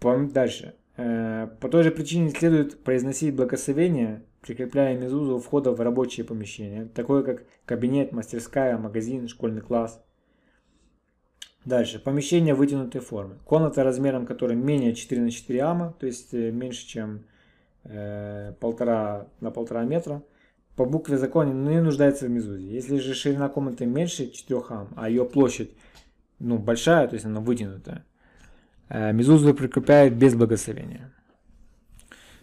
Дальше. 0.00 0.74
Э, 0.96 1.48
по 1.60 1.68
той 1.68 1.82
же 1.82 1.90
причине 1.90 2.30
следует 2.30 2.82
произносить 2.82 3.34
благословение 3.34 4.22
прикрепляя 4.44 4.96
мезузу 4.96 5.36
у 5.36 5.38
входа 5.40 5.72
в 5.72 5.80
рабочее 5.80 6.24
помещение, 6.24 6.86
такое 6.94 7.22
как 7.22 7.44
кабинет, 7.64 8.12
мастерская, 8.12 8.76
магазин, 8.76 9.26
школьный 9.26 9.62
класс. 9.62 10.02
Дальше. 11.64 11.98
Помещение 11.98 12.54
вытянутой 12.54 13.00
формы. 13.00 13.38
Комната 13.46 13.82
размером 13.82 14.26
которой 14.26 14.54
менее 14.54 14.94
4 14.94 15.22
на 15.22 15.30
4 15.30 15.62
ама, 15.62 15.94
то 15.98 16.06
есть 16.06 16.34
э, 16.34 16.50
меньше, 16.50 16.86
чем 16.86 17.24
э, 17.84 18.52
полтора 18.60 19.28
на 19.40 19.50
полтора 19.50 19.84
метра. 19.84 20.22
по 20.76 20.84
букве 20.84 21.16
закона 21.16 21.52
не 21.52 21.80
нуждается 21.80 22.26
в 22.26 22.30
мезузе. 22.30 22.68
Если 22.68 22.98
же 22.98 23.14
ширина 23.14 23.48
комнаты 23.48 23.86
меньше 23.86 24.30
4 24.30 24.62
ам, 24.68 24.88
а 24.94 25.08
ее 25.08 25.24
площадь 25.24 25.70
ну, 26.38 26.58
большая, 26.58 27.08
то 27.08 27.14
есть 27.14 27.24
она 27.24 27.40
вытянутая, 27.40 28.04
мезузу 28.88 29.54
прикрепляют 29.54 30.14
без 30.14 30.34
благословения. 30.34 31.12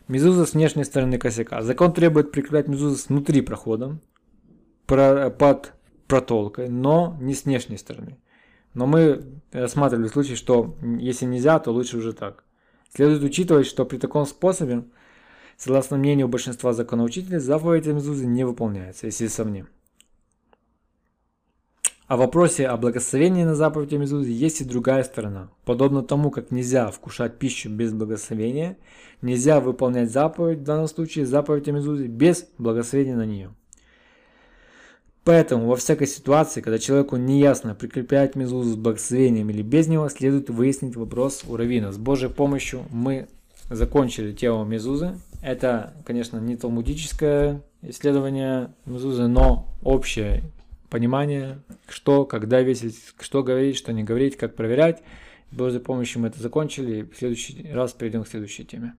Мезуза 0.08 0.46
с 0.46 0.54
внешней 0.54 0.84
стороны 0.84 1.18
косяка. 1.18 1.62
Закон 1.62 1.94
требует 1.94 2.32
прикреплять 2.32 2.68
мезузу 2.68 3.02
внутри 3.08 3.42
прохода, 3.42 4.00
под 4.86 5.74
протолкой, 6.08 6.68
но 6.68 7.18
не 7.22 7.34
с 7.34 7.46
внешней 7.46 7.78
стороны. 7.78 8.18
Но 8.74 8.88
мы 8.88 9.24
рассматривали 9.52 10.08
случай, 10.08 10.36
что 10.36 10.76
если 10.82 11.26
нельзя, 11.26 11.60
то 11.60 11.72
лучше 11.72 11.98
уже 11.98 12.14
так. 12.14 12.44
Следует 12.94 13.24
учитывать, 13.24 13.68
что 13.68 13.86
при 13.86 13.98
таком 13.98 14.26
способе, 14.26 14.84
согласно 15.56 15.98
мнению 15.98 16.28
большинства 16.28 16.74
законоучителей, 16.74 17.39
заповедь 17.39 17.86
Мезузы 17.86 18.26
не 18.26 18.46
выполняется, 18.46 19.06
если 19.06 19.28
сомним. 19.28 19.70
О 22.12 22.18
вопросе 22.18 22.68
о 22.68 22.76
благословении 22.76 23.45
на 23.45 23.55
заповедь 23.55 23.93
Мезузы 23.93 24.32
есть 24.32 24.59
и 24.59 24.66
другая 24.66 25.05
сторона. 25.05 25.49
Подобно 25.64 26.03
тому, 26.03 26.30
как 26.30 26.51
нельзя 26.51 26.91
вкушать 26.91 27.39
пищу 27.39 27.70
без 27.70 27.93
благословения, 27.93 28.76
нельзя 29.22 29.62
выполнять 29.62 30.12
заповедь, 30.12 30.59
в 30.59 30.64
данном 30.64 30.89
случае 30.89 31.26
заповедь 31.26 31.68
Мезузы, 31.68 32.07
без 32.07 32.49
благословения 32.57 33.16
на 33.16 33.26
нее. 33.26 33.51
Поэтому 35.24 35.68
во 35.68 35.78
всякой 35.78 36.05
ситуации, 36.05 36.59
когда 36.59 36.80
человеку 36.80 37.16
неясно 37.16 37.76
прикреплять 37.76 38.36
мезузу 38.36 38.72
с 38.72 38.76
благословением 38.76 39.49
или 39.49 39.62
без 39.62 39.88
него, 39.88 40.09
следует 40.09 40.49
выяснить 40.49 40.97
вопрос 40.97 41.45
у 41.47 41.55
Равина. 41.55 41.93
С 41.93 41.97
Божьей 41.97 42.28
помощью 42.30 42.84
мы 42.89 43.30
закончили 43.70 44.34
тему 44.34 44.66
мезузы. 44.66 45.18
Это, 45.41 45.93
конечно, 46.03 46.39
не 46.39 46.57
талмудическое 46.57 47.62
исследование 47.82 48.74
мезузы, 48.86 49.28
но 49.28 49.70
общее 49.82 50.43
понимание, 50.92 51.62
что, 51.88 52.26
когда 52.26 52.62
весить, 52.62 53.00
что 53.20 53.42
говорить, 53.42 53.78
что 53.78 53.94
не 53.94 54.04
говорить, 54.04 54.38
как 54.38 54.56
проверять. 54.56 55.02
Божьей 55.50 55.80
помощью 55.80 56.22
мы 56.22 56.28
это 56.28 56.39
закончили. 56.39 57.04
В 57.04 57.18
следующий 57.18 57.72
раз 57.72 57.94
перейдем 57.94 58.24
к 58.24 58.28
следующей 58.28 58.66
теме. 58.66 58.89